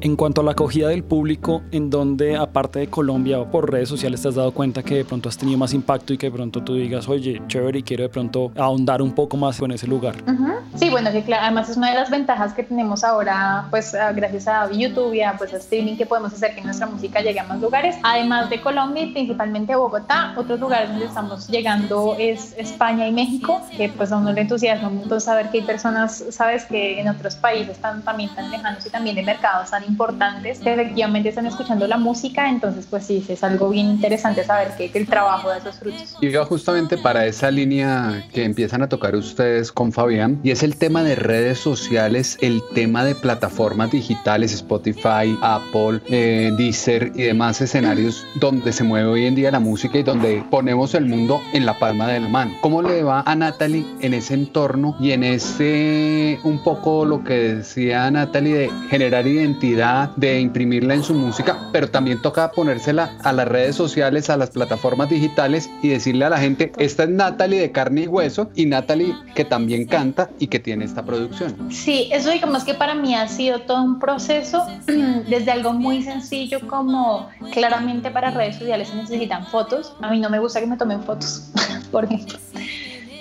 En 0.01 0.15
cuanto 0.15 0.43
a 0.43 0.45
la 0.45 0.53
acogida 0.53 0.89
del 0.89 1.03
público, 1.03 1.63
en 1.73 1.91
donde 1.91 2.37
aparte 2.37 2.79
de 2.79 2.87
Colombia 2.87 3.41
o 3.41 3.51
por 3.51 3.71
redes 3.73 3.89
sociales 3.89 4.23
te 4.23 4.29
has 4.29 4.37
dado 4.37 4.53
cuenta 4.53 4.85
que 4.85 4.95
de 4.95 5.05
pronto 5.05 5.29
has 5.29 5.37
tenido 5.37 5.59
más 5.59 5.75
impacto 5.75 6.13
y 6.13 6.19
que 6.19 6.27
de 6.27 6.33
pronto 6.33 6.63
tú 6.63 6.75
digas, 6.75 7.09
oye, 7.09 7.43
chévere, 7.49 7.81
y 7.81 7.83
quiero 7.83 8.05
de 8.05 8.09
pronto 8.09 8.53
ahondar 8.57 9.03
un 9.03 9.13
poco 9.13 9.37
más 9.37 9.59
con 9.59 9.73
ese 9.73 9.89
lugar. 9.89 10.15
Uh 10.27 10.31
-huh. 10.31 10.55
Sí, 10.77 10.89
bueno, 10.89 11.11
que 11.11 11.35
además 11.35 11.69
es 11.69 11.77
una 11.77 11.91
de 11.91 11.97
las 11.97 12.11
ventajas 12.11 12.55
que 12.55 12.63
tenemos 12.63 13.03
ahora, 13.03 13.67
pues 13.71 13.93
gracias 14.15 14.47
a 14.47 14.71
YouTube 14.71 15.15
y 15.15 15.23
a, 15.23 15.37
pues, 15.37 15.53
a 15.53 15.57
streaming 15.57 15.97
que 15.97 16.07
podemos 16.07 16.33
hacer 16.33 16.55
que 16.55 16.63
nuestra 16.63 16.87
música 16.87 17.21
llegue 17.21 17.41
a 17.41 17.45
más 17.45 17.61
lugares. 17.61 17.97
Además 18.05 18.51
de 18.51 18.61
Colombia 18.61 19.03
y 19.03 19.13
principalmente 19.13 19.75
Bogotá, 19.75 20.33
otros 20.37 20.61
lugares 20.61 20.91
donde 20.91 21.07
estamos 21.07 21.49
llegando 21.49 22.15
es 22.19 22.55
España 22.57 23.09
y 23.09 23.13
México, 23.13 23.61
que 23.77 23.89
pues 23.89 24.13
a 24.13 24.19
uno 24.19 24.33
le 24.33 24.43
entusiasma 24.43 24.91
mucho 24.91 25.19
saber 25.19 25.51
que 25.51 25.59
hay 25.59 25.65
personas, 25.65 26.25
sabes, 26.31 26.67
que 26.67 27.01
en 27.01 27.09
otros 27.09 27.35
países 27.35 27.71
están 27.71 28.03
también 28.03 28.31
tan 28.37 28.49
lejanos 28.49 28.87
y 28.87 28.91
también 28.91 29.17
de 29.17 29.23
mercados 29.25 29.71
tan 29.71 29.88
importantes 29.89 30.61
que 30.61 30.73
efectivamente 30.73 31.31
están 31.31 31.47
escuchando 31.47 31.87
la 31.87 31.97
música, 31.97 32.49
entonces 32.49 32.87
pues 32.89 33.05
sí, 33.05 33.25
es 33.29 33.43
algo 33.43 33.71
bien 33.71 33.87
interesante 33.87 34.45
saber 34.45 34.73
que, 34.77 34.91
que 34.91 34.99
el 34.99 35.07
trabajo 35.07 35.51
de 35.51 35.59
esos 35.59 35.77
frutos. 35.77 36.17
Y 36.21 36.31
yo 36.31 36.45
justamente 36.45 36.99
para 36.99 37.27
esa 37.27 37.51
línea 37.51 38.25
que 38.33 38.45
empiezan 38.45 38.83
a 38.83 38.89
tocar 38.89 39.15
ustedes 39.15 39.73
con 39.73 39.93
Fabián, 39.93 40.41
y 40.43 40.51
es 40.51 40.63
el 40.63 40.77
tema 40.77 41.03
de 41.03 41.15
redes 41.15 41.59
sociales, 41.59 42.39
el 42.41 42.63
tema 42.75 43.05
de 43.05 43.15
plataformas 43.15 43.91
digitales, 43.91 44.53
Spotify, 44.53 45.37
Apple, 45.43 46.01
eh, 46.09 46.53
Deezer 46.57 47.13
y 47.15 47.23
demás 47.23 47.61
escenarios 47.61 48.27
donde 48.35 48.73
se 48.73 48.85
mueve 48.85 49.09
hoy 49.09 49.27
en 49.27 49.35
día 49.35 49.51
la 49.51 49.61
música 49.61 49.99
y 49.99 50.03
donde 50.03 50.45
ponemos 50.51 50.95
el 50.95 51.07
mundo 51.07 51.41
en 51.53 51.67
la 51.67 51.79
palma 51.79 52.09
de 52.09 52.21
la 52.21 52.29
mano. 52.29 52.57
¿Cómo 52.61 52.83
le 52.83 53.03
va 53.03 53.23
a 53.27 53.35
Natalie 53.35 53.85
en 54.01 54.15
ese 54.15 54.35
entorno 54.35 54.97
y 55.01 55.13
en 55.13 55.25
ese 55.25 56.39
un 56.45 56.63
poco 56.63 57.05
lo 57.05 57.25
que 57.25 57.55
decía 57.55 58.11
Natalie 58.11 58.55
de 58.55 58.71
generar 58.91 59.27
identidad? 59.27 59.78
De 60.17 60.41
imprimirla 60.41 60.95
en 60.95 61.05
su 61.05 61.15
música, 61.15 61.69
pero 61.73 61.89
también 61.89 62.21
toca 62.21 62.51
ponérsela 62.51 63.17
a 63.23 63.33
las 63.33 63.47
redes 63.47 63.77
sociales, 63.77 64.29
a 64.29 64.37
las 64.37 64.51
plataformas 64.51 65.09
digitales 65.09 65.71
y 65.83 65.89
decirle 65.89 66.25
a 66.25 66.31
la 66.31 66.39
gente, 66.39 66.73
esta 66.79 67.05
es 67.05 67.11
Natalie 67.11 67.61
de 67.61 67.71
carne 67.71 68.03
y 68.03 68.07
hueso 68.09 68.51
y 68.57 68.67
Natalie 68.67 69.15
que 69.37 69.45
también 69.45 69.87
canta 69.87 70.31
y 70.41 70.49
que 70.49 70.59
tiene 70.59 70.85
esta 70.85 71.05
producción. 71.05 71.55
Sí, 71.71 72.09
eso 72.13 72.31
digamos 72.31 72.65
que 72.65 72.75
para 72.75 72.95
mí 72.95 73.15
ha 73.15 73.29
sido 73.29 73.61
todo 73.61 73.83
un 73.85 74.01
proceso 74.01 74.67
desde 74.87 75.53
algo 75.53 75.73
muy 75.73 76.03
sencillo 76.03 76.59
como 76.67 77.29
claramente 77.53 78.11
para 78.11 78.33
redes 78.33 78.57
sociales 78.57 78.89
se 78.89 78.97
necesitan 78.97 79.47
fotos. 79.47 79.93
A 80.01 80.11
mí 80.11 80.19
no 80.19 80.29
me 80.29 80.41
gusta 80.41 80.59
que 80.59 80.67
me 80.67 80.77
tomen 80.77 81.03
fotos, 81.05 81.53
por 81.93 82.05
ejemplo 82.05 82.37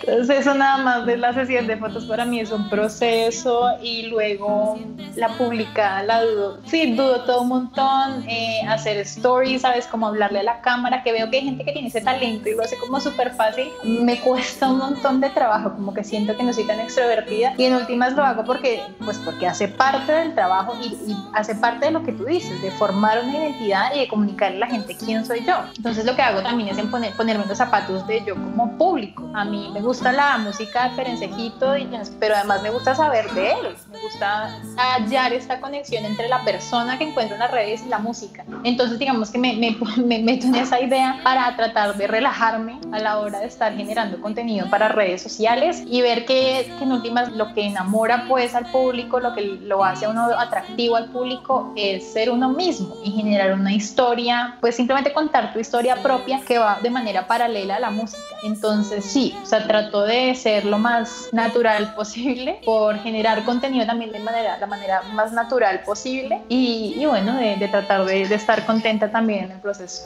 Entonces 0.08 0.40
eso 0.40 0.54
nada 0.54 0.78
más 0.78 1.06
de 1.06 1.18
la 1.18 1.34
sesión 1.34 1.68
de 1.68 1.76
fotos 1.76 2.06
para 2.06 2.24
mí 2.24 2.40
es 2.40 2.50
un 2.52 2.70
proceso 2.70 3.72
y 3.82 4.04
luego 4.04 4.80
la 5.18 5.28
publicada 5.30 6.02
la 6.04 6.24
dudo. 6.24 6.60
Sí, 6.66 6.96
dudo 6.96 7.26
todo 7.26 7.42
un 7.42 7.50
montón. 7.50 8.24
Eh, 8.26 8.62
hacer 8.70 8.98
stories, 9.00 9.64
¿sabes? 9.64 9.86
Como 9.86 10.08
hablarle 10.08 10.40
a 10.40 10.44
la 10.44 10.62
cámara, 10.62 11.04
que 11.04 11.12
veo 11.12 11.30
que 11.30 11.40
hay 11.40 11.44
gente 11.44 11.66
que 11.66 11.74
tiene 11.74 11.90
ese 11.90 12.00
talento 12.00 12.48
y 12.48 12.56
lo 12.56 12.64
hace 12.64 12.78
como 12.78 13.02
súper 13.02 13.32
fácil. 13.32 13.68
Me 13.84 14.22
cuesta 14.22 14.70
un 14.70 14.78
montón 14.78 15.20
de 15.20 15.30
trabajo, 15.30 15.74
como 15.74 15.94
que 15.94 16.06
siento 16.06 16.38
que 16.38 16.44
no 16.44 16.54
soy 16.54 16.66
tan 16.66 16.80
extrovertida 16.80 17.54
y 17.58 17.66
en 17.66 17.76
últimas 17.76 18.14
lo 18.14 18.24
hago 18.24 18.46
porque, 18.46 18.82
pues 19.04 19.18
porque 19.18 19.46
hace 19.46 19.68
parte 19.68 20.14
del 20.14 20.34
trabajo 20.34 20.74
y, 20.82 20.88
y 21.12 21.18
hace 21.34 21.54
parte 21.56 21.88
de 21.88 21.92
lo 21.92 22.04
que 22.04 22.14
tú 22.14 22.24
dices, 22.24 22.62
de 22.62 22.72
formar 22.72 23.20
una 23.26 23.40
identidad 23.40 23.94
y 23.94 24.00
de 24.00 24.08
comunicarle 24.08 24.58
a 24.58 24.60
la 24.62 24.68
gente 24.68 24.96
quién 24.96 25.26
soy 25.26 25.44
yo. 25.46 25.56
Entonces 25.76 26.06
lo 26.06 26.16
que 26.16 26.22
hago 26.22 26.42
también 26.42 26.70
es 26.70 26.78
en 26.78 26.90
poner, 26.90 27.12
ponerme 27.14 27.46
los 27.46 27.58
zapatos 27.58 28.08
de 28.08 28.24
yo 28.24 28.36
como 28.36 28.78
público. 28.78 29.30
A 29.34 29.44
mí 29.44 29.70
me 29.74 29.82
gusta 29.82 29.97
la 30.04 30.38
música 30.38 30.90
de 30.90 30.96
Perencejito, 30.96 31.74
pero 32.20 32.36
además 32.36 32.62
me 32.62 32.70
gusta 32.70 32.96
saber 32.96 33.30
de 33.32 33.52
él. 33.52 33.76
Me 33.92 34.00
gusta 34.02 34.58
hallar 34.78 35.34
esta 35.34 35.60
conexión 35.60 36.06
entre 36.06 36.28
la 36.28 36.44
persona 36.44 36.98
que 36.98 37.06
encuentro 37.06 37.36
en 37.36 37.40
las 37.40 37.52
redes 37.52 37.84
y 37.86 37.90
la 37.90 38.00
música. 38.00 38.46
Entonces 38.64 39.00
digamos 39.00 39.32
que 39.32 39.38
me, 39.38 39.56
me, 39.56 39.78
me 40.04 40.20
meto 40.20 40.48
en 40.48 40.56
esa 40.56 40.80
idea 40.80 41.20
para 41.24 41.56
tratar 41.56 41.98
de 41.98 42.08
relajarme 42.08 42.80
a 42.92 43.00
la 43.00 43.20
hora 43.20 43.40
de 43.40 43.48
estar 43.48 43.76
generando 43.76 44.22
contenido 44.22 44.70
para 44.70 44.88
redes 44.88 45.22
sociales 45.22 45.84
y 45.86 46.02
ver 46.02 46.26
que, 46.26 46.72
que 46.78 46.84
en 46.84 46.92
últimas 46.92 47.32
lo 47.32 47.54
que 47.54 47.66
enamora 47.66 48.26
pues 48.28 48.56
al 48.56 48.72
público, 48.72 49.20
lo 49.20 49.34
que 49.34 49.42
lo 49.42 49.84
hace 49.84 50.06
a 50.06 50.10
uno 50.10 50.28
atractivo 50.38 50.96
al 50.96 51.10
público 51.10 51.74
es 51.76 52.14
ser 52.14 52.30
uno 52.30 52.50
mismo 52.50 52.96
y 53.04 53.12
generar 53.12 53.54
una 53.54 53.74
historia, 53.74 54.58
pues 54.62 54.76
simplemente 54.76 55.14
contar 55.14 55.54
tu 55.54 55.60
historia 55.60 56.02
propia 56.02 56.42
que 56.42 56.58
va 56.58 56.80
de 56.82 56.90
manera 56.90 57.28
paralela 57.28 57.76
a 57.76 57.80
la 57.80 57.90
música. 57.90 58.22
Entonces 58.44 59.06
sí, 59.06 59.36
o 59.42 59.46
sea, 59.46 59.66
trato 59.90 60.04
de 60.04 60.36
ser 60.36 60.66
lo 60.66 60.78
más 60.78 61.30
natural 61.32 61.94
posible 61.96 62.60
por 62.66 62.98
generar 63.00 63.44
contenido 63.46 63.86
también 63.86 64.12
de 64.12 64.20
manera, 64.20 64.58
la 64.58 64.68
manera 64.68 65.02
más 65.14 65.32
natural 65.32 65.82
posible 65.84 66.42
y, 66.50 66.96
y 66.98 67.06
bueno, 67.06 67.36
de, 67.36 67.56
de 67.56 67.68
tratar 67.68 68.06
de, 68.06 68.28
de, 68.28 68.36
estar 68.36 68.66
contenta 68.66 69.10
también 69.10 69.46
en 69.46 69.52
el 69.52 69.60
proceso. 69.60 70.04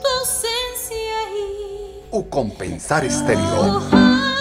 O 2.10 2.28
compensar 2.28 3.04
estéreo. 3.04 4.31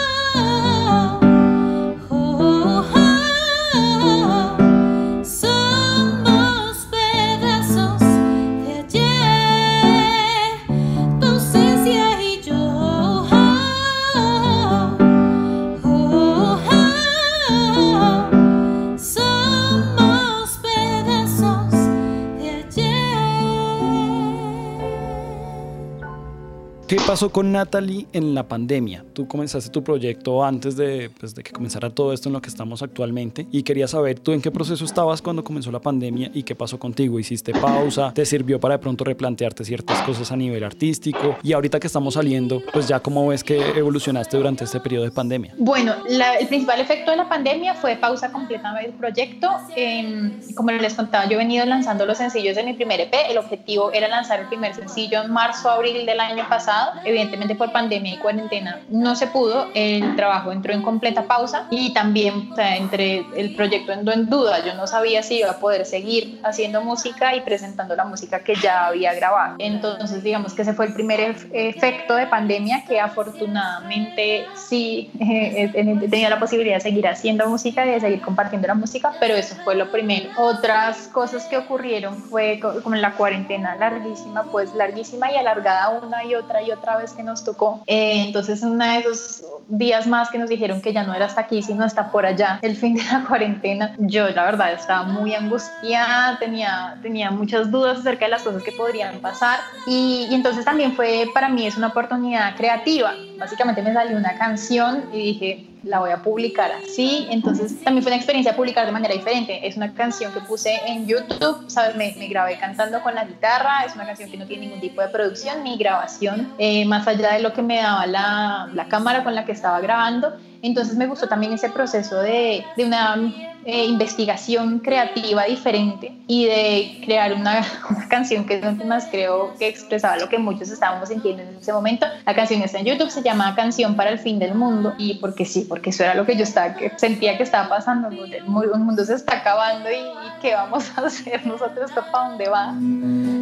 Pasó 27.21 27.31
con 27.31 27.51
Natalie 27.51 28.07
en 28.13 28.33
la 28.33 28.47
pandemia? 28.47 29.05
Tú 29.13 29.27
comenzaste 29.27 29.69
tu 29.69 29.83
proyecto 29.83 30.43
antes 30.43 30.75
de, 30.75 31.11
pues, 31.19 31.35
de, 31.35 31.43
que 31.43 31.51
comenzara 31.51 31.91
todo 31.91 32.13
esto 32.13 32.29
en 32.29 32.33
lo 32.33 32.41
que 32.41 32.49
estamos 32.49 32.81
actualmente 32.81 33.45
y 33.51 33.61
quería 33.61 33.87
saber 33.87 34.19
tú 34.19 34.31
en 34.31 34.41
qué 34.41 34.49
proceso 34.49 34.83
estabas 34.83 35.21
cuando 35.21 35.43
comenzó 35.43 35.71
la 35.71 35.79
pandemia 35.79 36.31
y 36.33 36.41
qué 36.41 36.55
pasó 36.55 36.79
contigo. 36.79 37.19
¿Hiciste 37.19 37.53
pausa? 37.53 38.11
¿Te 38.11 38.25
sirvió 38.25 38.59
para 38.59 38.77
de 38.77 38.79
pronto 38.79 39.03
replantearte 39.03 39.63
ciertas 39.63 40.01
cosas 40.01 40.31
a 40.31 40.35
nivel 40.35 40.63
artístico? 40.63 41.37
Y 41.43 41.53
ahorita 41.53 41.79
que 41.79 41.85
estamos 41.85 42.15
saliendo, 42.15 42.59
pues 42.73 42.87
ya 42.87 42.99
cómo 42.99 43.27
ves 43.27 43.43
que 43.43 43.59
evolucionaste 43.77 44.37
durante 44.37 44.63
este 44.63 44.79
periodo 44.79 45.03
de 45.03 45.11
pandemia. 45.11 45.53
Bueno, 45.59 45.93
la, 46.09 46.37
el 46.37 46.47
principal 46.47 46.81
efecto 46.81 47.11
de 47.11 47.17
la 47.17 47.29
pandemia 47.29 47.75
fue 47.75 47.97
pausa 47.97 48.31
completa 48.31 48.73
del 48.81 48.93
proyecto. 48.93 49.47
Eh, 49.75 50.39
como 50.55 50.71
les 50.71 50.95
contaba, 50.95 51.25
yo 51.25 51.33
he 51.33 51.37
venido 51.37 51.67
lanzando 51.67 52.03
los 52.07 52.17
sencillos 52.17 52.55
de 52.55 52.63
mi 52.63 52.73
primer 52.73 52.99
EP. 52.99 53.13
El 53.29 53.37
objetivo 53.37 53.91
era 53.91 54.07
lanzar 54.07 54.39
el 54.39 54.47
primer 54.47 54.73
sencillo 54.73 55.21
en 55.21 55.31
marzo, 55.31 55.69
abril 55.69 56.03
del 56.07 56.19
año 56.19 56.49
pasado 56.49 56.93
Evidentemente 57.11 57.55
por 57.55 57.73
pandemia 57.73 58.13
y 58.13 58.17
cuarentena 58.19 58.79
no 58.87 59.17
se 59.17 59.27
pudo, 59.27 59.67
el 59.73 60.15
trabajo 60.15 60.53
entró 60.53 60.71
en 60.71 60.81
completa 60.81 61.23
pausa 61.23 61.67
y 61.69 61.93
también 61.93 62.49
o 62.53 62.55
sea, 62.55 62.77
entre 62.77 63.25
el 63.35 63.53
proyecto 63.53 63.91
entró 63.91 64.13
en 64.13 64.29
duda, 64.29 64.63
yo 64.63 64.73
no 64.75 64.87
sabía 64.87 65.21
si 65.21 65.39
iba 65.39 65.51
a 65.51 65.57
poder 65.57 65.85
seguir 65.85 66.39
haciendo 66.43 66.81
música 66.81 67.35
y 67.35 67.41
presentando 67.41 67.97
la 67.97 68.05
música 68.05 68.39
que 68.39 68.55
ya 68.55 68.87
había 68.87 69.13
grabado. 69.13 69.55
Entonces 69.59 70.23
digamos 70.23 70.53
que 70.53 70.61
ese 70.61 70.73
fue 70.73 70.85
el 70.85 70.93
primer 70.93 71.35
efecto 71.51 72.15
de 72.15 72.27
pandemia 72.27 72.85
que 72.87 72.97
afortunadamente 73.01 74.45
sí 74.55 75.11
eh, 75.19 75.69
tenido 76.09 76.29
la 76.29 76.39
posibilidad 76.39 76.75
de 76.75 76.81
seguir 76.81 77.09
haciendo 77.09 77.45
música 77.49 77.85
y 77.85 77.91
de 77.91 77.99
seguir 77.99 78.21
compartiendo 78.21 78.69
la 78.69 78.75
música, 78.75 79.11
pero 79.19 79.35
eso 79.35 79.55
fue 79.65 79.75
lo 79.75 79.91
primero. 79.91 80.29
Otras 80.37 81.09
cosas 81.09 81.43
que 81.47 81.57
ocurrieron 81.57 82.15
fue 82.15 82.61
como 82.61 82.95
la 82.95 83.15
cuarentena 83.15 83.75
larguísima, 83.75 84.43
pues 84.43 84.73
larguísima 84.75 85.29
y 85.29 85.35
alargada 85.35 85.89
una 85.89 86.23
y 86.23 86.35
otra 86.35 86.61
y 86.61 86.71
otra 86.71 86.97
vez 86.97 87.00
que 87.13 87.23
nos 87.23 87.43
tocó. 87.43 87.83
Eh, 87.87 88.23
entonces, 88.27 88.61
uno 88.61 88.85
de 88.85 88.99
esos 88.99 89.43
días 89.67 90.07
más 90.07 90.29
que 90.29 90.37
nos 90.37 90.49
dijeron 90.49 90.81
que 90.81 90.93
ya 90.93 91.03
no 91.03 91.13
era 91.13 91.25
hasta 91.25 91.41
aquí, 91.41 91.63
sino 91.63 91.83
hasta 91.83 92.11
por 92.11 92.25
allá, 92.25 92.59
el 92.61 92.75
fin 92.75 92.95
de 92.95 93.03
la 93.03 93.25
cuarentena, 93.27 93.95
yo 93.97 94.29
la 94.29 94.43
verdad 94.43 94.73
estaba 94.73 95.03
muy 95.03 95.33
angustiada, 95.33 96.37
tenía, 96.39 96.97
tenía 97.01 97.31
muchas 97.31 97.71
dudas 97.71 97.99
acerca 97.99 98.25
de 98.25 98.31
las 98.31 98.43
cosas 98.43 98.63
que 98.63 98.71
podrían 98.71 99.19
pasar 99.19 99.59
y, 99.87 100.27
y 100.29 100.35
entonces 100.35 100.65
también 100.65 100.93
fue 100.93 101.25
para 101.33 101.49
mí 101.49 101.65
es 101.65 101.77
una 101.77 101.87
oportunidad 101.87 102.55
creativa. 102.55 103.13
Básicamente 103.37 103.81
me 103.81 103.93
salió 103.93 104.17
una 104.17 104.37
canción 104.37 105.05
y 105.13 105.17
dije, 105.17 105.70
la 105.83 105.99
voy 105.99 106.11
a 106.11 106.21
publicar 106.21 106.71
así. 106.71 107.27
Entonces 107.29 107.83
también 107.83 108.03
fue 108.03 108.11
una 108.11 108.17
experiencia 108.17 108.55
publicar 108.55 108.85
de 108.85 108.91
manera 108.91 109.13
diferente. 109.13 109.67
Es 109.67 109.77
una 109.77 109.93
canción 109.93 110.33
que 110.33 110.41
puse 110.41 110.79
en 110.85 111.07
YouTube, 111.07 111.69
¿sabes? 111.69 111.95
Me, 111.95 112.15
me 112.17 112.27
grabé 112.27 112.57
cantando 112.57 113.01
con 113.01 113.15
la 113.15 113.25
guitarra. 113.25 113.83
Es 113.85 113.95
una 113.95 114.05
canción 114.05 114.29
que 114.29 114.37
no 114.37 114.45
tiene 114.45 114.65
ningún 114.65 114.81
tipo 114.81 115.01
de 115.01 115.09
producción 115.09 115.63
ni 115.63 115.77
grabación, 115.77 116.53
eh, 116.57 116.85
más 116.85 117.07
allá 117.07 117.33
de 117.33 117.39
lo 117.39 117.53
que 117.53 117.61
me 117.61 117.77
daba 117.77 118.05
la, 118.05 118.69
la 118.73 118.87
cámara 118.87 119.23
con 119.23 119.35
la 119.35 119.45
que 119.45 119.51
estaba 119.51 119.79
grabando. 119.79 120.33
Entonces 120.61 120.95
me 120.95 121.07
gustó 121.07 121.27
también 121.27 121.53
ese 121.53 121.69
proceso 121.69 122.21
de, 122.21 122.63
de 122.77 122.85
una 122.85 123.17
eh, 123.63 123.85
investigación 123.85 124.79
creativa 124.79 125.43
diferente 125.43 126.11
y 126.25 126.45
de 126.45 127.01
crear 127.05 127.31
una, 127.33 127.63
una 127.91 128.07
canción 128.07 128.43
que 128.45 128.55
es 128.55 128.85
más 128.85 129.05
creo 129.11 129.53
que 129.59 129.67
expresaba 129.67 130.17
lo 130.17 130.29
que 130.29 130.39
muchos 130.39 130.71
estábamos 130.71 131.09
sintiendo 131.09 131.43
en 131.43 131.55
ese 131.55 131.71
momento. 131.71 132.07
La 132.25 132.33
canción 132.33 132.63
está 132.63 132.79
en 132.79 132.85
YouTube, 132.85 133.11
se 133.11 133.21
llama 133.21 133.53
Canción 133.55 133.95
para 133.95 134.09
el 134.09 134.17
Fin 134.17 134.39
del 134.39 134.55
Mundo 134.55 134.95
y 134.97 135.15
porque 135.15 135.45
sí, 135.45 135.65
porque 135.69 135.91
eso 135.91 136.03
era 136.03 136.15
lo 136.15 136.25
que 136.25 136.35
yo 136.35 136.45
que 136.77 136.91
sentía 136.97 137.37
que 137.37 137.43
estaba 137.43 137.69
pasando, 137.69 138.09
el 138.09 138.45
mundo 138.45 139.05
se 139.05 139.13
está 139.13 139.37
acabando 139.37 139.91
y, 139.91 139.95
y 139.95 140.41
¿qué 140.41 140.55
vamos 140.55 140.91
a 140.97 141.01
hacer 141.05 141.45
nosotros? 141.45 141.91
¿Para 141.91 142.29
dónde 142.29 142.49
va? 142.49 142.73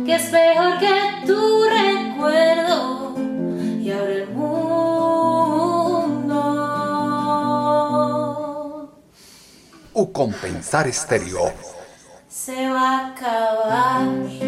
Que 0.05 0.15
es 0.15 0.31
mejor 0.33 0.79
que 0.79 1.25
tu 1.25 1.63
recuerdo 1.63 3.28
o 9.99 10.07
compensar 10.07 10.87
estéreo. 10.87 11.51
Se 12.29 12.69
va 12.69 12.89
a 12.89 13.07
acabar. 13.07 14.38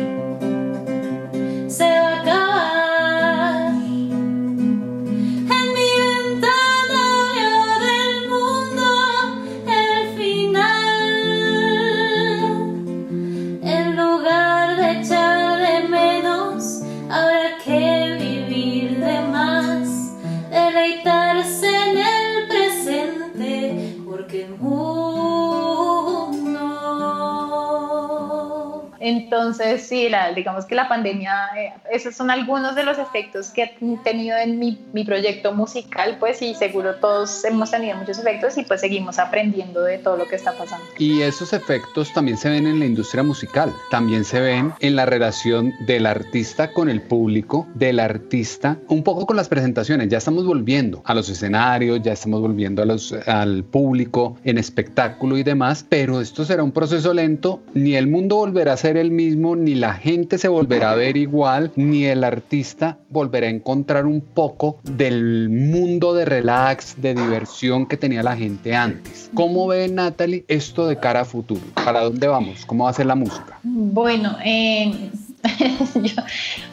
Entonces, 29.41 29.81
sí, 29.81 30.07
la, 30.07 30.31
digamos 30.33 30.65
que 30.65 30.75
la 30.75 30.87
pandemia, 30.87 31.49
eh, 31.57 31.73
esos 31.91 32.15
son 32.15 32.29
algunos 32.29 32.75
de 32.75 32.83
los 32.83 32.99
efectos 32.99 33.49
que 33.49 33.63
he 33.63 33.97
tenido 34.03 34.37
en 34.37 34.59
mi, 34.59 34.79
mi, 34.93 35.03
proyecto 35.03 35.51
musical, 35.51 36.17
pues, 36.19 36.43
y 36.43 36.53
seguro 36.53 36.93
todos 36.97 37.43
hemos 37.43 37.71
tenido 37.71 37.97
muchos 37.97 38.19
efectos 38.19 38.55
y 38.59 38.63
pues 38.63 38.81
seguimos 38.81 39.17
aprendiendo 39.17 39.81
de 39.81 39.97
todo 39.97 40.15
lo 40.15 40.27
que 40.27 40.35
está 40.35 40.51
pasando. 40.53 40.85
Y 40.99 41.23
esos 41.23 41.53
efectos 41.53 42.13
también 42.13 42.37
se 42.37 42.51
ven 42.51 42.67
en 42.67 42.77
la 42.77 42.85
industria 42.85 43.23
musical, 43.23 43.73
también 43.89 44.23
se 44.23 44.39
ven 44.39 44.73
en 44.79 44.95
la 44.95 45.07
relación 45.07 45.73
del 45.87 46.05
artista 46.05 46.71
con 46.71 46.87
el 46.87 47.01
público, 47.01 47.67
del 47.73 47.99
artista, 47.99 48.77
un 48.89 49.01
poco 49.03 49.25
con 49.25 49.37
las 49.37 49.49
presentaciones, 49.49 50.07
ya 50.07 50.19
estamos 50.19 50.45
volviendo 50.45 51.01
a 51.03 51.15
los 51.15 51.29
escenarios, 51.29 51.99
ya 52.03 52.13
estamos 52.13 52.41
volviendo 52.41 52.83
a 52.83 52.85
los, 52.85 53.11
al 53.25 53.63
público 53.63 54.37
en 54.43 54.59
espectáculo 54.59 55.35
y 55.35 55.41
demás, 55.41 55.83
pero 55.89 56.21
esto 56.21 56.45
será 56.45 56.61
un 56.61 56.71
proceso 56.71 57.11
lento, 57.11 57.63
ni 57.73 57.95
el 57.95 58.05
mundo 58.05 58.35
volverá 58.35 58.73
a 58.73 58.77
ser 58.77 58.97
el 58.97 59.09
mismo, 59.09 59.30
ni 59.35 59.75
la 59.75 59.93
gente 59.93 60.37
se 60.37 60.47
volverá 60.47 60.91
a 60.91 60.95
ver 60.95 61.17
igual, 61.17 61.71
ni 61.75 62.05
el 62.05 62.23
artista 62.23 62.97
volverá 63.09 63.47
a 63.47 63.49
encontrar 63.49 64.05
un 64.05 64.21
poco 64.21 64.79
del 64.83 65.49
mundo 65.49 66.13
de 66.13 66.25
relax, 66.25 67.01
de 67.01 67.15
diversión 67.15 67.85
que 67.85 67.97
tenía 67.97 68.23
la 68.23 68.35
gente 68.35 68.75
antes. 68.75 69.29
¿Cómo 69.33 69.67
ve 69.67 69.87
Natalie 69.87 70.45
esto 70.47 70.87
de 70.87 70.97
cara 70.97 71.21
a 71.21 71.25
futuro? 71.25 71.61
¿Para 71.73 72.01
dónde 72.01 72.27
vamos? 72.27 72.65
¿Cómo 72.65 72.85
va 72.85 72.91
a 72.91 72.93
ser 72.93 73.05
la 73.05 73.15
música? 73.15 73.59
Bueno, 73.63 74.37
eh, 74.43 74.93
yo, 75.95 76.21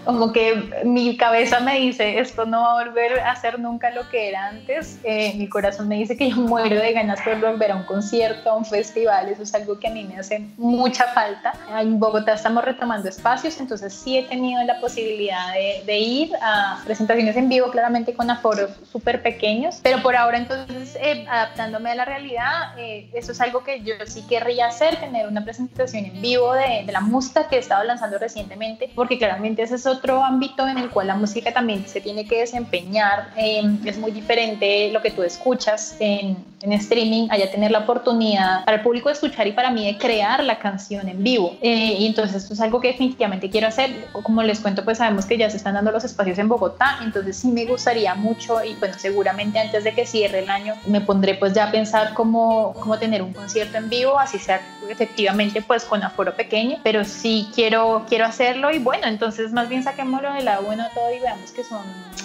como 0.04 0.33
que 0.33 0.83
mi 0.85 1.16
cabeza 1.16 1.61
me 1.61 1.78
dice, 1.78 2.18
esto 2.18 2.44
no 2.44 2.62
va 2.62 2.81
a 2.81 2.85
volver 2.85 3.20
a 3.20 3.35
ser 3.37 3.59
nunca 3.59 3.90
lo 3.90 4.09
que 4.11 4.28
era 4.28 4.48
antes. 4.48 4.98
Eh, 5.04 5.35
mi 5.37 5.48
corazón 5.48 5.88
me 5.88 5.96
dice 5.96 6.16
que 6.16 6.31
yo 6.31 6.37
muero 6.37 6.76
de 6.76 6.92
ganas 6.92 7.20
por 7.22 7.40
volver 7.40 7.72
a 7.72 7.76
un 7.76 7.85
concierto, 7.85 8.50
a 8.50 8.57
un 8.57 8.64
festival. 8.64 9.28
Eso 9.28 9.42
es 9.42 9.54
algo 9.54 9.78
que 9.78 9.88
a 9.88 9.90
mí 9.90 10.04
me 10.04 10.18
hace 10.18 10.46
mucha 10.57 11.07
falta. 11.09 11.54
En 11.78 11.98
Bogotá 11.98 12.35
estamos 12.35 12.64
retomando 12.64 13.09
espacios, 13.09 13.59
entonces 13.59 13.92
sí 13.92 14.18
he 14.18 14.24
tenido 14.24 14.62
la 14.64 14.81
posibilidad 14.81 15.52
de, 15.54 15.83
de 15.87 15.98
ir 15.98 16.31
a 16.42 16.81
presentaciones 16.85 17.37
en 17.37 17.48
vivo, 17.48 17.70
claramente 17.70 18.14
con 18.14 18.31
aforos 18.31 18.70
súper 18.90 19.22
pequeños. 19.22 19.81
Pero 19.83 20.02
por 20.02 20.14
ahora 20.14 20.38
entonces, 20.38 20.96
eh, 21.00 21.24
adaptándome 21.28 21.90
a 21.90 21.94
la 21.94 22.04
realidad, 22.04 22.78
eh, 22.78 23.09
eso 23.14 23.33
es 23.33 23.40
algo 23.40 23.64
que 23.64 23.83
yo 23.83 23.94
sí 24.07 24.24
querría 24.28 24.66
hacer, 24.66 24.96
tener 24.96 25.26
una 25.26 25.42
presentación 25.42 26.04
en 26.04 26.20
vivo 26.20 26.52
de, 26.52 26.85
de 26.85 26.92
la 26.92 27.00
música 27.00 27.48
que 27.48 27.57
he 27.57 27.59
estado 27.59 27.85
lanzando 27.85 28.18
recientemente 28.18 28.58
porque 28.94 29.18
claramente 29.18 29.62
ese 29.62 29.77
es 29.77 29.87
otro 29.87 30.23
ámbito 30.23 30.66
en 30.66 30.79
el 30.79 30.90
cual 30.90 31.09
la 31.09 31.16
música 31.16 31.53
también 31.53 31.87
se 31.87 32.01
tiene 32.01 32.27
que 32.27 32.40
desempeñar. 32.40 33.31
Em, 33.37 33.79
es 33.87 33.99
muy 33.99 34.11
diferente 34.11 34.90
lo 34.92 35.01
que 35.01 35.11
tú 35.11 35.23
escuchas 35.23 35.97
en, 36.01 36.37
en, 36.62 36.73
streaming, 36.73 37.29
allá 37.31 37.51
tener 37.51 37.71
la 37.71 37.81
oportunidad 37.81 38.64
para 38.64 38.79
el 38.79 38.83
público 38.83 39.09
de 39.09 39.14
escuchar 39.14 39.47
y 39.47 39.53
para 39.53 39.71
mí 39.71 39.87
de 39.87 39.99
crear 39.99 40.42
la 40.44 40.59
canción 40.59 41.09
en 41.09 41.23
vivo. 41.23 41.57
Eh, 41.61 41.97
y 41.99 42.07
entonces 42.07 42.42
esto 42.42 42.55
es 42.55 42.61
algo 42.61 42.81
que 42.81 42.88
definitivamente 42.88 43.51
quiero 43.51 43.68
hacer. 43.68 44.09
Como 44.12 44.42
les 44.42 44.61
cuento, 44.61 44.85
pues 44.85 44.99
sabemos 44.99 45.27
que 45.27 45.37
ya 45.37 45.51
se 45.51 45.57
están 45.57 45.75
dando 45.75 45.90
los 45.90 46.05
espacios 46.05 46.38
en 46.38 46.49
Bogotá, 46.49 46.99
entonces 47.03 47.37
sí 47.37 47.49
me 47.49 47.64
gustaría 47.64 48.14
mucho 48.14 48.62
y 48.64 48.75
bueno, 48.75 48.94
seguramente 48.99 49.59
antes 49.59 49.85
de 49.85 49.94
que 49.94 50.07
cierre 50.07 50.40
el 50.40 50.51
año 50.51 50.75
me 50.87 51.01
pondré 51.01 51.35
pues 51.35 51.53
ya 51.53 51.68
a 51.68 51.71
pensar 51.71 52.14
cómo, 52.14 52.75
cómo 52.75 52.99
tener 52.99 53.23
un 53.23 53.33
concierto 53.33 53.79
en 53.79 53.88
vivo, 53.88 54.18
así 54.18 54.38
sea 54.38 54.61
efectivamente 54.88 55.62
pues 55.62 55.85
con 55.85 56.03
aforo 56.03 56.35
pequeño, 56.35 56.79
pero 56.83 57.05
sí 57.05 57.49
quiero, 57.55 58.05
quiero 58.09 58.25
hacer 58.25 58.47
y 58.72 58.78
bueno, 58.78 59.06
entonces 59.06 59.52
más 59.52 59.68
bien 59.68 59.82
saquémoslo 59.82 60.32
de 60.32 60.42
la 60.42 60.61
buena 60.61 60.88
todo 60.90 61.12
y 61.14 61.20
veamos 61.20 61.50
que 61.52 61.64
son 61.64 61.82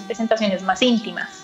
presentaciones 0.08 0.64
más 0.64 0.82
íntimas. 0.82 1.44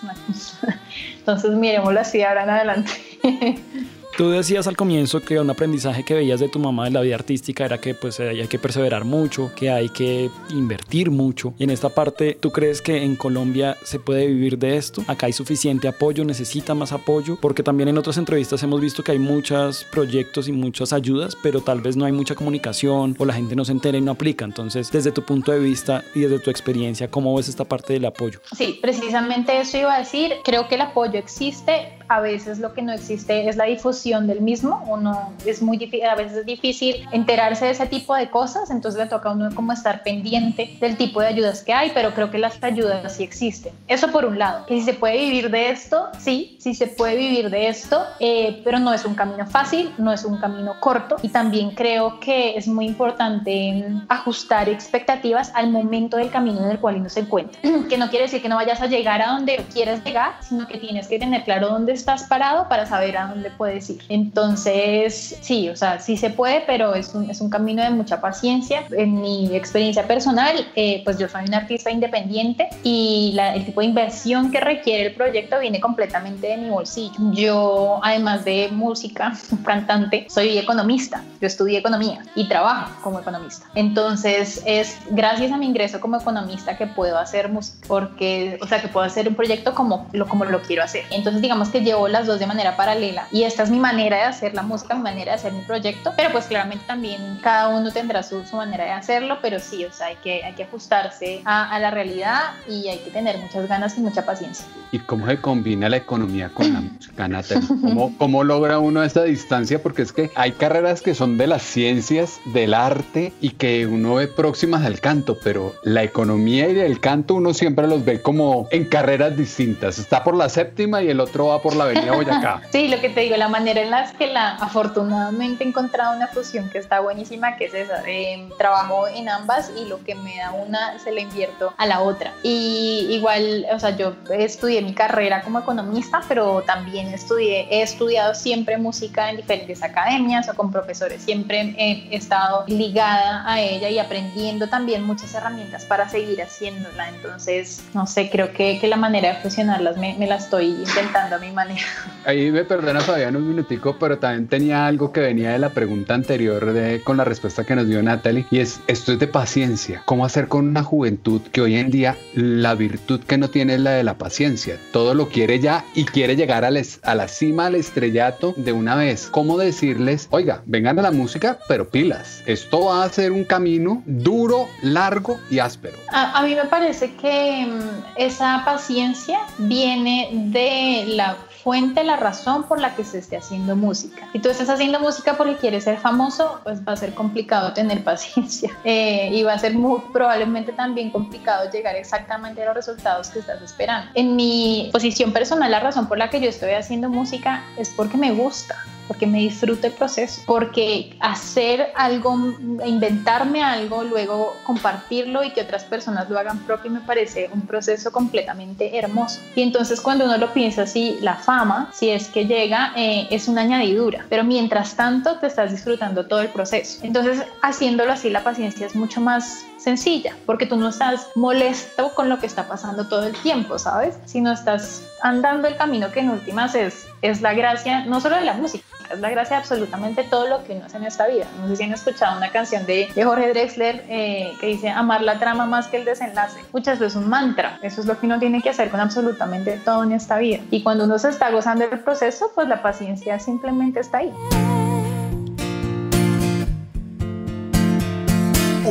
Entonces 1.19 1.51
miremoslo 1.51 1.99
así 1.99 2.23
ahora 2.23 2.43
en 2.43 2.49
adelante. 2.49 2.91
Tú 4.19 4.31
decías 4.31 4.67
al 4.67 4.75
comienzo 4.75 5.21
que 5.21 5.39
un 5.39 5.49
aprendizaje 5.49 6.03
que 6.03 6.13
veías 6.13 6.41
de 6.41 6.49
tu 6.49 6.59
mamá 6.59 6.83
de 6.83 6.91
la 6.91 6.99
vida 6.99 7.15
artística 7.15 7.63
era 7.63 7.77
que 7.77 7.93
pues 7.93 8.19
hay 8.19 8.45
que 8.47 8.59
perseverar 8.59 9.05
mucho, 9.05 9.49
que 9.55 9.69
hay 9.69 9.87
que 9.87 10.29
invertir 10.49 11.09
mucho. 11.09 11.53
Y 11.57 11.63
en 11.63 11.69
esta 11.69 11.87
parte, 11.87 12.37
¿tú 12.37 12.51
crees 12.51 12.81
que 12.81 13.01
en 13.01 13.15
Colombia 13.15 13.77
se 13.81 13.97
puede 13.97 14.27
vivir 14.27 14.57
de 14.57 14.75
esto? 14.75 15.05
¿Acá 15.07 15.27
hay 15.27 15.31
suficiente 15.31 15.87
apoyo? 15.87 16.25
¿Necesita 16.25 16.75
más 16.75 16.91
apoyo? 16.91 17.37
Porque 17.39 17.63
también 17.63 17.87
en 17.87 17.97
otras 17.97 18.17
entrevistas 18.17 18.61
hemos 18.61 18.81
visto 18.81 19.05
que 19.05 19.13
hay 19.13 19.19
muchos 19.19 19.85
proyectos 19.85 20.49
y 20.49 20.51
muchas 20.51 20.91
ayudas, 20.91 21.37
pero 21.41 21.61
tal 21.61 21.79
vez 21.79 21.95
no 21.95 22.03
hay 22.03 22.11
mucha 22.11 22.35
comunicación 22.35 23.15
o 23.17 23.23
la 23.23 23.35
gente 23.35 23.55
no 23.55 23.63
se 23.63 23.71
entera 23.71 23.97
y 23.97 24.01
no 24.01 24.11
aplica. 24.11 24.43
Entonces, 24.43 24.91
desde 24.91 25.13
tu 25.13 25.23
punto 25.23 25.53
de 25.53 25.59
vista 25.59 26.03
y 26.13 26.19
desde 26.19 26.39
tu 26.39 26.49
experiencia, 26.49 27.09
¿cómo 27.09 27.33
ves 27.37 27.47
esta 27.47 27.63
parte 27.63 27.93
del 27.93 28.03
apoyo? 28.03 28.41
Sí, 28.53 28.79
precisamente 28.81 29.61
eso 29.61 29.77
iba 29.77 29.95
a 29.95 29.99
decir. 29.99 30.33
Creo 30.43 30.67
que 30.67 30.75
el 30.75 30.81
apoyo 30.81 31.17
existe. 31.17 31.93
A 32.09 32.19
veces 32.19 32.59
lo 32.59 32.73
que 32.73 32.81
no 32.81 32.91
existe 32.91 33.47
es 33.47 33.55
la 33.55 33.65
difusión 33.65 34.08
del 34.09 34.41
mismo. 34.41 34.83
Uno 34.87 35.33
es 35.45 35.61
muy 35.61 35.77
difícil, 35.77 36.07
a 36.07 36.15
veces 36.15 36.37
es 36.39 36.45
difícil 36.45 37.07
enterarse 37.11 37.65
de 37.65 37.71
ese 37.71 37.85
tipo 37.85 38.15
de 38.15 38.29
cosas, 38.29 38.71
entonces 38.71 38.99
le 38.99 39.07
toca 39.07 39.29
a 39.29 39.33
uno 39.33 39.49
como 39.53 39.71
estar 39.71 40.03
pendiente 40.03 40.77
del 40.79 40.97
tipo 40.97 41.21
de 41.21 41.27
ayudas 41.27 41.63
que 41.63 41.73
hay, 41.73 41.91
pero 41.93 42.13
creo 42.13 42.31
que 42.31 42.39
las 42.39 42.61
ayudas 42.63 43.15
sí 43.15 43.23
existen. 43.23 43.73
Eso 43.87 44.11
por 44.11 44.25
un 44.25 44.39
lado. 44.39 44.65
Y 44.67 44.79
si 44.79 44.85
se 44.85 44.93
puede 44.93 45.17
vivir 45.17 45.51
de 45.51 45.69
esto, 45.69 46.07
sí, 46.17 46.57
sí 46.59 46.73
se 46.73 46.87
puede 46.87 47.15
vivir 47.15 47.49
de 47.49 47.67
esto, 47.67 48.03
eh, 48.19 48.61
pero 48.63 48.79
no 48.79 48.93
es 48.93 49.05
un 49.05 49.13
camino 49.13 49.45
fácil, 49.45 49.93
no 49.97 50.11
es 50.11 50.25
un 50.25 50.37
camino 50.39 50.79
corto 50.79 51.17
y 51.21 51.29
también 51.29 51.71
creo 51.71 52.19
que 52.19 52.57
es 52.57 52.67
muy 52.67 52.85
importante 52.85 53.85
ajustar 54.07 54.69
expectativas 54.69 55.51
al 55.53 55.69
momento 55.69 56.17
del 56.17 56.29
camino 56.29 56.63
en 56.63 56.71
el 56.71 56.79
cual 56.79 56.95
uno 56.95 57.09
se 57.09 57.21
encuentra. 57.21 57.61
que 57.89 57.97
no 57.97 58.09
quiere 58.09 58.25
decir 58.25 58.41
que 58.41 58.49
no 58.49 58.55
vayas 58.55 58.81
a 58.81 58.87
llegar 58.87 59.21
a 59.21 59.33
donde 59.33 59.57
quieres 59.73 60.03
llegar, 60.03 60.33
sino 60.41 60.67
que 60.67 60.77
tienes 60.77 61.07
que 61.07 61.19
tener 61.19 61.43
claro 61.43 61.69
dónde 61.69 61.93
estás 61.93 62.23
parado 62.23 62.67
para 62.69 62.85
saber 62.85 63.17
a 63.17 63.27
dónde 63.27 63.51
puedes 63.51 63.89
ir. 63.89 63.98
Entonces, 64.07 65.37
sí, 65.41 65.69
o 65.69 65.75
sea, 65.75 65.99
sí 65.99 66.17
se 66.17 66.29
puede, 66.29 66.61
pero 66.65 66.95
es 66.95 67.13
un, 67.13 67.29
es 67.29 67.41
un 67.41 67.49
camino 67.49 67.83
de 67.83 67.89
mucha 67.89 68.21
paciencia. 68.21 68.83
En 68.91 69.21
mi 69.21 69.55
experiencia 69.55 70.07
personal, 70.07 70.67
eh, 70.75 71.01
pues 71.03 71.17
yo 71.17 71.27
soy 71.27 71.45
un 71.45 71.53
artista 71.53 71.91
independiente 71.91 72.69
y 72.83 73.31
la, 73.35 73.55
el 73.55 73.65
tipo 73.65 73.81
de 73.81 73.87
inversión 73.87 74.51
que 74.51 74.59
requiere 74.59 75.07
el 75.07 75.13
proyecto 75.13 75.59
viene 75.59 75.79
completamente 75.79 76.47
de 76.47 76.57
mi 76.57 76.69
bolsillo. 76.69 77.15
Yo, 77.33 77.99
además 78.03 78.45
de 78.45 78.69
música, 78.71 79.33
cantante, 79.65 80.27
soy 80.29 80.57
economista. 80.57 81.23
Yo 81.41 81.47
estudié 81.47 81.79
economía 81.79 82.23
y 82.35 82.47
trabajo 82.47 83.01
como 83.01 83.19
economista. 83.19 83.67
Entonces, 83.75 84.61
es 84.65 84.97
gracias 85.09 85.51
a 85.51 85.57
mi 85.57 85.65
ingreso 85.65 85.99
como 85.99 86.17
economista 86.17 86.77
que 86.77 86.87
puedo 86.87 87.17
hacer 87.17 87.49
música, 87.49 87.77
porque, 87.87 88.57
o 88.61 88.67
sea, 88.67 88.81
que 88.81 88.87
puedo 88.87 89.05
hacer 89.05 89.27
un 89.27 89.35
proyecto 89.35 89.73
como 89.73 90.07
lo, 90.13 90.27
como 90.27 90.45
lo 90.45 90.61
quiero 90.61 90.83
hacer. 90.83 91.03
Entonces, 91.11 91.41
digamos 91.41 91.69
que 91.69 91.81
llevo 91.81 92.07
las 92.07 92.27
dos 92.27 92.39
de 92.39 92.47
manera 92.47 92.75
paralela 92.75 93.27
y 93.31 93.43
esta 93.43 93.63
es 93.63 93.69
mi 93.69 93.78
manera 93.79 94.17
de 94.17 94.23
hacer 94.23 94.53
la 94.53 94.61
música, 94.61 94.95
mi 94.95 95.01
manera 95.01 95.31
de 95.31 95.37
hacer 95.37 95.53
mi 95.53 95.61
proyecto, 95.61 96.13
pero 96.15 96.31
pues 96.31 96.45
claramente 96.45 96.85
también 96.85 97.39
cada 97.41 97.69
uno 97.69 97.91
tendrá 97.91 98.23
su, 98.23 98.45
su 98.45 98.55
manera 98.55 98.85
de 98.85 98.91
hacerlo, 98.91 99.39
pero 99.41 99.59
sí, 99.59 99.85
o 99.85 99.91
sea, 99.91 100.07
hay 100.07 100.15
que, 100.17 100.43
hay 100.43 100.53
que 100.53 100.63
ajustarse 100.63 101.41
a, 101.45 101.69
a, 101.73 101.79
la 101.79 101.91
realidad 101.91 102.41
y 102.67 102.87
hay 102.87 102.99
que 102.99 103.11
tener 103.11 103.37
muchas 103.37 103.67
ganas 103.67 103.97
y 103.97 104.01
mucha 104.01 104.25
paciencia. 104.25 104.65
¿Y 104.91 104.99
cómo 104.99 105.27
se 105.27 105.39
combina 105.39 105.89
la 105.89 105.97
economía 105.97 106.49
con 106.49 106.73
la 106.73 106.81
música, 106.81 107.27
Natalie? 107.27 107.67
¿Cómo, 107.67 108.17
¿Cómo 108.17 108.43
logra 108.43 108.79
uno 108.79 109.03
esa 109.03 109.23
distancia? 109.23 109.81
Porque 109.81 110.01
es 110.01 110.11
que 110.11 110.31
hay 110.35 110.53
carreras 110.53 111.01
que 111.01 111.13
son 111.13 111.37
de 111.37 111.47
las 111.47 111.61
ciencias, 111.61 112.39
del 112.45 112.73
arte 112.73 113.33
y 113.39 113.51
que 113.51 113.85
uno 113.85 114.15
ve 114.15 114.27
próximas 114.27 114.85
al 114.85 114.99
canto, 114.99 115.37
pero 115.43 115.75
la 115.83 116.03
economía 116.03 116.69
y 116.69 116.79
el 116.79 116.99
canto 116.99 117.35
uno 117.35 117.53
siempre 117.53 117.87
los 117.87 118.03
ve 118.03 118.21
como 118.21 118.67
en 118.71 118.85
carreras 118.85 119.37
distintas. 119.37 119.99
Está 119.99 120.23
por 120.23 120.35
la 120.35 120.49
séptima 120.49 121.01
y 121.01 121.09
el 121.09 121.19
otro 121.19 121.47
va 121.47 121.61
por 121.61 121.75
la 121.75 121.85
avenida 121.85 122.13
Boyacá. 122.13 122.61
sí, 122.71 122.87
lo 122.87 122.99
que 122.99 123.09
te 123.09 123.21
digo, 123.21 123.37
la 123.37 123.47
manera 123.47 123.68
en 123.77 123.91
las 123.91 124.13
que 124.13 124.27
la 124.27 124.55
afortunadamente 124.55 125.63
he 125.63 125.67
encontrado 125.67 126.15
una 126.15 126.27
fusión 126.27 126.69
que 126.69 126.77
está 126.77 126.99
buenísima, 126.99 127.55
que 127.55 127.65
es 127.65 127.73
esa. 127.73 128.03
Eh, 128.07 128.49
trabajo 128.57 129.07
en 129.07 129.29
ambas 129.29 129.71
y 129.79 129.85
lo 129.85 130.03
que 130.03 130.15
me 130.15 130.37
da 130.37 130.51
una 130.51 130.97
se 130.99 131.11
la 131.11 131.21
invierto 131.21 131.73
a 131.77 131.85
la 131.85 132.01
otra. 132.01 132.33
Y 132.43 133.07
igual, 133.11 133.65
o 133.71 133.79
sea, 133.79 133.95
yo 133.95 134.13
estudié 134.31 134.81
mi 134.81 134.93
carrera 134.93 135.41
como 135.41 135.59
economista, 135.59 136.21
pero 136.27 136.61
también 136.63 137.07
estudié, 137.07 137.67
he 137.69 137.81
estudiado 137.81 138.33
siempre 138.35 138.77
música 138.77 139.29
en 139.29 139.37
diferentes 139.37 139.83
academias 139.83 140.49
o 140.49 140.55
con 140.55 140.71
profesores. 140.71 141.21
Siempre 141.21 141.75
he 141.77 142.15
estado 142.15 142.65
ligada 142.67 143.43
a 143.49 143.59
ella 143.59 143.89
y 143.89 143.99
aprendiendo 143.99 144.67
también 144.67 145.03
muchas 145.03 145.33
herramientas 145.33 145.85
para 145.85 146.09
seguir 146.09 146.41
haciéndola. 146.41 147.09
Entonces, 147.09 147.83
no 147.93 148.07
sé, 148.07 148.29
creo 148.29 148.51
que, 148.53 148.79
que 148.79 148.87
la 148.87 148.97
manera 148.97 149.29
de 149.29 149.35
fusionarlas 149.41 149.97
me, 149.97 150.15
me, 150.15 150.27
la 150.27 150.35
estoy 150.35 150.67
intentando 150.67 151.35
a 151.35 151.39
mi 151.39 151.51
manera. 151.51 151.81
Ahí 152.25 152.51
me 152.51 152.63
perdona 152.63 153.01
Fabián 153.01 153.35
un 153.35 153.58
pero 153.99 154.17
también 154.19 154.47
tenía 154.47 154.87
algo 154.87 155.11
que 155.11 155.19
venía 155.19 155.51
de 155.51 155.59
la 155.59 155.69
pregunta 155.69 156.13
anterior 156.13 156.73
de, 156.73 157.01
con 157.01 157.17
la 157.17 157.23
respuesta 157.23 157.65
que 157.65 157.75
nos 157.75 157.87
dio 157.87 158.01
Natalie 158.01 158.45
y 158.51 158.59
es, 158.59 158.81
esto 158.87 159.13
es 159.13 159.19
de 159.19 159.27
paciencia. 159.27 160.01
¿Cómo 160.05 160.25
hacer 160.25 160.47
con 160.47 160.67
una 160.67 160.83
juventud 160.83 161.41
que 161.51 161.61
hoy 161.61 161.75
en 161.75 161.91
día 161.91 162.17
la 162.33 162.75
virtud 162.75 163.21
que 163.21 163.37
no 163.37 163.49
tiene 163.49 163.75
es 163.75 163.79
la 163.81 163.91
de 163.91 164.03
la 164.03 164.17
paciencia? 164.17 164.77
Todo 164.91 165.13
lo 165.13 165.29
quiere 165.29 165.59
ya 165.59 165.85
y 165.95 166.05
quiere 166.05 166.35
llegar 166.35 166.65
a, 166.65 166.71
les, 166.71 166.99
a 167.03 167.15
la 167.15 167.27
cima, 167.27 167.67
al 167.67 167.75
estrellato 167.75 168.53
de 168.57 168.71
una 168.71 168.95
vez. 168.95 169.29
¿Cómo 169.31 169.57
decirles, 169.57 170.27
oiga, 170.31 170.61
vengan 170.65 170.99
a 170.99 171.03
la 171.03 171.11
música, 171.11 171.59
pero 171.67 171.89
pilas? 171.89 172.43
Esto 172.45 172.85
va 172.85 173.03
a 173.03 173.09
ser 173.09 173.31
un 173.31 173.43
camino 173.43 174.03
duro, 174.05 174.67
largo 174.81 175.39
y 175.49 175.59
áspero. 175.59 175.97
A, 176.11 176.41
mí 176.43 176.55
me 176.55 176.65
parece 176.65 177.13
que 177.15 177.67
um, 177.67 177.79
esa 178.15 178.63
paciencia 178.65 179.39
viene 179.57 180.29
de 180.51 181.05
la 181.15 181.37
fuente, 181.63 182.03
la 182.03 182.15
razón 182.15 182.63
por 182.63 182.79
la 182.79 182.95
que 182.95 183.03
se 183.03 183.19
esté 183.19 183.37
haciendo 183.37 183.75
música. 183.75 184.27
Si 184.31 184.39
tú 184.39 184.49
estás 184.49 184.69
haciendo 184.69 184.99
música 184.99 185.35
porque 185.37 185.55
quieres 185.55 185.83
ser 185.83 185.97
famoso, 185.97 186.59
pues 186.63 186.79
va 186.87 186.93
a 186.93 186.97
ser 186.97 187.13
complicado 187.13 187.73
tener 187.79 188.03
paciencia 188.03 188.71
eh, 188.83 189.29
y 189.31 189.43
va 189.43 189.53
a 189.53 189.59
ser 189.59 189.73
muy 189.73 190.01
probablemente 190.13 190.71
también 190.71 191.11
complicado 191.11 191.69
llegar 191.69 191.95
exactamente 191.95 192.63
a 192.63 192.65
los 192.65 192.75
resultados 192.75 193.29
que 193.29 193.39
estás 193.39 193.61
esperando. 193.61 194.11
En 194.15 194.35
mi 194.35 194.89
posición 194.91 195.33
personal, 195.33 195.71
la 195.71 195.79
razón 195.79 196.07
por 196.07 196.17
la 196.17 196.29
que 196.29 196.39
yo 196.39 196.49
estoy 196.49 196.71
haciendo 196.71 197.09
música 197.09 197.63
es 197.77 197.89
porque 197.89 198.17
me 198.17 198.31
gusta 198.31 198.75
porque 199.09 199.25
me 199.25 199.39
disfruto 199.39 199.87
el 199.87 199.93
proceso, 199.93 200.43
porque 200.45 201.17
hacer 201.19 201.87
algo, 201.95 202.37
inventarme 202.85 203.63
algo, 203.63 204.03
luego 204.03 204.55
compartirlo 204.63 205.43
y 205.43 205.49
que 205.49 205.61
otras 205.61 205.83
personas 205.83 206.29
lo 206.29 206.37
hagan 206.37 206.59
propio 206.59 206.91
me 206.91 206.99
parece 207.01 207.49
un 207.51 207.61
proceso 207.61 208.11
completamente 208.11 208.99
hermoso. 208.99 209.41
Y 209.55 209.63
entonces 209.63 209.99
cuando 209.99 210.25
uno 210.25 210.37
lo 210.37 210.53
piensa 210.53 210.83
así, 210.83 211.17
la 211.21 211.35
fama, 211.35 211.89
si 211.91 212.11
es 212.11 212.27
que 212.27 212.45
llega, 212.45 212.93
eh, 212.95 213.27
es 213.31 213.47
una 213.47 213.61
añadidura, 213.61 214.27
pero 214.29 214.43
mientras 214.43 214.95
tanto 214.95 215.39
te 215.39 215.47
estás 215.47 215.71
disfrutando 215.71 216.27
todo 216.27 216.41
el 216.41 216.49
proceso. 216.49 216.99
Entonces 217.01 217.43
haciéndolo 217.63 218.11
así, 218.11 218.29
la 218.29 218.43
paciencia 218.43 218.85
es 218.85 218.95
mucho 218.95 219.21
más 219.21 219.65
sencilla, 219.79 220.35
porque 220.45 220.65
tú 220.65 220.75
no 220.75 220.89
estás 220.89 221.27
molesto 221.35 222.13
con 222.13 222.29
lo 222.29 222.39
que 222.39 222.45
está 222.45 222.67
pasando 222.67 223.07
todo 223.07 223.23
el 223.23 223.33
tiempo, 223.41 223.79
¿sabes? 223.79 224.17
Sino 224.25 224.51
estás 224.51 225.03
andando 225.21 225.67
el 225.67 225.77
camino 225.77 226.11
que 226.11 226.19
en 226.19 226.29
últimas 226.29 226.75
es, 226.75 227.07
es 227.21 227.41
la 227.41 227.53
gracia, 227.53 228.05
no 228.05 228.19
solo 228.19 228.35
de 228.35 228.43
la 228.43 228.53
música, 228.53 228.85
es 229.11 229.19
la 229.19 229.29
gracia 229.29 229.55
de 229.57 229.61
absolutamente 229.61 230.23
todo 230.23 230.47
lo 230.47 230.63
que 230.63 230.73
uno 230.73 230.85
hace 230.85 230.97
en 230.97 231.05
esta 231.05 231.27
vida. 231.27 231.45
No 231.59 231.67
sé 231.67 231.77
si 231.77 231.83
han 231.83 231.93
escuchado 231.93 232.37
una 232.37 232.51
canción 232.51 232.85
de, 232.85 233.09
Jorge 233.15 233.49
Drexler 233.49 234.05
eh, 234.07 234.53
que 234.59 234.67
dice 234.67 234.89
amar 234.89 235.21
la 235.21 235.39
trama 235.39 235.65
más 235.65 235.87
que 235.87 235.97
el 235.97 236.05
desenlace. 236.05 236.59
Muchas 236.73 236.99
veces 236.99 237.15
un 237.15 237.29
mantra. 237.29 237.79
Eso 237.81 238.01
es 238.01 238.07
lo 238.07 238.19
que 238.19 238.25
uno 238.25 238.39
tiene 238.39 238.61
que 238.61 238.69
hacer 238.69 238.89
con 238.89 238.99
absolutamente 238.99 239.79
todo 239.83 240.03
en 240.03 240.13
esta 240.13 240.37
vida. 240.37 240.59
Y 240.71 240.83
cuando 240.83 241.05
uno 241.05 241.17
se 241.17 241.29
está 241.29 241.49
gozando 241.51 241.87
del 241.87 241.99
proceso, 241.99 242.51
pues 242.53 242.67
la 242.67 242.81
paciencia 242.81 243.39
simplemente 243.39 243.99
está 243.99 244.19
ahí. 244.19 244.33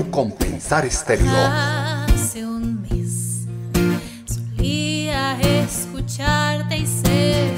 Compensar 0.06 0.86
estéreo. 0.86 1.26
Hace 1.26 2.46
un 2.46 2.82
mes 2.82 3.46
solía 4.26 5.38
escucharte 5.40 6.78
y 6.78 6.86
ser 6.86 7.50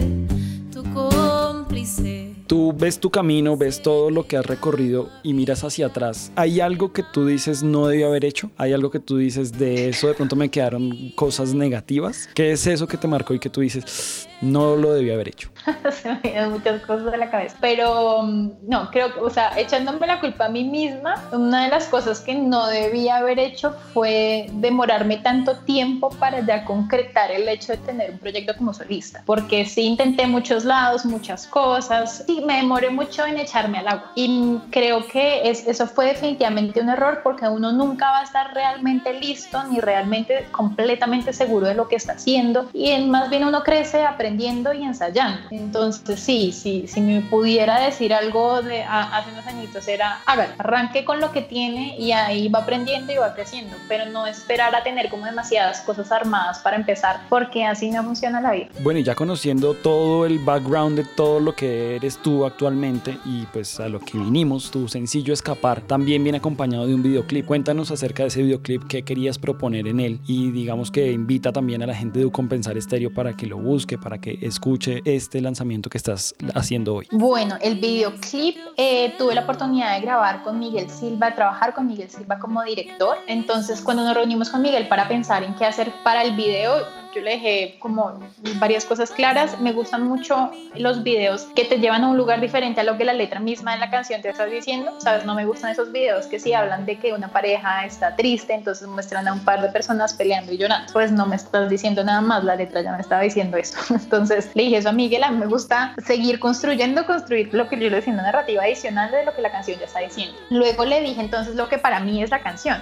tu 0.72 0.82
cómplice. 0.94 2.34
Tú 2.46 2.72
ves 2.76 2.98
tu 2.98 3.10
camino, 3.10 3.56
ves 3.56 3.82
todo 3.82 4.10
lo 4.10 4.26
que 4.26 4.38
has 4.38 4.46
recorrido 4.46 5.10
y 5.22 5.34
miras 5.34 5.62
hacia 5.64 5.86
atrás. 5.86 6.32
¿Hay 6.34 6.60
algo 6.60 6.92
que 6.92 7.02
tú 7.02 7.26
dices 7.26 7.62
no 7.62 7.86
debí 7.86 8.02
haber 8.02 8.24
hecho? 8.24 8.50
¿Hay 8.56 8.72
algo 8.72 8.90
que 8.90 9.00
tú 9.00 9.18
dices 9.18 9.52
de 9.52 9.90
eso 9.90 10.08
de 10.08 10.14
pronto 10.14 10.34
me 10.34 10.48
quedaron 10.48 11.12
cosas 11.14 11.52
negativas? 11.54 12.28
¿Qué 12.34 12.52
es 12.52 12.66
eso 12.66 12.88
que 12.88 12.96
te 12.96 13.06
marcó 13.06 13.34
y 13.34 13.38
que 13.38 13.50
tú 13.50 13.60
dices 13.60 14.28
no 14.40 14.76
lo 14.76 14.92
debí 14.92 15.10
haber 15.10 15.28
hecho? 15.28 15.50
Se 15.90 16.08
me 16.22 16.46
muchas 16.46 16.80
cosas 16.82 17.10
de 17.12 17.18
la 17.18 17.30
cabeza. 17.30 17.56
Pero 17.60 18.22
mm, 18.22 18.50
no, 18.68 18.90
creo 18.90 19.12
que, 19.14 19.20
o 19.20 19.30
sea, 19.30 19.58
echándome 19.58 20.06
la 20.06 20.20
culpa 20.20 20.46
a 20.46 20.48
mí 20.48 20.64
misma, 20.64 21.14
una 21.32 21.64
de 21.64 21.70
las 21.70 21.86
cosas 21.86 22.20
que 22.20 22.34
no 22.34 22.66
debía 22.66 23.16
haber 23.16 23.38
hecho 23.38 23.74
fue 23.92 24.46
demorarme 24.54 25.18
tanto 25.18 25.56
tiempo 25.58 26.10
para 26.10 26.40
ya 26.40 26.64
concretar 26.64 27.30
el 27.30 27.48
hecho 27.48 27.72
de 27.72 27.78
tener 27.78 28.10
un 28.12 28.18
proyecto 28.18 28.56
como 28.56 28.72
solista. 28.72 29.22
Porque 29.26 29.64
sí 29.64 29.82
intenté 29.82 30.26
muchos 30.26 30.64
lados, 30.64 31.04
muchas 31.04 31.46
cosas, 31.46 32.24
y 32.26 32.40
me 32.42 32.56
demoré 32.56 32.90
mucho 32.90 33.24
en 33.26 33.38
echarme 33.38 33.78
al 33.78 33.88
agua. 33.88 34.12
Y 34.14 34.58
creo 34.70 35.06
que 35.06 35.48
es, 35.48 35.66
eso 35.66 35.86
fue 35.86 36.06
definitivamente 36.06 36.80
un 36.80 36.88
error 36.88 37.20
porque 37.22 37.48
uno 37.48 37.72
nunca 37.72 38.10
va 38.10 38.20
a 38.20 38.24
estar 38.24 38.54
realmente 38.54 39.12
listo 39.18 39.62
ni 39.64 39.80
realmente 39.80 40.46
completamente 40.50 41.32
seguro 41.32 41.66
de 41.66 41.74
lo 41.74 41.88
que 41.88 41.96
está 41.96 42.14
haciendo. 42.14 42.68
Y 42.72 42.96
más 43.06 43.30
bien 43.30 43.44
uno 43.44 43.62
crece 43.62 44.04
aprendiendo 44.30 44.72
y 44.72 44.84
ensayando. 44.84 45.40
Entonces, 45.50 46.20
sí, 46.20 46.52
sí, 46.52 46.84
si 46.86 47.00
me 47.00 47.20
pudiera 47.22 47.80
decir 47.80 48.14
algo 48.14 48.62
de 48.62 48.84
hace 48.84 49.32
unos 49.32 49.44
añitos 49.46 49.88
era, 49.88 50.20
haga, 50.24 50.54
arranque 50.58 51.04
con 51.04 51.20
lo 51.20 51.32
que 51.32 51.42
tiene 51.42 51.96
y 51.98 52.12
ahí 52.12 52.48
va 52.48 52.60
aprendiendo 52.60 53.12
y 53.12 53.16
va 53.16 53.34
creciendo, 53.34 53.76
pero 53.88 54.06
no 54.06 54.26
esperar 54.26 54.72
a 54.74 54.84
tener 54.84 55.08
como 55.08 55.26
demasiadas 55.26 55.80
cosas 55.80 56.12
armadas 56.12 56.60
para 56.60 56.76
empezar, 56.76 57.22
porque 57.28 57.64
así 57.64 57.90
no 57.90 58.04
funciona 58.04 58.40
la 58.40 58.52
vida. 58.52 58.68
Bueno, 58.82 59.00
y 59.00 59.02
ya 59.02 59.16
conociendo 59.16 59.74
todo 59.74 60.26
el 60.26 60.38
background 60.38 60.96
de 60.96 61.04
todo 61.04 61.40
lo 61.40 61.56
que 61.56 61.96
eres 61.96 62.18
tú 62.18 62.46
actualmente 62.46 63.18
y 63.24 63.46
pues 63.46 63.80
a 63.80 63.88
lo 63.88 63.98
que 63.98 64.16
vinimos, 64.16 64.70
tu 64.70 64.86
sencillo 64.86 65.34
Escapar, 65.34 65.80
también 65.80 66.22
viene 66.22 66.38
acompañado 66.38 66.86
de 66.86 66.94
un 66.94 67.02
videoclip. 67.02 67.46
Cuéntanos 67.46 67.90
acerca 67.90 68.22
de 68.22 68.28
ese 68.28 68.42
videoclip, 68.42 68.86
qué 68.86 69.02
querías 69.02 69.38
proponer 69.38 69.88
en 69.88 69.98
él 69.98 70.20
y 70.28 70.52
digamos 70.52 70.92
que 70.92 71.10
invita 71.10 71.52
también 71.52 71.82
a 71.82 71.86
la 71.86 71.94
gente 71.94 72.20
de 72.20 72.30
Compensar 72.30 72.76
Estéreo 72.76 73.12
para 73.12 73.36
que 73.36 73.46
lo 73.46 73.58
busque, 73.58 73.98
para 73.98 74.19
que 74.20 74.38
escuche 74.42 75.02
este 75.04 75.40
lanzamiento 75.40 75.90
que 75.90 75.98
estás 75.98 76.34
haciendo 76.54 76.94
hoy. 76.96 77.08
Bueno, 77.10 77.56
el 77.60 77.76
videoclip 77.76 78.56
eh, 78.76 79.14
tuve 79.18 79.34
la 79.34 79.42
oportunidad 79.42 79.94
de 79.94 80.00
grabar 80.02 80.42
con 80.42 80.58
Miguel 80.58 80.88
Silva, 80.90 81.34
trabajar 81.34 81.74
con 81.74 81.86
Miguel 81.86 82.10
Silva 82.10 82.38
como 82.38 82.62
director. 82.62 83.18
Entonces, 83.26 83.80
cuando 83.80 84.04
nos 84.04 84.14
reunimos 84.14 84.50
con 84.50 84.62
Miguel 84.62 84.88
para 84.88 85.08
pensar 85.08 85.42
en 85.42 85.54
qué 85.54 85.64
hacer 85.66 85.92
para 86.04 86.22
el 86.22 86.36
video, 86.36 86.74
yo 87.14 87.20
le 87.20 87.32
dejé 87.32 87.76
como 87.78 88.20
varias 88.56 88.84
cosas 88.84 89.10
claras. 89.10 89.60
Me 89.60 89.72
gustan 89.72 90.06
mucho 90.06 90.50
los 90.74 91.02
videos 91.02 91.42
que 91.54 91.64
te 91.64 91.78
llevan 91.78 92.04
a 92.04 92.08
un 92.08 92.16
lugar 92.16 92.40
diferente 92.40 92.80
a 92.80 92.84
lo 92.84 92.96
que 92.96 93.04
la 93.04 93.12
letra 93.12 93.40
misma 93.40 93.74
de 93.74 93.78
la 93.78 93.90
canción 93.90 94.22
te 94.22 94.30
está 94.30 94.46
diciendo. 94.46 94.92
Sabes, 95.00 95.24
no 95.24 95.34
me 95.34 95.44
gustan 95.44 95.70
esos 95.70 95.92
videos 95.92 96.26
que 96.26 96.38
si 96.38 96.52
hablan 96.52 96.86
de 96.86 96.98
que 96.98 97.12
una 97.12 97.28
pareja 97.28 97.84
está 97.84 98.16
triste, 98.16 98.54
entonces 98.54 98.86
muestran 98.86 99.26
a 99.28 99.32
un 99.32 99.40
par 99.40 99.62
de 99.62 99.68
personas 99.68 100.14
peleando 100.14 100.52
y 100.52 100.58
llorando. 100.58 100.92
Pues 100.92 101.12
no 101.12 101.26
me 101.26 101.36
estás 101.36 101.68
diciendo 101.68 102.04
nada 102.04 102.20
más, 102.20 102.44
la 102.44 102.56
letra 102.56 102.82
ya 102.82 102.92
me 102.92 103.00
estaba 103.00 103.22
diciendo 103.22 103.56
eso. 103.56 103.78
Entonces 103.94 104.50
le 104.54 104.64
dije 104.64 104.76
eso 104.78 104.88
a 104.88 104.92
Miguel, 104.92 105.24
a 105.24 105.30
mí 105.30 105.38
me 105.38 105.46
gusta 105.46 105.94
seguir 106.04 106.38
construyendo, 106.38 107.06
construir 107.06 107.52
lo 107.52 107.68
que 107.68 107.76
yo 107.76 107.88
le 107.90 107.96
decía, 107.96 108.12
una 108.12 108.22
narrativa 108.22 108.62
adicional 108.62 109.10
de 109.10 109.24
lo 109.24 109.34
que 109.34 109.42
la 109.42 109.50
canción 109.50 109.78
ya 109.78 109.86
está 109.86 110.00
diciendo. 110.00 110.36
Luego 110.50 110.84
le 110.84 111.00
dije 111.00 111.20
entonces 111.20 111.54
lo 111.54 111.68
que 111.68 111.78
para 111.78 112.00
mí 112.00 112.22
es 112.22 112.30
la 112.30 112.40
canción. 112.40 112.80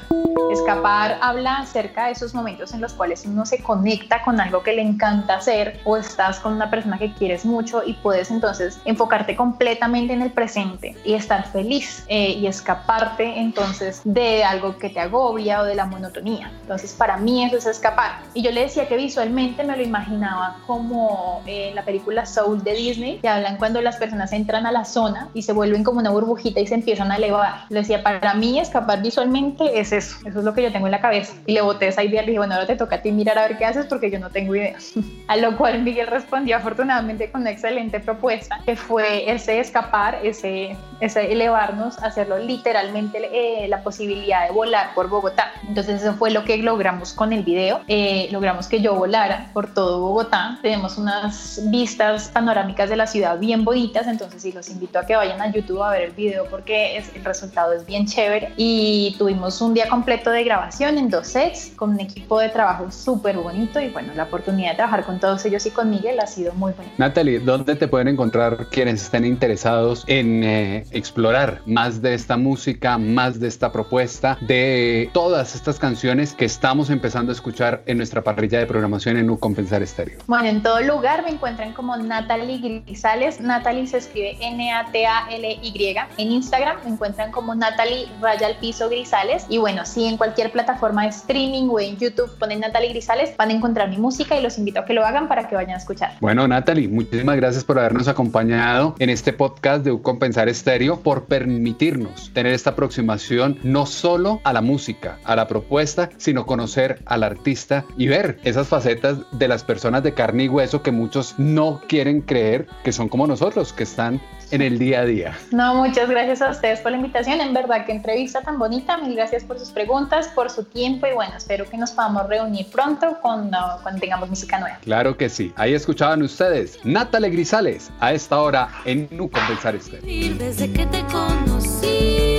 Escapar 0.52 1.18
habla 1.20 1.58
acerca 1.58 2.06
de 2.06 2.12
esos 2.12 2.34
momentos 2.34 2.72
en 2.72 2.80
los 2.80 2.94
cuales 2.94 3.24
uno 3.26 3.44
se 3.44 3.62
conecta 3.62 4.17
con 4.22 4.40
algo 4.40 4.62
que 4.62 4.72
le 4.72 4.82
encanta 4.82 5.36
hacer 5.36 5.80
o 5.84 5.96
estás 5.96 6.40
con 6.40 6.52
una 6.52 6.70
persona 6.70 6.98
que 6.98 7.12
quieres 7.12 7.44
mucho 7.44 7.82
y 7.84 7.94
puedes 7.94 8.30
entonces 8.30 8.80
enfocarte 8.84 9.36
completamente 9.36 10.12
en 10.12 10.22
el 10.22 10.32
presente 10.32 10.96
y 11.04 11.14
estar 11.14 11.46
feliz 11.50 12.04
eh, 12.08 12.30
y 12.30 12.46
escaparte 12.46 13.38
entonces 13.38 14.00
de 14.04 14.44
algo 14.44 14.78
que 14.78 14.90
te 14.90 15.00
agobia 15.00 15.60
o 15.60 15.64
de 15.64 15.74
la 15.74 15.86
monotonía. 15.86 16.50
Entonces 16.62 16.92
para 16.92 17.16
mí 17.16 17.44
eso 17.44 17.56
es 17.56 17.66
escapar. 17.66 18.20
Y 18.34 18.42
yo 18.42 18.50
le 18.50 18.62
decía 18.62 18.88
que 18.88 18.96
visualmente 18.96 19.64
me 19.64 19.76
lo 19.76 19.82
imaginaba 19.82 20.56
como 20.66 21.42
eh, 21.46 21.72
la 21.74 21.82
película 21.84 22.26
Soul 22.26 22.62
de 22.62 22.74
Disney, 22.74 23.18
que 23.18 23.28
hablan 23.28 23.56
cuando 23.56 23.80
las 23.80 23.96
personas 23.96 24.32
entran 24.32 24.66
a 24.66 24.72
la 24.72 24.84
zona 24.84 25.28
y 25.34 25.42
se 25.42 25.52
vuelven 25.52 25.84
como 25.84 26.00
una 26.00 26.10
burbujita 26.10 26.60
y 26.60 26.66
se 26.66 26.74
empiezan 26.74 27.10
a 27.10 27.16
elevar. 27.16 27.64
Le 27.68 27.80
decía, 27.80 28.02
para 28.02 28.34
mí 28.34 28.58
escapar 28.58 29.02
visualmente 29.02 29.78
es 29.78 29.92
eso, 29.92 30.16
eso 30.26 30.38
es 30.38 30.44
lo 30.44 30.54
que 30.54 30.62
yo 30.62 30.72
tengo 30.72 30.86
en 30.86 30.92
la 30.92 31.00
cabeza. 31.00 31.34
Y 31.46 31.52
le 31.52 31.60
boté 31.60 31.88
esa 31.88 32.02
idea, 32.02 32.22
le 32.22 32.28
dije, 32.28 32.38
bueno, 32.38 32.54
ahora 32.54 32.66
te 32.66 32.76
toca 32.76 32.96
a 32.96 33.02
ti 33.02 33.12
mirar 33.12 33.38
a 33.38 33.48
ver 33.48 33.58
qué 33.58 33.64
haces 33.64 33.86
porque 33.86 34.07
yo 34.10 34.18
no 34.18 34.30
tengo 34.30 34.54
idea. 34.54 34.76
A 35.28 35.36
lo 35.36 35.56
cual 35.56 35.82
Miguel 35.82 36.06
respondió 36.06 36.56
afortunadamente 36.56 37.30
con 37.30 37.42
una 37.42 37.50
excelente 37.50 38.00
propuesta, 38.00 38.60
que 38.64 38.76
fue 38.76 39.30
ese 39.30 39.60
escapar, 39.60 40.18
ese, 40.22 40.76
ese 41.00 41.32
elevarnos, 41.32 41.98
hacerlo 42.02 42.38
literalmente 42.38 43.28
eh, 43.32 43.68
la 43.68 43.82
posibilidad 43.82 44.46
de 44.46 44.52
volar 44.52 44.94
por 44.94 45.08
Bogotá. 45.08 45.52
Entonces 45.66 46.02
eso 46.02 46.14
fue 46.14 46.30
lo 46.30 46.44
que 46.44 46.56
logramos 46.58 47.12
con 47.12 47.32
el 47.32 47.42
video. 47.42 47.80
Eh, 47.88 48.28
logramos 48.30 48.68
que 48.68 48.80
yo 48.80 48.94
volara 48.94 49.50
por 49.52 49.72
todo 49.72 50.00
Bogotá. 50.00 50.58
Tenemos 50.62 50.98
unas 50.98 51.60
vistas 51.66 52.28
panorámicas 52.28 52.88
de 52.88 52.96
la 52.96 53.06
ciudad 53.06 53.38
bien 53.38 53.64
bonitas, 53.64 54.06
entonces 54.06 54.42
sí 54.42 54.52
los 54.52 54.68
invito 54.70 54.98
a 54.98 55.06
que 55.06 55.16
vayan 55.16 55.40
a 55.40 55.50
YouTube 55.52 55.82
a 55.82 55.90
ver 55.90 56.02
el 56.02 56.12
video 56.12 56.46
porque 56.50 56.96
el 56.96 57.24
resultado 57.24 57.72
es 57.72 57.86
bien 57.86 58.06
chévere. 58.06 58.52
Y 58.56 59.14
tuvimos 59.18 59.60
un 59.60 59.74
día 59.74 59.88
completo 59.88 60.30
de 60.30 60.44
grabación 60.44 60.98
en 60.98 61.10
dos 61.10 61.28
sets 61.28 61.72
con 61.76 61.90
un 61.90 62.00
equipo 62.00 62.40
de 62.40 62.48
trabajo 62.48 62.90
súper 62.90 63.36
bonito 63.36 63.80
y 63.80 63.88
bueno, 63.98 64.14
la 64.14 64.24
oportunidad 64.24 64.70
de 64.70 64.76
trabajar 64.76 65.04
con 65.04 65.18
todos 65.18 65.44
ellos 65.44 65.66
y 65.66 65.72
con 65.72 65.90
Miguel 65.90 66.20
ha 66.20 66.26
sido 66.28 66.52
muy 66.54 66.72
buena. 66.72 66.92
Natalie, 66.98 67.40
¿dónde 67.40 67.74
te 67.74 67.88
pueden 67.88 68.06
encontrar 68.06 68.68
quienes 68.70 69.02
estén 69.02 69.24
interesados 69.24 70.04
en 70.06 70.44
eh, 70.44 70.84
explorar 70.92 71.62
más 71.66 72.00
de 72.00 72.14
esta 72.14 72.36
música, 72.36 72.96
más 72.96 73.40
de 73.40 73.48
esta 73.48 73.72
propuesta, 73.72 74.38
de 74.42 75.10
todas 75.12 75.56
estas 75.56 75.80
canciones 75.80 76.32
que 76.32 76.44
estamos 76.44 76.90
empezando 76.90 77.32
a 77.32 77.34
escuchar 77.34 77.82
en 77.86 77.96
nuestra 77.96 78.22
parrilla 78.22 78.60
de 78.60 78.66
programación 78.66 79.16
en 79.16 79.28
U 79.30 79.36
Compensar 79.40 79.82
Estéreo? 79.82 80.20
Bueno, 80.28 80.46
en 80.46 80.62
todo 80.62 80.80
lugar 80.80 81.24
me 81.24 81.30
encuentran 81.30 81.72
como 81.72 81.96
Natalie 81.96 82.82
Grisales. 82.86 83.40
Natalie 83.40 83.88
se 83.88 83.98
escribe 83.98 84.36
N-A-T-A-L-Y. 84.40 85.96
En 86.18 86.30
Instagram 86.30 86.76
me 86.84 86.90
encuentran 86.90 87.32
como 87.32 87.56
Natalie 87.56 88.06
Raya 88.20 88.46
al 88.46 88.58
Piso 88.58 88.88
Grisales. 88.88 89.44
Y 89.48 89.58
bueno, 89.58 89.84
si 89.84 90.06
en 90.06 90.16
cualquier 90.16 90.52
plataforma 90.52 91.02
de 91.02 91.08
streaming 91.08 91.68
o 91.68 91.80
en 91.80 91.96
YouTube 91.96 92.30
ponen 92.38 92.60
Natalie 92.60 92.90
Grisales, 92.90 93.36
van 93.36 93.50
a 93.50 93.54
encontrar 93.54 93.87
mi 93.88 93.98
música 93.98 94.38
y 94.38 94.42
los 94.42 94.58
invito 94.58 94.80
a 94.80 94.84
que 94.84 94.94
lo 94.94 95.04
hagan 95.04 95.28
para 95.28 95.48
que 95.48 95.54
vayan 95.54 95.74
a 95.74 95.78
escuchar. 95.78 96.12
Bueno, 96.20 96.46
Natalie, 96.46 96.88
muchísimas 96.88 97.36
gracias 97.36 97.64
por 97.64 97.78
habernos 97.78 98.08
acompañado 98.08 98.94
en 98.98 99.10
este 99.10 99.32
podcast 99.32 99.84
de 99.84 100.00
Compensar 100.00 100.48
Estéreo, 100.48 101.00
por 101.00 101.24
permitirnos 101.24 102.30
tener 102.32 102.52
esta 102.52 102.70
aproximación 102.70 103.58
no 103.62 103.86
solo 103.86 104.40
a 104.44 104.52
la 104.52 104.60
música, 104.60 105.18
a 105.24 105.36
la 105.36 105.48
propuesta, 105.48 106.10
sino 106.16 106.46
conocer 106.46 107.00
al 107.06 107.22
artista 107.22 107.84
y 107.96 108.08
ver 108.08 108.38
esas 108.44 108.68
facetas 108.68 109.18
de 109.32 109.48
las 109.48 109.64
personas 109.64 110.02
de 110.02 110.14
carne 110.14 110.44
y 110.44 110.48
hueso 110.48 110.82
que 110.82 110.92
muchos 110.92 111.34
no 111.38 111.80
quieren 111.88 112.20
creer 112.20 112.66
que 112.84 112.92
son 112.92 113.08
como 113.08 113.26
nosotros, 113.26 113.72
que 113.72 113.84
están 113.84 114.20
en 114.50 114.62
el 114.62 114.78
día 114.78 115.00
a 115.00 115.04
día. 115.04 115.38
No, 115.50 115.74
muchas 115.74 116.08
gracias 116.08 116.42
a 116.42 116.50
ustedes 116.50 116.80
por 116.80 116.92
la 116.92 116.98
invitación. 116.98 117.40
En 117.40 117.52
verdad, 117.52 117.84
qué 117.86 117.92
entrevista 117.92 118.40
tan 118.40 118.58
bonita. 118.58 118.96
Mil 118.98 119.14
gracias 119.14 119.44
por 119.44 119.58
sus 119.58 119.70
preguntas, 119.70 120.28
por 120.28 120.50
su 120.50 120.64
tiempo 120.64 121.06
y 121.06 121.12
bueno, 121.14 121.34
espero 121.36 121.68
que 121.68 121.76
nos 121.76 121.92
podamos 121.92 122.28
reunir 122.28 122.66
pronto 122.66 123.18
con 123.20 123.50
cuando 123.82 124.00
tengamos 124.00 124.28
música 124.28 124.58
nueva. 124.58 124.78
Claro 124.82 125.16
que 125.16 125.28
sí. 125.28 125.52
Ahí 125.56 125.74
escuchaban 125.74 126.22
ustedes 126.22 126.78
Natalie 126.84 127.30
Grisales 127.30 127.90
a 128.00 128.12
esta 128.12 128.40
hora 128.40 128.68
en 128.84 129.08
Nu 129.10 129.30
Compensar 129.30 129.74
Estéreo. 129.74 130.36
Desde 130.36 130.72
que 130.72 130.86
te 130.86 131.02
conocí. 131.04 132.37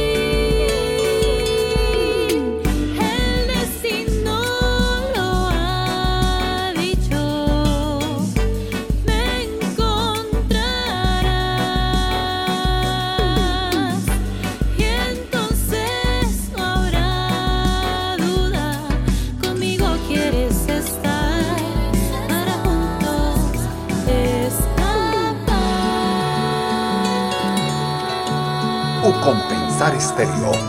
Compensar 29.99 30.68